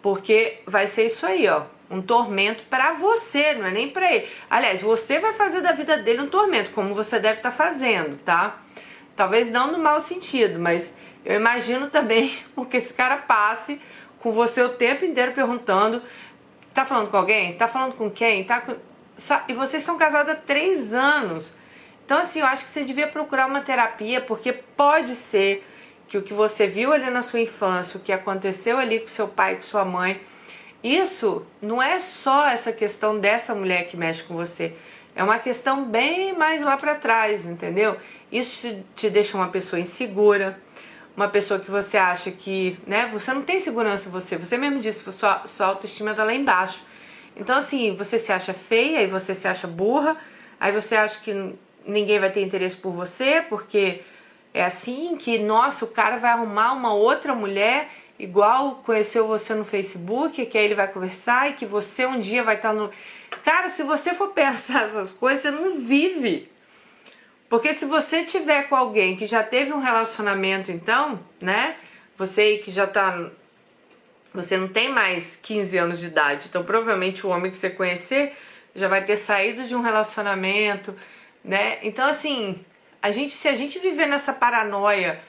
Porque 0.00 0.58
vai 0.66 0.86
ser 0.86 1.06
isso 1.06 1.26
aí, 1.26 1.46
ó. 1.48 1.64
Um 1.90 2.00
tormento 2.00 2.64
para 2.64 2.92
você, 2.94 3.54
não 3.54 3.66
é 3.66 3.70
nem 3.70 3.88
para 3.88 4.12
ele. 4.12 4.28
Aliás, 4.50 4.80
você 4.80 5.18
vai 5.18 5.32
fazer 5.32 5.60
da 5.60 5.72
vida 5.72 5.98
dele 5.98 6.22
um 6.22 6.28
tormento, 6.28 6.72
como 6.72 6.94
você 6.94 7.18
deve 7.18 7.38
estar 7.38 7.50
tá 7.50 7.56
fazendo, 7.56 8.16
tá? 8.18 8.60
Talvez 9.14 9.50
não 9.50 9.70
no 9.70 9.78
mau 9.78 10.00
sentido, 10.00 10.58
mas 10.58 10.94
eu 11.24 11.36
imagino 11.36 11.88
também 11.88 12.36
porque 12.54 12.76
esse 12.76 12.92
cara 12.92 13.18
passe 13.18 13.80
com 14.18 14.32
você 14.32 14.62
o 14.62 14.70
tempo 14.70 15.04
inteiro 15.04 15.32
perguntando: 15.32 16.02
tá 16.76 16.84
falando 16.84 17.10
com 17.10 17.16
alguém? 17.16 17.56
Tá 17.56 17.66
falando 17.66 17.94
com 17.94 18.10
quem? 18.10 18.44
Tá 18.44 18.60
com... 18.60 18.76
E 19.48 19.54
vocês 19.54 19.82
estão 19.82 19.96
casados 19.96 20.32
há 20.32 20.36
três 20.36 20.92
anos. 20.92 21.50
Então, 22.04 22.18
assim, 22.18 22.40
eu 22.40 22.46
acho 22.46 22.64
que 22.64 22.70
você 22.70 22.84
devia 22.84 23.08
procurar 23.08 23.46
uma 23.46 23.60
terapia, 23.60 24.20
porque 24.20 24.52
pode 24.52 25.14
ser 25.16 25.66
que 26.06 26.16
o 26.16 26.22
que 26.22 26.32
você 26.32 26.66
viu 26.66 26.92
ali 26.92 27.10
na 27.10 27.22
sua 27.22 27.40
infância, 27.40 27.98
o 27.98 28.00
que 28.00 28.12
aconteceu 28.12 28.78
ali 28.78 29.00
com 29.00 29.08
seu 29.08 29.26
pai, 29.26 29.56
com 29.56 29.62
sua 29.62 29.84
mãe, 29.84 30.20
isso 30.84 31.44
não 31.60 31.82
é 31.82 31.98
só 31.98 32.46
essa 32.46 32.72
questão 32.72 33.18
dessa 33.18 33.54
mulher 33.54 33.86
que 33.86 33.96
mexe 33.96 34.22
com 34.22 34.34
você. 34.34 34.74
É 35.16 35.24
uma 35.24 35.38
questão 35.38 35.84
bem 35.84 36.32
mais 36.34 36.62
lá 36.62 36.76
para 36.76 36.94
trás, 36.94 37.46
entendeu? 37.46 37.96
Isso 38.30 38.68
te, 38.68 38.84
te 38.94 39.10
deixa 39.10 39.36
uma 39.36 39.48
pessoa 39.48 39.80
insegura, 39.80 40.60
uma 41.16 41.28
pessoa 41.28 41.58
que 41.58 41.70
você 41.70 41.96
acha 41.96 42.30
que, 42.30 42.78
né, 42.86 43.08
você 43.10 43.32
não 43.32 43.42
tem 43.42 43.58
segurança 43.58 44.08
em 44.08 44.12
você. 44.12 44.36
Você 44.36 44.58
mesmo 44.58 44.80
disse 44.80 45.10
sua, 45.12 45.46
sua 45.46 45.66
autoestima 45.68 46.14
tá 46.14 46.22
lá 46.22 46.34
embaixo. 46.34 46.84
Então, 47.34 47.56
assim, 47.56 47.94
você 47.96 48.18
se 48.18 48.32
acha 48.32 48.52
feia 48.52 49.02
e 49.02 49.06
você 49.06 49.34
se 49.34 49.48
acha 49.48 49.66
burra, 49.66 50.16
aí 50.60 50.72
você 50.72 50.94
acha 50.94 51.20
que 51.20 51.54
ninguém 51.86 52.18
vai 52.18 52.30
ter 52.30 52.42
interesse 52.42 52.76
por 52.76 52.92
você, 52.92 53.44
porque 53.48 54.00
é 54.52 54.64
assim 54.64 55.16
que, 55.16 55.38
nossa, 55.38 55.84
o 55.84 55.88
cara 55.88 56.16
vai 56.18 56.32
arrumar 56.32 56.72
uma 56.72 56.92
outra 56.92 57.34
mulher 57.34 57.88
igual 58.18 58.82
conheceu 58.84 59.26
você 59.26 59.54
no 59.54 59.64
Facebook, 59.64 60.44
que 60.46 60.58
aí 60.58 60.64
ele 60.64 60.74
vai 60.74 60.88
conversar 60.88 61.50
e 61.50 61.52
que 61.54 61.66
você 61.66 62.06
um 62.06 62.18
dia 62.18 62.42
vai 62.42 62.56
estar 62.56 62.72
no. 62.72 62.90
Cara, 63.44 63.68
se 63.68 63.82
você 63.82 64.14
for 64.14 64.28
pensar 64.34 64.82
essas 64.82 65.12
coisas, 65.12 65.42
você 65.42 65.50
não 65.50 65.78
vive. 65.80 66.50
Porque 67.48 67.72
se 67.72 67.86
você 67.86 68.24
tiver 68.24 68.64
com 68.68 68.76
alguém 68.76 69.16
que 69.16 69.26
já 69.26 69.42
teve 69.42 69.72
um 69.72 69.80
relacionamento, 69.80 70.72
então, 70.72 71.20
né? 71.40 71.76
Você 72.16 72.58
que 72.58 72.70
já 72.70 72.86
tá. 72.86 73.30
Você 74.34 74.56
não 74.56 74.68
tem 74.68 74.90
mais 74.90 75.36
15 75.36 75.78
anos 75.78 76.00
de 76.00 76.06
idade, 76.06 76.48
então 76.48 76.62
provavelmente 76.62 77.26
o 77.26 77.30
homem 77.30 77.50
que 77.50 77.56
você 77.56 77.70
conhecer 77.70 78.36
já 78.74 78.88
vai 78.88 79.02
ter 79.02 79.16
saído 79.16 79.64
de 79.64 79.74
um 79.74 79.80
relacionamento 79.80 80.94
né? 81.46 81.78
Então, 81.82 82.08
assim, 82.08 82.60
a 83.00 83.12
gente, 83.12 83.32
se 83.32 83.46
a 83.46 83.54
gente 83.54 83.78
viver 83.78 84.06
nessa 84.06 84.32
paranoia, 84.32 85.22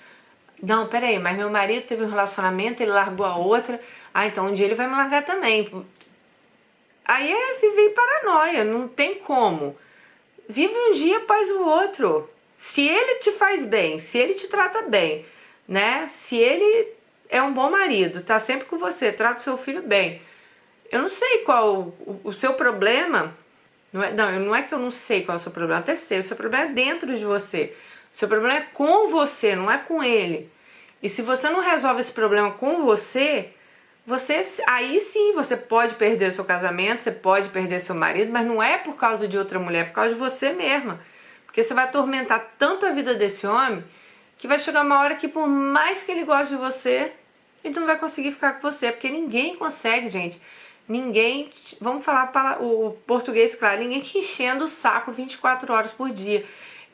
não, 0.61 0.87
peraí, 0.87 1.19
mas 1.19 1.37
meu 1.37 1.49
marido 1.49 1.85
teve 1.85 2.03
um 2.03 2.09
relacionamento, 2.09 2.81
ele 2.81 2.91
largou 2.91 3.23
a 3.23 3.37
outra, 3.37 3.79
ah, 4.11 4.25
então 4.25 4.47
um 4.47 4.53
dia 4.53 4.65
ele 4.65 4.73
vai 4.73 4.87
me 4.87 4.95
largar 4.95 5.23
também. 5.23 5.69
Aí 7.05 7.31
é 7.31 7.53
viver 7.61 7.81
em 7.83 7.93
paranoia, 7.93 8.63
não 8.63 8.87
tem 8.87 9.19
como. 9.19 9.77
Vive 10.47 10.73
um 10.73 10.91
dia 10.93 11.17
após 11.17 11.49
o 11.51 11.61
outro. 11.61 12.29
Se 12.55 12.87
ele 12.87 13.15
te 13.19 13.31
faz 13.31 13.65
bem, 13.65 13.99
se 13.99 14.17
ele 14.17 14.33
te 14.33 14.47
trata 14.47 14.83
bem, 14.83 15.25
né? 15.67 16.07
Se 16.09 16.35
ele 16.35 16.93
é 17.29 17.41
um 17.41 17.53
bom 17.53 17.69
marido, 17.69 18.21
tá 18.21 18.39
sempre 18.39 18.67
com 18.67 18.77
você, 18.77 19.11
trata 19.11 19.39
o 19.39 19.43
seu 19.43 19.57
filho 19.57 19.81
bem. 19.81 20.21
Eu 20.91 21.01
não 21.01 21.09
sei 21.09 21.39
qual 21.39 21.93
o, 21.99 22.21
o 22.23 22.33
seu 22.33 22.53
problema 22.53 23.35
não 23.91 24.03
é, 24.03 24.11
não, 24.11 24.39
não 24.39 24.55
é 24.55 24.61
que 24.61 24.73
eu 24.73 24.79
não 24.79 24.91
sei 24.91 25.23
qual 25.23 25.37
é 25.37 25.39
o 25.39 25.41
seu 25.41 25.51
problema, 25.51 25.79
até 25.79 25.95
sei. 25.95 26.19
O 26.19 26.23
seu 26.23 26.35
problema 26.35 26.65
é 26.65 26.73
dentro 26.73 27.15
de 27.15 27.25
você. 27.25 27.75
O 28.11 28.17
seu 28.17 28.27
problema 28.27 28.57
é 28.57 28.61
com 28.61 29.07
você, 29.07 29.55
não 29.55 29.71
é 29.71 29.77
com 29.77 30.03
ele. 30.03 30.49
E 31.01 31.09
se 31.09 31.21
você 31.21 31.49
não 31.49 31.61
resolve 31.61 31.99
esse 31.99 32.11
problema 32.11 32.51
com 32.51 32.83
você, 32.85 33.49
você 34.07 34.41
aí 34.65 34.99
sim 34.99 35.33
você 35.33 35.55
pode 35.55 35.93
perder 35.95 36.31
seu 36.31 36.45
casamento, 36.45 37.03
você 37.03 37.11
pode 37.11 37.49
perder 37.49 37.79
seu 37.79 37.93
marido, 37.93 38.31
mas 38.31 38.47
não 38.47 38.63
é 38.63 38.77
por 38.77 38.95
causa 38.95 39.27
de 39.27 39.37
outra 39.37 39.59
mulher, 39.59 39.81
é 39.81 39.83
por 39.83 39.93
causa 39.93 40.13
de 40.13 40.19
você 40.19 40.51
mesma. 40.53 40.99
Porque 41.45 41.61
você 41.61 41.73
vai 41.73 41.83
atormentar 41.83 42.53
tanto 42.57 42.85
a 42.85 42.91
vida 42.91 43.13
desse 43.13 43.45
homem 43.45 43.83
que 44.37 44.47
vai 44.47 44.57
chegar 44.57 44.83
uma 44.83 44.99
hora 44.99 45.15
que 45.15 45.27
por 45.27 45.47
mais 45.47 46.03
que 46.03 46.11
ele 46.11 46.23
goste 46.23 46.55
de 46.55 46.59
você, 46.59 47.11
ele 47.63 47.77
não 47.77 47.85
vai 47.85 47.99
conseguir 47.99 48.31
ficar 48.31 48.53
com 48.53 48.61
você, 48.61 48.91
porque 48.91 49.09
ninguém 49.09 49.55
consegue, 49.55 50.09
gente 50.09 50.41
ninguém, 50.87 51.49
vamos 51.81 52.05
falar 52.05 52.31
o 52.61 52.91
português 53.05 53.55
claro, 53.55 53.79
ninguém 53.79 53.99
te 53.99 54.17
enchendo 54.17 54.63
o 54.63 54.67
saco 54.67 55.11
24 55.11 55.73
horas 55.73 55.91
por 55.91 56.09
dia. 56.11 56.45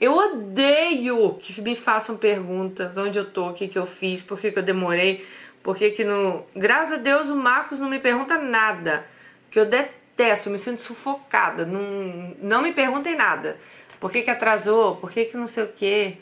Eu 0.02 0.18
odeio 0.18 1.36
que 1.36 1.62
me 1.62 1.76
façam 1.76 2.18
perguntas 2.18 2.98
onde 2.98 3.18
eu 3.18 3.30
tô, 3.30 3.50
o 3.50 3.54
que, 3.54 3.68
que 3.68 3.78
eu 3.78 3.86
fiz, 3.86 4.24
por 4.24 4.40
que, 4.40 4.52
que 4.52 4.60
eu 4.60 4.64
demorei, 4.64 5.26
por 5.64 5.78
que, 5.78 5.92
que 5.92 6.04
não. 6.04 6.46
Graças 6.54 6.94
a 6.94 6.98
Deus 6.98 7.30
o 7.30 7.36
Marcos 7.36 7.80
não 7.80 7.90
me 7.90 8.00
pergunta 8.00 8.38
nada. 8.38 9.08
Que 9.50 9.60
eu 9.60 9.66
detesto, 9.66 10.50
me 10.50 10.60
sinto 10.60 10.82
sufocada. 10.82 11.66
Não, 11.66 12.36
não 12.42 12.62
me 12.62 12.74
perguntem 12.74 13.16
nada. 13.16 13.58
Por 14.00 14.12
que, 14.12 14.22
que 14.22 14.30
atrasou? 14.30 14.98
Por 14.98 15.10
que, 15.10 15.26
que 15.26 15.38
não 15.38 15.48
sei 15.48 15.64
o 15.64 15.68
quê? 15.68 16.18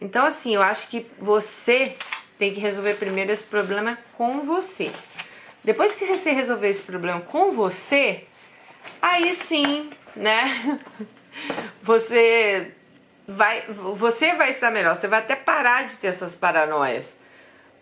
Então, 0.00 0.26
assim, 0.26 0.54
eu 0.54 0.62
acho 0.62 0.88
que 0.88 1.06
você 1.18 1.94
tem 2.36 2.52
que 2.52 2.60
resolver 2.60 2.94
primeiro 2.94 3.30
esse 3.30 3.44
problema 3.44 3.96
com 4.14 4.40
você. 4.40 4.90
Depois 5.62 5.94
que 5.94 6.04
você 6.04 6.32
resolver 6.32 6.68
esse 6.68 6.82
problema 6.82 7.20
com 7.20 7.52
você, 7.52 8.24
aí 9.00 9.32
sim, 9.34 9.88
né? 10.16 10.80
Você 11.82 12.72
vai, 13.28 13.62
você 13.68 14.32
vai 14.34 14.50
estar 14.50 14.70
melhor. 14.70 14.96
Você 14.96 15.06
vai 15.06 15.20
até 15.20 15.36
parar 15.36 15.86
de 15.86 15.96
ter 15.96 16.08
essas 16.08 16.34
paranoias. 16.34 17.14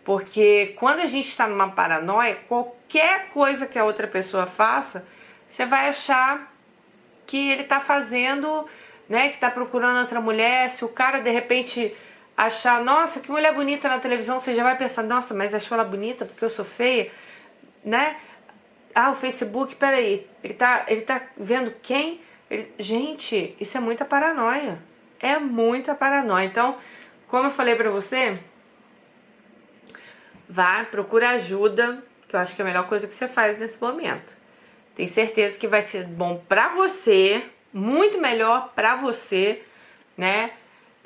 Porque 0.05 0.73
quando 0.77 1.01
a 1.01 1.05
gente 1.05 1.27
está 1.27 1.47
numa 1.47 1.71
paranoia, 1.71 2.35
qualquer 2.47 3.27
coisa 3.33 3.65
que 3.65 3.77
a 3.77 3.83
outra 3.83 4.07
pessoa 4.07 4.45
faça, 4.45 5.05
você 5.45 5.65
vai 5.65 5.89
achar 5.89 6.53
que 7.25 7.49
ele 7.49 7.63
está 7.63 7.81
fazendo, 7.81 8.65
né? 9.09 9.27
Que 9.27 9.35
está 9.35 9.51
procurando 9.51 9.99
outra 9.99 10.21
mulher. 10.21 10.69
Se 10.69 10.85
o 10.85 10.89
cara 10.89 11.19
de 11.19 11.29
repente 11.29 11.93
achar, 12.37 12.81
nossa, 12.81 13.19
que 13.19 13.29
mulher 13.29 13.53
bonita 13.53 13.89
na 13.89 13.99
televisão, 13.99 14.39
você 14.39 14.55
já 14.55 14.63
vai 14.63 14.77
pensar, 14.77 15.03
nossa, 15.03 15.33
mas 15.33 15.53
achou 15.53 15.77
ela 15.77 15.83
bonita 15.83 16.23
porque 16.23 16.45
eu 16.45 16.49
sou 16.49 16.63
feia 16.63 17.11
né? 17.85 18.17
Ah, 18.93 19.11
o 19.11 19.15
Facebook, 19.15 19.75
peraí, 19.75 20.27
ele 20.43 20.53
tá, 20.55 20.85
ele 20.87 21.01
tá 21.01 21.21
vendo 21.37 21.71
quem? 21.81 22.21
Ele, 22.49 22.73
gente, 22.79 23.55
isso 23.59 23.77
é 23.77 23.79
muita 23.79 24.03
paranoia. 24.03 24.79
É 25.19 25.37
muita 25.37 25.93
paranoia. 25.93 26.45
Então, 26.45 26.77
como 27.27 27.47
eu 27.47 27.51
falei 27.51 27.75
pra 27.75 27.89
você, 27.89 28.37
vá, 30.47 30.83
procura 30.85 31.29
ajuda, 31.31 32.03
que 32.27 32.35
eu 32.35 32.39
acho 32.39 32.55
que 32.55 32.61
é 32.61 32.65
a 32.65 32.67
melhor 32.67 32.87
coisa 32.87 33.07
que 33.07 33.15
você 33.15 33.27
faz 33.27 33.59
nesse 33.59 33.81
momento. 33.81 34.35
Tenho 34.95 35.09
certeza 35.09 35.57
que 35.57 35.67
vai 35.67 35.81
ser 35.81 36.05
bom 36.05 36.41
pra 36.47 36.69
você, 36.69 37.43
muito 37.73 38.19
melhor 38.19 38.71
pra 38.73 38.95
você, 38.95 39.61
né? 40.17 40.51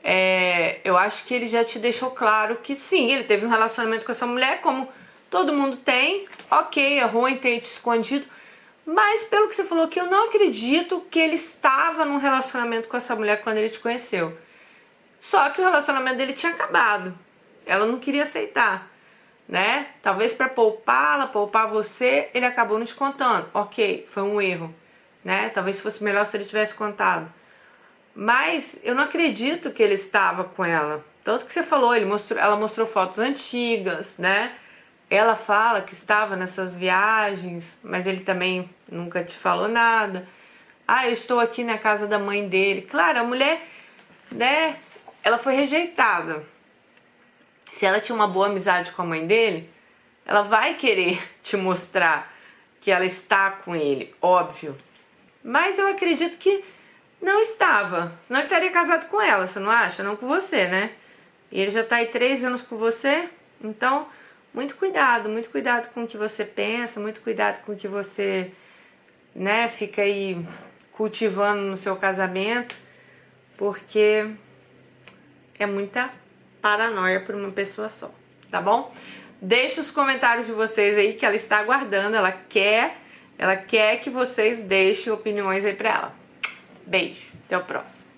É, 0.04 0.80
eu 0.84 0.98
acho 0.98 1.26
que 1.26 1.34
ele 1.34 1.48
já 1.48 1.64
te 1.64 1.80
deixou 1.80 2.12
claro 2.12 2.58
que 2.58 2.76
sim, 2.76 3.12
ele 3.12 3.24
teve 3.24 3.46
um 3.46 3.50
relacionamento 3.50 4.06
com 4.06 4.12
essa 4.12 4.26
mulher, 4.26 4.62
como 4.62 4.88
todo 5.30 5.54
mundo 5.54 5.78
tem, 5.78 6.28
ok, 6.50 7.00
é 7.00 7.04
ruim 7.04 7.38
ter 7.38 7.60
te 7.60 7.66
escondido, 7.66 8.26
mas 8.86 9.24
pelo 9.24 9.48
que 9.48 9.56
você 9.56 9.64
falou 9.64 9.88
que 9.88 10.00
eu 10.00 10.08
não 10.08 10.26
acredito 10.26 11.06
que 11.12 11.20
ele 11.20 11.36
estava 11.36 12.06
num 12.06 12.18
relacionamento 12.18 12.88
com 12.88 12.98
essa 12.98 13.16
mulher 13.16 13.42
quando 13.42 13.58
ele 13.58 13.70
te 13.70 13.80
conheceu. 13.80 14.38
Só 15.20 15.50
que 15.50 15.62
o 15.62 15.64
relacionamento 15.64 16.18
dele 16.18 16.34
tinha 16.34 16.52
acabado. 16.52 17.18
Ela 17.66 17.86
não 17.86 18.00
queria 18.00 18.24
aceitar, 18.24 18.90
né? 19.50 19.88
Talvez 20.04 20.32
para 20.32 20.48
poupá-la, 20.48 21.26
poupar 21.26 21.68
você, 21.68 22.30
ele 22.36 22.46
acabou 22.46 22.78
não 22.78 22.86
te 22.86 22.94
contando. 22.94 23.50
OK, 23.52 24.06
foi 24.08 24.22
um 24.22 24.40
erro, 24.40 24.74
né? 25.26 25.50
Talvez 25.50 25.82
fosse 25.82 26.04
melhor 26.04 26.24
se 26.28 26.38
ele 26.38 26.46
tivesse 26.46 26.76
contado. 26.76 27.34
Mas 28.14 28.80
eu 28.84 28.94
não 28.94 29.04
acredito 29.04 29.72
que 29.72 29.82
ele 29.82 29.96
estava 29.96 30.44
com 30.44 30.64
ela. 30.64 31.04
Tanto 31.24 31.48
que 31.48 31.52
você 31.52 31.64
falou, 31.64 31.96
ele 31.96 32.06
mostrou, 32.06 32.40
ela 32.40 32.56
mostrou 32.56 32.86
fotos 32.86 33.18
antigas, 33.18 34.16
né? 34.20 34.54
Ela 35.10 35.36
fala 35.36 35.82
que 35.82 35.94
estava 35.94 36.36
nessas 36.36 36.76
viagens, 36.76 37.76
mas 37.82 38.06
ele 38.06 38.20
também 38.20 38.70
nunca 38.88 39.24
te 39.24 39.36
falou 39.36 39.68
nada. 39.68 40.28
Ah, 40.88 41.08
eu 41.08 41.14
estou 41.14 41.40
aqui 41.40 41.64
na 41.64 41.80
casa 41.80 42.06
da 42.06 42.20
mãe 42.20 42.48
dele. 42.48 42.84
Claro, 42.84 43.20
a 43.20 43.24
mulher, 43.24 43.68
né, 44.32 44.76
ela 45.24 45.40
foi 45.40 45.56
rejeitada. 45.56 46.44
Se 47.70 47.86
ela 47.86 48.00
tinha 48.00 48.16
uma 48.16 48.28
boa 48.28 48.48
amizade 48.48 48.92
com 48.92 49.02
a 49.02 49.06
mãe 49.06 49.26
dele, 49.26 49.70
ela 50.26 50.42
vai 50.42 50.74
querer 50.74 51.22
te 51.44 51.56
mostrar 51.56 52.34
que 52.82 52.92
ela 52.92 53.06
está 53.06 53.52
com 53.52 53.76
ele, 53.76 54.14
óbvio. 54.22 54.76
Mas 55.44 55.78
eu 55.78 55.88
acredito 55.88 56.38
que 56.38 56.64
não 57.22 57.42
estava. 57.42 58.12
Senão 58.22 58.40
ele 58.40 58.48
estaria 58.48 58.72
casado 58.72 59.08
com 59.08 59.22
ela, 59.22 59.46
você 59.46 59.60
não 59.60 59.70
acha? 59.70 60.04
Não 60.04 60.16
com 60.16 60.28
você, 60.28 60.68
né? 60.68 60.92
E 61.52 61.60
ele 61.60 61.72
já 61.72 61.82
está 61.82 61.98
aí 61.98 62.08
três 62.08 62.44
anos 62.44 62.62
com 62.62 62.78
você, 62.78 63.28
então 63.62 64.08
muito 64.54 64.76
cuidado, 64.76 65.30
muito 65.30 65.50
cuidado 65.50 65.92
com 65.94 66.04
o 66.04 66.08
que 66.08 66.18
você 66.18 66.46
pensa, 66.46 67.00
muito 67.00 67.22
cuidado 67.22 67.64
com 67.64 67.74
o 67.74 67.76
que 67.76 67.88
você, 67.88 68.52
né, 69.36 69.68
fica 69.68 70.02
aí 70.02 70.46
cultivando 70.92 71.62
no 71.62 71.78
seu 71.78 71.96
casamento, 71.96 72.76
porque 73.58 74.30
é 75.58 75.66
muita 75.66 76.12
paranoia 76.62 77.20
por 77.20 77.36
uma 77.36 77.52
pessoa 77.52 77.90
só, 77.90 78.12
tá 78.50 78.62
bom? 78.62 78.92
Deixe 79.42 79.80
os 79.80 79.92
comentários 79.92 80.48
de 80.48 80.52
vocês 80.52 80.98
aí 80.98 81.14
que 81.14 81.26
ela 81.26 81.36
está 81.36 81.60
aguardando, 81.60 82.16
ela 82.16 82.32
quer, 82.32 82.98
ela 83.38 83.56
quer 83.56 83.98
que 84.02 84.10
vocês 84.10 84.62
deixem 84.62 85.14
opiniões 85.14 85.64
aí 85.64 85.74
para 85.74 85.90
ela. 85.90 86.16
Beijo, 86.86 87.28
até 87.46 87.58
o 87.58 87.64
próximo. 87.64 88.09